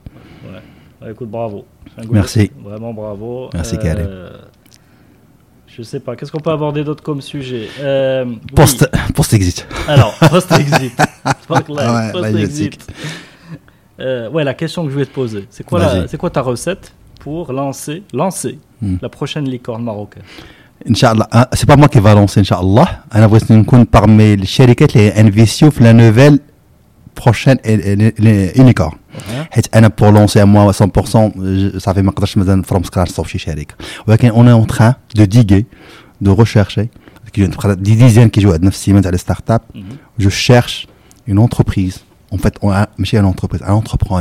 [1.03, 1.63] ايكوت برافو
[1.97, 4.07] ميرسي فريمون برافو ميرسي كريم
[5.78, 8.54] Je sais pas, qu'est-ce qu'on peut aborder d'autre comme sujet Euh, oui.
[8.56, 10.96] بوست بوست اكزيت Alors, post-exit.
[11.48, 12.22] Fuck life, Ouais, post-exit.
[12.22, 12.78] magnifique.
[14.00, 16.00] Euh, ouais, la question que je vais te poser, c'est quoi, Vas-y.
[16.00, 16.86] la- c'est quoi ta recette
[17.24, 18.96] pour lancer, lancer Hmm.
[19.04, 20.24] la prochaine licorne marocaine
[20.90, 22.88] Inch'Allah, hein, c'est pas moi qui va lancer, Inch'Allah.
[23.14, 26.38] أنا بغيت نكون parmi الشركات اللي انفيستيو في la nouvelle
[27.22, 27.58] prochaine
[28.62, 28.94] unicorn.
[29.16, 29.20] Ouais.
[29.50, 33.38] حيت انا بور لونسي moi 100% je- صافي ما نقدرش مثلا فروم سكراتش نصوب شي
[33.38, 33.74] شركه
[34.06, 35.64] ولكن اون اون تران دو ديغي
[36.20, 36.88] دو ريشيرشي
[37.36, 40.22] دي ديزين كيجيو عندنا في السيمنت على ستارت اب Mhm.
[40.22, 40.86] je cherche
[41.30, 41.96] une entreprise
[42.34, 44.12] en fait on a ماشي une entreprise un entrepreneur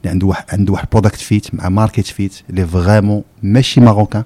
[0.00, 4.24] اللي عنده واحد عنده واحد برودكت فيت مع ماركت فيت اللي فريمون ماشي ماروكان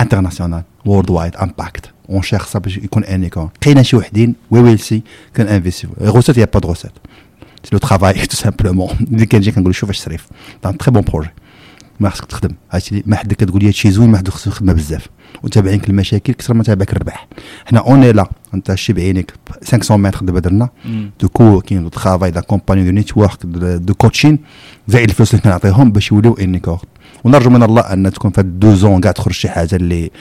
[0.00, 4.78] انترناسيونال وورلد وايد امباكت اون شيرش ça باش يكون انيكون كاينه شي وحدين وي ويل
[4.78, 5.02] سي
[5.34, 6.92] كان انفيستي غوسيت يا با دو غوسيت
[7.65, 10.27] سي لو ترافاي تو سامبلومون اللي كنجي كنقول شوف اش صريف
[10.61, 11.29] تري بون بروجي
[11.99, 15.07] ما خصك تخدم عرفتي ما حد كتقول لي هادشي زوين ما حد خصو يخدمها بزاف
[15.43, 17.27] وتابعينك المشاكل كثر ما تابعك الربح
[17.65, 19.33] حنا اوني لا انت شي بعينك
[19.71, 20.87] 500 متر دابا درنا Mm.
[21.21, 24.39] دو كووركين دو ترافاي داكومباني دو نيتورك دو كوتشين
[24.87, 26.79] زائد الفلوس اللي كنعطيهم باش يوليو انيكورن
[27.23, 30.11] ونرجو من الله ان تكون في هاد دو زون كاع تخرج شي حاجة اللي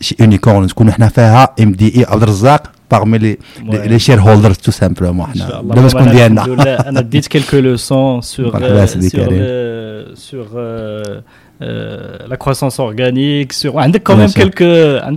[0.00, 3.38] شي- انيكورن تكون حنا فيها ام دي اي عبد الرزاق parmi les,
[3.86, 5.28] les, shareholders tout simplement.
[5.64, 11.20] On a dit quelques leçons sur, euh, sur, euh,
[11.62, 13.76] euh, la croissance organique, sur...
[13.76, 14.62] On a quand, même quelques,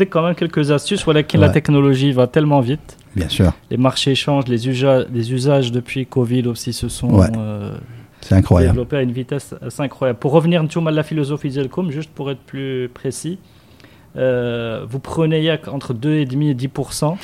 [0.10, 1.40] quand même quelques astuces, voilà, ouais.
[1.40, 2.98] la technologie va tellement vite.
[3.16, 3.52] Bien sûr.
[3.72, 7.10] Les marchés changent, les, usages, depuis Covid aussi se sont...
[7.10, 7.28] Ouais.
[8.32, 10.20] À une vitesse assez incroyable.
[10.20, 13.40] Pour revenir un à la philosophie Zelcom, juste pour être plus précis,
[14.16, 17.18] vous prenez entre 2,5 et 10%.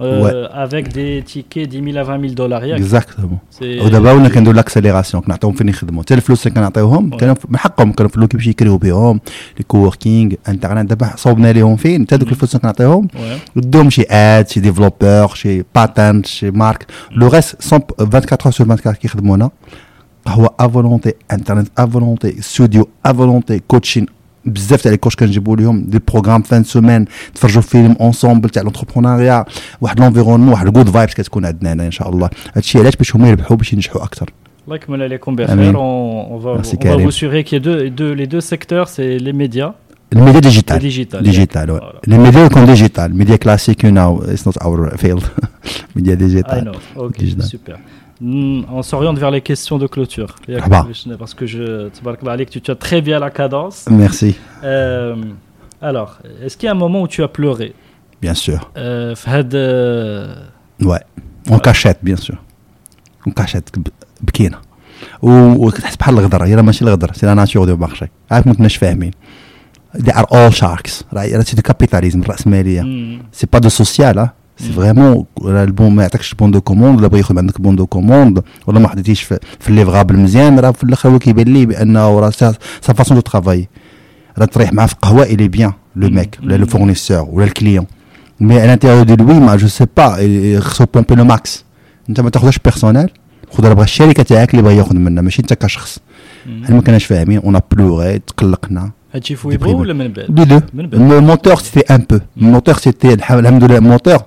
[0.00, 2.76] euh, avec des tickets 10 000 à 20 000 dollars yak.
[2.80, 7.16] اكزاكتومون C'est- ودابا ولنا كنديروا لاكسيليراسيون كنعطيهم فين يخدموا حتى الفلوس اللي كنعطيوهم Ouais.
[7.16, 9.20] كانوا من حقهم كانوا فلوس كيمشي يكريو بهم
[9.58, 12.32] لي كووركينغ انترنت دابا صوبنا لهم فين حتى دوك Mhm.
[12.32, 13.56] الفلوس اللي كنعطيهم Ouais.
[13.56, 18.94] ودوهم شي اد شي ديفلوبور شي باتنت شي مارك لو ريست 24 اور سور 24
[18.96, 19.50] كيخدمونا
[20.28, 24.06] هو افولونتي انترنت افولونتي ستوديو افولونتي كوتشين
[24.44, 27.04] بزاف تاع لي كوش كنجيبوا لهم دي بروغرام فان سومان
[27.34, 29.44] تفرجوا فيلم اونسومبل تاع لونتربرونيا
[29.80, 33.28] واحد لونفيرونمون واحد الجود فايبس كتكون عندنا هنا ان شاء الله هادشي علاش باش هما
[33.28, 34.30] يربحوا باش ينجحوا اكثر
[34.68, 35.40] Allah يكمل عليكم Amin.
[35.40, 35.72] بخير.
[35.74, 37.02] On, on va, Merci, on va Karim.
[37.04, 39.72] vous assurer qu'il y a deux, deux- les deux secteurs, c'est les médias
[40.12, 41.22] الميديا et ديجيتال digital.
[41.22, 42.08] ديجيتال Voilà.
[42.08, 45.22] لي ميديا يكون ديجيتال ميديا كلاسيك يو نو اتس نوت اور فيلد
[45.96, 46.98] ميديا I ديجيتال know.
[47.00, 47.42] Ok, Digital.
[47.42, 47.76] super.
[48.20, 50.30] Hmm, on s'oriente vers les questions de clôture.
[50.72, 50.86] bah.
[51.22, 51.64] Parce que je,
[51.96, 53.88] tabarak Allah alik, tu, tu as très bien la cadence.
[53.88, 54.34] ميرسي
[54.64, 55.16] Euh,
[55.82, 56.10] alors,
[56.44, 57.72] est-ce qu'il y a un moment où tu as pleuré
[58.22, 61.02] بيان سور euh, في هاد, euh, Ouais.
[61.50, 62.36] اون كاشيت بيان سور
[63.26, 63.68] اون كاشيت
[64.20, 64.60] بكينا
[65.22, 68.54] و- وكتحس بحال الغدر هي راه ماشي الغدر سي لا ناتور دو مارشي عارف ما
[68.54, 69.10] كناش فاهمين
[69.94, 74.28] دي ار اول شاركس راه راه سي دو كابيتاليزم الراسماليه hmm, سي با دو سوسيال
[74.61, 74.71] سي.
[74.73, 78.79] فريمون البون ما يعطيكش بون دو كوموند ولا بغى ياخذ عندك بون دو كوموند ولا
[78.79, 82.53] ما حطيتيش في, في الليفغابل مزيان راه في الآخر هو كيبان ليه بانه راه سا
[82.81, 83.67] فاسون دو ترافاي
[84.37, 86.09] راه تريح معاه في القهوه الي بيان لو.
[86.09, 86.65] ميك ولا لو.
[86.65, 87.85] فورنيسور ولا الكليون
[88.39, 91.65] مي à l'intérieur de lui ما جو سي با خصو بومبي لو ماكس
[92.09, 93.09] انت ما تاخذهاش بيرسونيل
[93.51, 95.99] خذ راه بغا الشركة تاعك اللي بغا ياخذ منها ماشي انت كشخص.
[96.63, 100.59] حنا ما كناش فاهمين اون بلوري تقلقنا هادشي فويبو ولا من بعد لي دو
[100.97, 104.17] لو موتور سيتي ان بو الموتور سيتي الحمد لله الموتور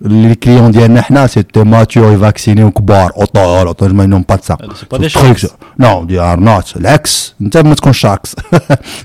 [0.00, 4.56] لي كليون ديالنا حنا سيتي ماتيو فاكسيني وكبار اوطول اوطول ما نون با سا
[5.78, 8.36] نو دي ار نوت العكس انت ما تكونش شاكس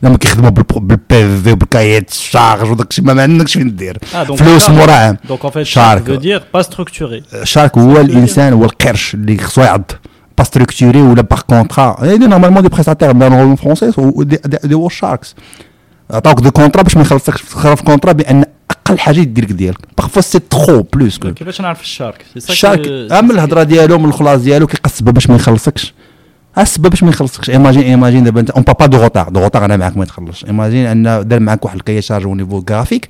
[0.04, 3.98] لما كيخدموا بالبي في وبالكايات الشارج وداك الشيء ما عندكش فين دير
[4.38, 6.10] فلوس مراعم دونك اون فيت شارك
[7.44, 9.92] شارك هو الانسان هو القرش اللي خصو يعض
[10.36, 11.98] pas structuré ou là par contrat.
[12.04, 15.34] Il y a normalement des prestataires en français ou des, des, des Sharks.
[16.12, 20.40] عطاوك دو كونترا باش ما يخلصكش تخرف كونترا بان أقل حاجة يدير ديالك بارفوا سي
[20.40, 25.36] ترو بلوس كيفاش نعرف الشارك الشارك اما الهضره ديالو من الخلاص ديالو كيلقى باش ما
[25.36, 25.94] يخلصكش
[26.58, 29.78] السبب باش ما يخلصكش ايماجين ايماجين دابا انت اون با دو غوتار دو غوتار أنا
[29.78, 33.10] معاك ما تخلصش ايماجين ان دار معاك واحد الكايشارج أو نيفو غرافيك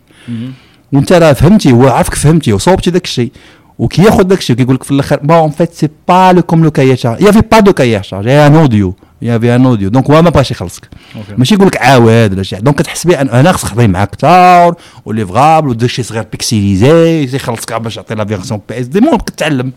[0.93, 3.31] وانت راه فهمتي هو عارفك فهمتي وصوبتي داك الشيء
[3.78, 6.70] وكياخذ داك الشيء كيقول لك في الاخر بون اون فيت سي با لو كوم لو
[6.70, 10.22] كايا شارج يافي با دو كايا شارج يا ان اوديو يافي ان اوديو دونك هو
[10.22, 11.38] ما بغاش يخلصك Ok.
[11.38, 12.64] ماشي يقول لك عاود ولا شي حاجة.
[12.64, 14.74] دونك كتحس بان انا خصك تخدم معاك كثار
[15.04, 19.72] وليفغابل ودير شي صغير بيكسيليزي يخلصك باش يعطي لا فيرسيون بي اس دي المهم كتعلم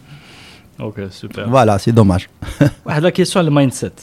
[0.82, 1.40] Ok, super.
[1.45, 2.26] فوالا سي دوماج
[2.86, 3.95] واحد la question le mindset.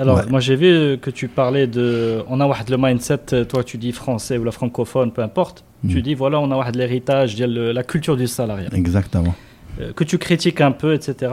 [0.00, 0.30] Alors, Ouais.
[0.32, 1.86] moi j'ai vu que tu parlais de.
[2.28, 5.62] On a واحد le mindset, euh, toi tu dis français ou la francophone, peu importe.
[5.88, 6.02] Tu Mhm.
[6.02, 8.74] dis voilà, on a واحد l'héritage, ديال le- la culture du salariat.
[8.74, 9.32] اكزاكتومون
[9.78, 11.32] Euh, que tu critiques un peu, etc.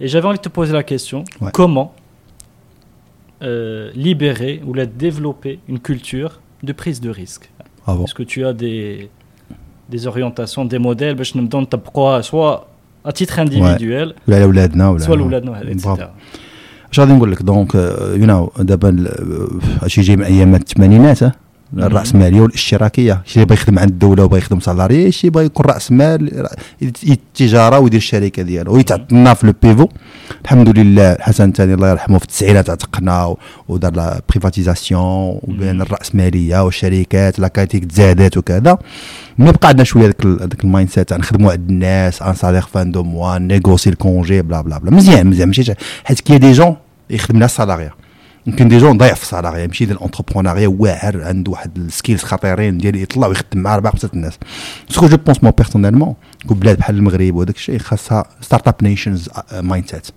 [0.00, 1.50] Et j'avais envie de te poser la question Ouais.
[1.58, 1.88] comment
[3.42, 6.32] euh, libérer ou la développer une culture
[6.62, 7.44] de prise de risque
[7.86, 9.08] برافو Est-ce que tu as des,
[9.92, 12.66] des orientations, des modèles باش نبداو نطبقوها soit
[13.08, 15.84] à titre individuel ولا على ولادنا ولا soit لولادنا etc.
[15.86, 16.02] برافو.
[16.92, 21.32] اش غادي نقول لك دونك يو نو دابا ال- هادشي جاي من ايام الثمانينات اه.
[21.77, 23.21] الراسماليه والاشتراكية.
[23.25, 26.47] شي بغى يخدم عند الدولة وبغى يخدم سالاري شي بغى يكون رأس مال
[26.81, 29.87] التجاره ويدير الشركة ديالو ويتعطلنا في لو بيفو.
[30.43, 33.35] الحمد لله حسن ثاني الله يرحمه في التسعينات عتقنا
[33.67, 38.77] ودار لا بريفاتيزاسيون وبين الراسماليه والشركات لا كاليتي تزادات وكذا.
[39.37, 43.03] مي بقى عندنا شوية ال- هذاك المايند سيت نخدموا عند الناس ان سالير فان دو
[43.03, 45.47] موا نيغوسي الكونجي بلا بلا بلا مزيان مزيان.
[45.47, 45.73] ماشي شي-
[46.03, 46.75] حيت كاين دي جون
[47.09, 47.91] يخدم لها السالاريا
[48.49, 53.27] يمكن دي جون ضعف في السالاريا يمشي للانتربرونيا واعر عنده واحد السكيلز خطيرين ديال يطلع
[53.27, 54.33] ويخدم مع اربعه خمسه الناس.
[54.89, 56.15] سكو جو بونس مو بيرسونيلمون
[56.45, 60.07] بلاد بحال المغرب وهذاك الشيء خاصها ستارت اب نيشنز مايند سيت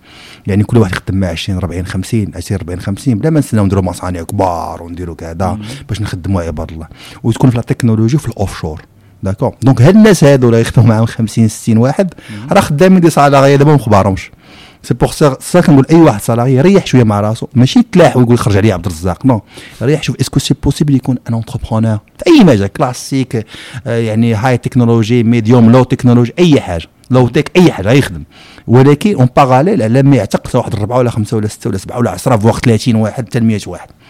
[0.47, 3.83] يعني كل واحد يخدم مع 20 40 50 20 40 50 بلا ما نستناو نديروا
[3.83, 6.87] مصانع كبار ونديروا كذا باش نخدموا عباد الله.
[7.23, 8.81] وتكون في لا تكنولوجي وفي الاوف شور
[9.23, 12.13] داكور دونك هاد الناس هادو اللي يخدموا معاهم 50 60 واحد
[12.51, 14.31] راه خدامين دي سالاري دابا ما مخبارهمش
[14.83, 18.57] سي بوغ سا كنقول اي واحد سالاري يريح شوية مع راسو ماشي تلاح ويقول خرج
[18.57, 19.41] عليه عبد الرزاق نو
[19.81, 23.45] يريح شوف اسكو سي بوسيبل يكون ان انتربرونور في اي مجال كلاسيك
[23.85, 28.23] يعني هاي تكنولوجي ميديوم لو تكنولوجي اي حاجة لو تك اي حاجة يخدم
[28.67, 32.11] ولكن اون باراليل على ما يعتق واحد اربعه ولا خمسه ولا سته ولا سبعه ولا
[32.11, 33.89] 10 في وقت 30 واحد حتى 100 واحد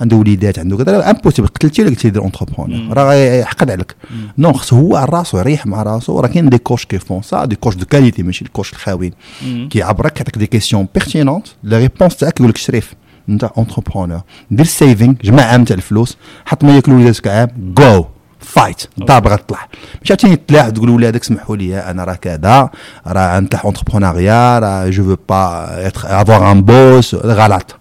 [0.00, 3.94] عنده وليدات عنده كذا امبوسيبل قتلتي ولا قلتي دير اونتربرونور راه يحقد عليك.
[4.38, 7.44] نو خص هو على راسو يريح مع رأسو راه كاين دي كوش كي فون سا
[7.44, 9.12] دي كوش دو كاليتي ماشي الكوش الخاويين.
[9.12, 9.44] Mm.
[9.70, 12.94] كيعبرك كيعطيك دي كيسيون بيرتينونت لا ريبونس تاعك يقول لك شريف
[13.28, 16.16] انت اونتربرونور دير سيفينغ جمع عام تاع الفلوس
[16.46, 18.04] حط ما ياكلوا ولادك عام جو
[18.40, 19.68] فايت الدار باغا تطلع.
[20.02, 22.70] مش عاوتاني تلاح تقول لولادك سمحوا لي أنا راه كذا
[23.06, 25.66] راه نطلع اونتربرونيا راه جو فو با
[26.04, 27.76] افوار ان بوس غلط.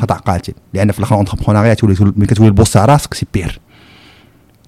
[0.00, 0.52] خطا قاتل.
[0.74, 3.60] لأن في الآخر اونتربرونيا تولي ملي كتولي البوس تاع راسك سي بير.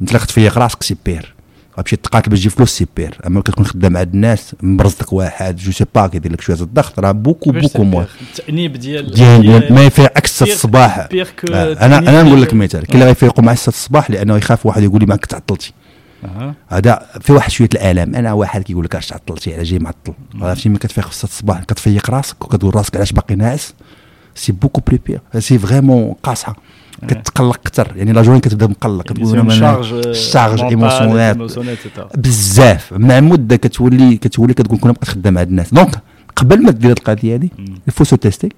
[0.02, 1.34] أنت اللي تفيق راسك سي بير.
[1.78, 3.18] غتمشي تقاتل باش تجيب فلوس سي بير.
[3.26, 7.12] أما كتكون خدام عند الناس مبرزتك واحد جو سي با كيدير لك شوية الضغط راه
[7.12, 11.08] بوكو بوكو موان تبير؟ التأنيب ديال ديال ما يفيق عكس بير- الصباح.
[11.10, 14.36] بير كو آه، أنا أنا نقول لك مثال كاين اللي غيفيقوا مع 6 الصباح لأنه
[14.36, 15.72] يخاف واحد يقول لي ما تعطلتي.
[16.68, 18.14] هذا في واحد شوية الآلام.
[18.14, 21.64] أنا واحد كيقول لك اش تعطلتي على جاي معطل؟ عرفتي؟ ملي كتفيق في 6 الصباح
[21.64, 23.74] كتفيق راسك وكتقول راسك علاش باقي ناعس؟
[24.36, 26.56] سي بوكو بلي بير سي فريمون قاصحه
[27.08, 31.48] كتقلق أكثر يعني لا جورني كتبدا مقلق كتقول euh, شارج ايموسيونيل.
[32.16, 36.02] بزاف مع مده كتولي كتولي كتقول كون بقيت خدام عند الناس دونك
[36.36, 37.52] قبل ما دير هاد القضية هادي
[37.88, 38.48] الفو سو تيستي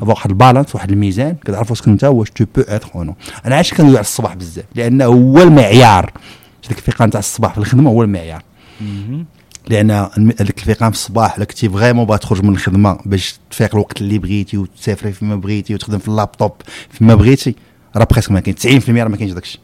[0.00, 1.36] واحد البالانس واحد الميزان.
[1.44, 3.14] كتعرف واش انت واش تو بو اتر أو نو
[3.46, 4.64] أنا علاش كندوي على الصباح بزاف.
[4.74, 6.12] لأن هو المعيار.
[6.68, 8.42] ديك الفيقان تاع الصباح في الخدمة هو المعيار.
[9.68, 14.00] لأن هذاك الفيقان في الصباح الا كنتي فريمون باغي تخرج من الخدمة باش تفيق الوقت
[14.00, 16.52] اللي بغيتي وتسافري فيما بغيتي وتخدم في اللابتوب.
[16.90, 17.54] فيما بغيتي
[17.96, 19.58] راه بريسك ما كاين 90% راه ما كاينش داكشي.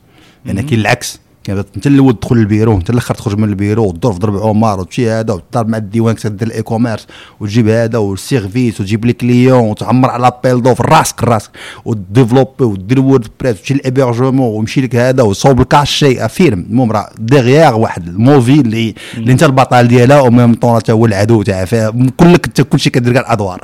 [0.45, 1.21] لأن كاين العكس.
[1.45, 5.11] كان انت الأول تدخل للبيرو انت الآخر تخرج من البيرو وتدور في ضرب عمر وتمشي
[5.11, 7.07] هذا وتدار مع الديوان كتدير الاي كوميرس
[7.41, 11.51] وتجيب هذا والسيرفيس وتجيب لي كليون وتعمر على لابيل دو في راسك راسك
[11.85, 17.79] وديفلوبي ودير وورد بريس وتمشي للابيرجمون ويمشي لك هذا وصوب الكاشي فيلم المهم راه ديغيغ
[17.79, 22.61] واحد الموفي اللي اللي انت البطل ديالها وميم طون حتى هو العدو تاعها فكلك انت
[22.61, 23.61] كلشي كدير كاع الأدوار.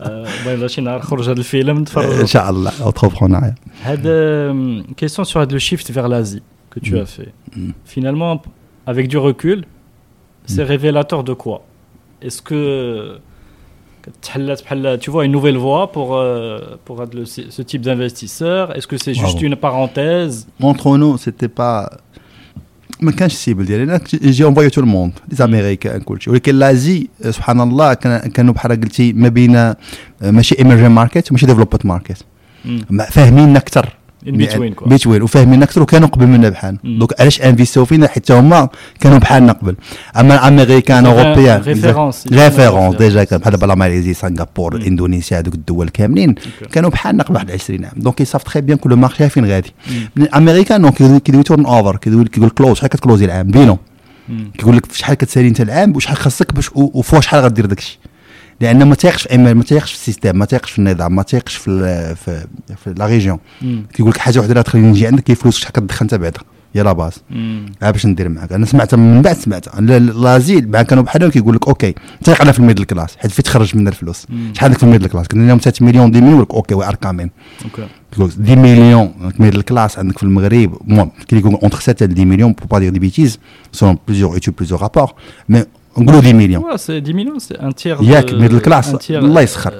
[0.00, 2.72] المهم شي نهار خرج هذا الفيلم إن نتفرج شاء الله.
[2.82, 4.54] اوتربرونيا هذا
[4.96, 6.41] كيسيون sur le shift vers l'Asie
[6.71, 7.31] que tu as fait.
[7.85, 8.41] Finalement,
[8.91, 9.59] avec du recul,
[10.45, 11.57] c'est révélateur de quoi
[12.21, 12.59] Est-ce que
[14.21, 18.75] تحلت بحال tu vois une nouvelle voie pour euh, pour هاد le- ce type d'investisseur
[18.75, 19.45] Est-ce que c'est juste Bravo.
[19.47, 21.97] une parenthèse entre nous c'était pas
[23.01, 27.61] ما كانش السيبل ديالي انا جي اونفوي تو الموند لي زاميريكان كلشي ولكن لازي سبحان
[27.61, 29.75] الله كان كانوا بحال قلتي ما بين آه،
[30.21, 32.17] ماشي ايمرجين ماركت وماشي ديفلوبد ماركت
[32.65, 33.01] Mm.
[33.03, 33.95] فاهمين اكثر
[34.26, 34.88] Between, quoi.
[34.88, 36.98] بيتوين وفاهمين أكثر وكانوا قبل منا بحال مم.
[36.98, 38.68] دونك علاش انفيستيو فينا؟ حيت هما
[39.00, 39.76] كانوا بحالنا قبل.
[40.16, 42.28] أما الأمريكان اوروبيان ريفيرونس.
[42.96, 46.34] ديجا كان بحال دابا ماليزي سنغافور إندونيسيا هذوك الدول كاملين.
[46.72, 47.92] كانوا بحالنا قبل واحد 20 عام.
[47.96, 49.72] دونك يصاف تخي بيان كل مارشي فين غادي
[50.16, 53.78] الأمريكان دونك كيدوي تورن اوفر كيدوي كيقول كلوز شحال كتكلوزي العام؟ بينو.
[54.58, 57.98] كيقول لك شحال كتسالي انت العام؟ وشحال خاصك باش وفوا شحال غدير داكشي؟
[58.60, 61.70] لأن ما تيقش في ما تيقش في السيستم ما تيقش في النظام ما تيقش في
[61.70, 62.46] ال- في,
[62.84, 63.38] في لا ريجيون.
[63.94, 66.40] كيقول لك حاجة وحدة اللي تخليني نجي عندك هي فلوس شحال كتدخل أنت بعدا؟
[66.74, 67.12] هي لا باز.
[67.82, 68.52] ها باش ندير معاك.
[68.52, 72.52] أنا سمعتها من بعد سمعتها لا- لازيل بعد كانوا بحالهم كيقول لك أوكي انت أنا
[72.52, 74.26] في الميدل كلاس حيت فين تخرج من الفلوس.
[74.52, 77.30] شحال عندك في الميدل كلاس؟ قلنا لهم 3 مليون 10 مليون أوكي وي ار كامين.
[77.64, 77.86] أوكي.
[78.16, 82.24] يقول لك 10 مليون ميدل كلاس عندك في المغرب المهم كي يقول اونتر 7 10
[82.24, 83.38] مليون بو با دير دي بيتيز
[83.72, 85.12] سون بليزيور ايتود بليزيور رابور
[85.48, 85.64] مي
[85.98, 88.02] نقولوا 10 مليون Ouais, c'est 10 millions, c'est un tiers.
[88.02, 88.94] Yak, de- middle class.
[88.94, 89.22] un tiers.
[89.24, 89.72] Allah يسخر.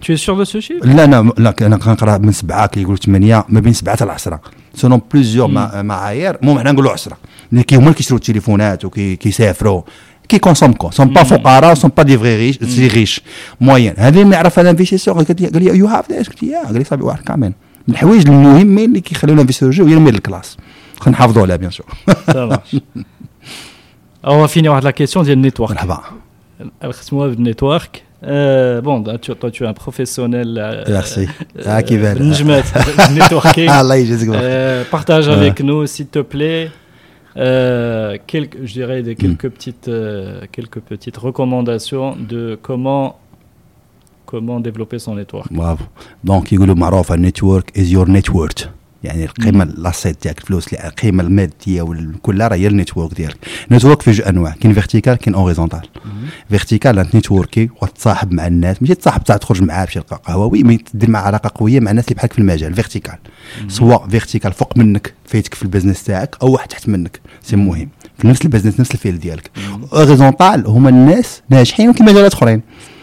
[0.00, 0.86] Tu es sûr de ce chiffre?
[0.86, 4.40] لا أنا لا أنا كنقرا من سبعه كيقولوا 8 ما بين سبعه حتى 10
[4.74, 5.48] سونون بليزيور
[5.82, 7.16] معايير المهم حنا نقولوا 10
[7.52, 9.82] اللي كي هما اللي كيشروا التليفونات وكيسافروا
[10.28, 13.20] كي كونسوم كو سون با فقراء سون با دي فغي ريش سي ريش
[13.60, 16.48] موين هذه ما يعرف هذا انفيستيسور قال لي قال لي يو هاف ذيس قلت له
[16.48, 17.52] يا قال لي صافي واحد كامل
[17.88, 20.56] من الحوايج المهمين اللي كيخليو الانفيستيسور يجيو هي الميدل كلاس
[21.00, 21.86] خلينا نحافظوا عليها بيان سور.
[24.22, 25.76] Alors, on va finir avec la question du network.
[26.60, 28.04] Euh, network.
[28.24, 30.56] Euh, bon, tu, toi, tu es un professionnel.
[30.62, 31.26] Euh, Merci.
[31.58, 32.22] Euh, ah, qui belle.
[32.22, 33.66] networking.
[33.68, 36.70] Ah, euh, partage avec nous, s'il te plaît,
[37.36, 39.50] euh, quelques, je dirais des, quelques, hmm.
[39.50, 39.90] petites,
[40.52, 43.18] quelques petites recommandations de comment
[44.24, 45.52] comment développer son network.
[45.52, 45.84] Bravo.
[46.24, 48.68] Donc, il y a un network is your network.
[49.04, 53.36] يعني القيمة لاسيت ديالك الفلوس القيمة المادية والكلها راه هي النيتورك ديالك.
[53.68, 55.80] النيتورك فيه جوج أنواع كاين فيرتيكال كاين اوريزونتال
[56.50, 60.76] فيرتيكال أنت نيتوركي وتصاحب مع الناس ماشي تصاحب تخرج معاه باش يلقى قهوة وي مي
[60.76, 62.74] تدير مع علاقة قوية مع الناس اللي بحالك في المجال.
[62.74, 63.18] فيرتيكال
[63.68, 67.20] سواء فيرتيكال فوق منك فايتك في البزنس تاعك أو واحد تحت منك.
[67.42, 67.88] سي مهم.
[68.18, 69.50] في نفس البزنس نفس الفيل ديالك.
[69.92, 72.62] اوريزونتال هما الناس ناجحين في مجالات أخرين.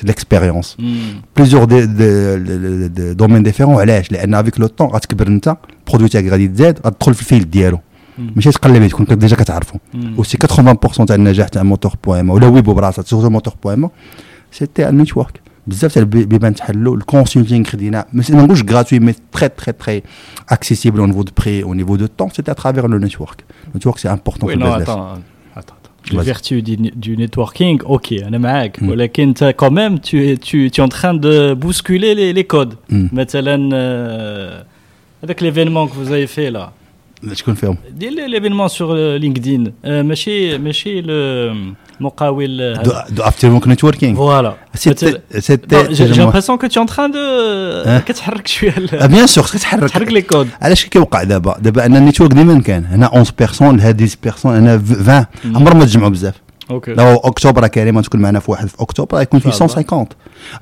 [0.00, 0.82] سي ديكسبيريونس Mhm.
[1.36, 5.56] بليزيور دي دي دي دومين ديفيرون علاش لان افيك لو طون غتكبر انت
[5.86, 7.78] البرودوي تاعك غادي تزاد غتدخل في الفيلد ديالو
[8.18, 8.32] مم.
[8.36, 10.14] ماشي تقلب تكون ديجا كتعرفو مم.
[10.18, 13.90] وسي 80% تاع النجاح تاع موتور بويما ولا ويبو براسها سورتو موتور بويما
[14.52, 20.02] سيتي النيتورك بزاف تاع البيبان تحلوا الكونسلتينغ خدينا ما نقولش غراتوي مي تري تري تري
[20.48, 24.08] اكسيسيبل او نيفو دو بري او نيفو دو طون سيتي اترافير لو نيتورك النيتورك سي
[24.10, 24.86] امبورطون Oui,
[26.11, 29.53] la vertu du, networking, ok, mm.
[29.57, 32.75] quand même, tu es, tu, tu es en train de bousculer les, codes.
[32.89, 33.07] Mm.
[33.73, 34.61] Euh,
[35.23, 36.73] avec l'événement que vous avez fait là.
[37.23, 37.77] Je confirme.
[37.91, 40.15] Dis L'événement sur euh, LinkedIn, euh, mais
[40.59, 41.51] mais chez le...
[42.83, 43.49] دو دو افتر
[44.15, 44.77] Voilà.
[44.77, 46.07] سيتي Non, سيتي
[46.57, 50.47] que tu es en train de Hein كتحرك شوية بيان سور تحرك تحرك لي كود.
[50.61, 54.81] علاش كيوقع دابا دابا ان النيتورك ديما كان هنا 11 بيرسون لهاد 10 بيرسون هنا
[55.01, 55.57] 20 مم.
[55.57, 56.33] عمرهم ما تجمعوا بزاف
[56.71, 56.93] أوكي.
[56.93, 59.59] لو اكتوبر كريمه تكون معنا في واحد في اكتوبر يكون فيه الله.
[59.59, 60.07] 150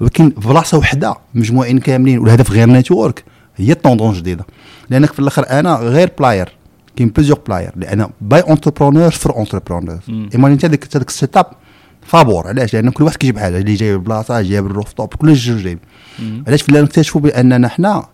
[0.02, 3.24] ولكن في بلاصه وحده مجموعين كاملين والهدف غير نيتورك
[3.58, 4.46] هي الطوندون جديده
[4.90, 6.50] لانك في الآخر أنا غير بلاير
[6.96, 10.30] كاين بليزيور بلاير لأن باي اونتربرونور فور اونتربرونور مم.
[10.34, 11.46] ايما انت هذاك هذاك السيت اب
[12.06, 13.58] فابور علاش؟ لأن كل واحد كيجيب حاجة.
[13.58, 15.80] اللي جايب البلاصه جايب الروف توب كل جوج جايب.
[16.20, 16.44] مم.
[16.48, 18.06] علاش؟ فين نكتشفوا بأننا حنا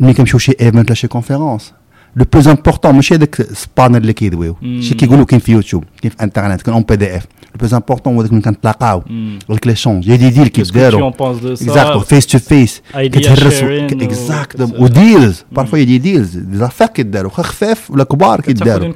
[0.00, 1.72] ملي كنمشيو شي ايفنت ولا شي كونفيرونس
[2.16, 4.56] لو بلوز امبورطون ماشي هذاك السبانر اللي كيدويو.
[4.80, 7.74] شي كيقولوا كاين في يوتيوب كاين في انترنت كاين اون بي دي اف لو بلوز
[7.74, 9.38] امبورطون هو داك ملي كنتلاقاو مم.
[9.52, 10.06] avec l'échange.
[10.06, 11.64] Il y a des deals qui Qu'est-ce que tu en داروا penses de ça?
[11.64, 12.00] exactement.
[12.00, 14.80] face to face Idea كتهرس etc.
[14.80, 18.92] وديلز بارفوا دي ديلز دي زافير كيداروا واخا خفاف ولا كبار كيداروا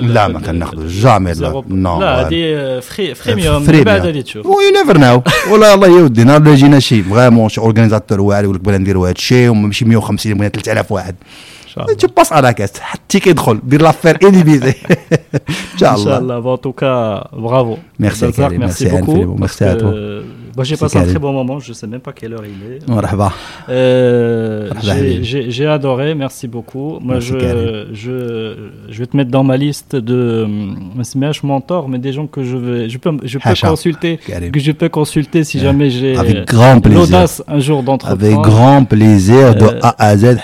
[0.00, 3.82] لا ما كناخذوا جامي لا نو لا هذه فري فريميوم من.
[3.84, 7.48] بعد غادي تشوف و يو نيفر ناو ولا الله يودي نهار اللي جينا شي فريمون
[7.48, 11.14] شي اورغانيزاتور واعر يقول لك بغينا نديروا هذا الشيء وماشي 150 بغينا 3000 واحد
[11.76, 11.96] شاء الله.
[11.96, 14.74] تو باس على كاس حتى كيدخل دير لافير انيبيزي
[15.72, 16.38] إن شاء الله إن شاء الله.
[16.38, 19.64] بون توكا برافو ميرسي ميرسي بوكو ميرسي
[20.56, 22.72] Bon, j'ai passé un très bon moment, je ne sais même pas quelle heure il
[22.72, 22.78] est.
[23.68, 26.98] Euh, j'ai adoré, merci beaucoup.
[27.02, 30.46] Moi, je, je, je, vais te mettre dans ma liste de euh,
[30.96, 34.72] MSMH mentor, mais des gens que je, vais, je peux, je peux consulter, que je
[34.72, 36.14] peux consulter si jamais j'ai
[36.86, 38.24] l'audace un jour d'entreprendre.
[38.24, 40.38] Avec grand plaisir, de A à Z,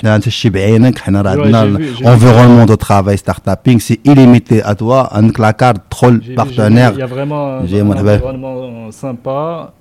[2.05, 6.93] environnement de travail startuping, c'est illimité à toi, un clacard, troll partenaire.
[6.97, 9.73] Il y a vraiment un environnement sympa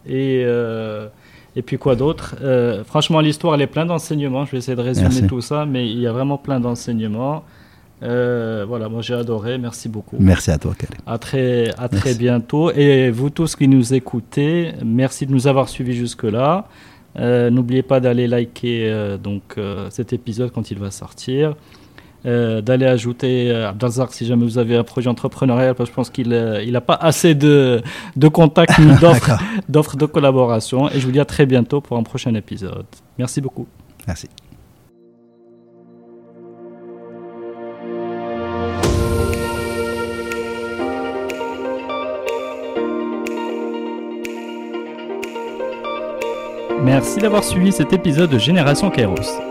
[0.44, 1.08] euh,
[1.56, 2.36] et puis quoi d'autre?
[2.42, 4.46] Euh, Franchement, l'histoire elle est pleine d'enseignements.
[4.46, 5.28] Je vais essayer de résumer Merci.
[5.28, 7.44] tout ça, mais il y a vraiment plein d'enseignements.
[8.04, 9.58] Euh, voilà, moi j'ai adoré.
[9.58, 10.16] Merci beaucoup.
[10.20, 12.72] merci à toi Karim À très, à très bientôt.
[12.72, 16.66] Et vous tous qui nous écoutez, merci de nous avoir suivis jusque-là.
[17.18, 21.56] N'oubliez pas d'aller liker donc, cet épisode quand il va sortir.
[22.26, 23.72] Euh, d'aller ajouter euh,
[24.12, 26.82] si jamais vous avez un projet entrepreneurial, parce que je pense qu'il n'a il a
[26.82, 27.82] pas assez de,
[28.16, 29.40] de contacts ni d'offres,
[29.70, 30.90] d'offres de collaboration.
[30.90, 32.86] Et je vous dis à très bientôt pour un prochain épisode.
[33.18, 33.68] Merci beaucoup.
[34.08, 34.28] Merci.
[46.84, 49.51] Merci d'avoir suivi cet épisode de Génération Kairos.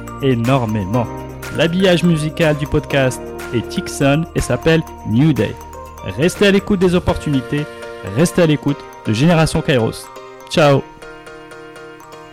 [0.21, 1.07] énormément.
[1.57, 3.21] L'habillage musical du podcast
[3.53, 5.55] est Tixon et s'appelle New Day.
[6.17, 7.65] Restez à l'écoute des opportunités,
[8.15, 10.07] restez à l'écoute de Génération Kairos.
[10.49, 10.81] Ciao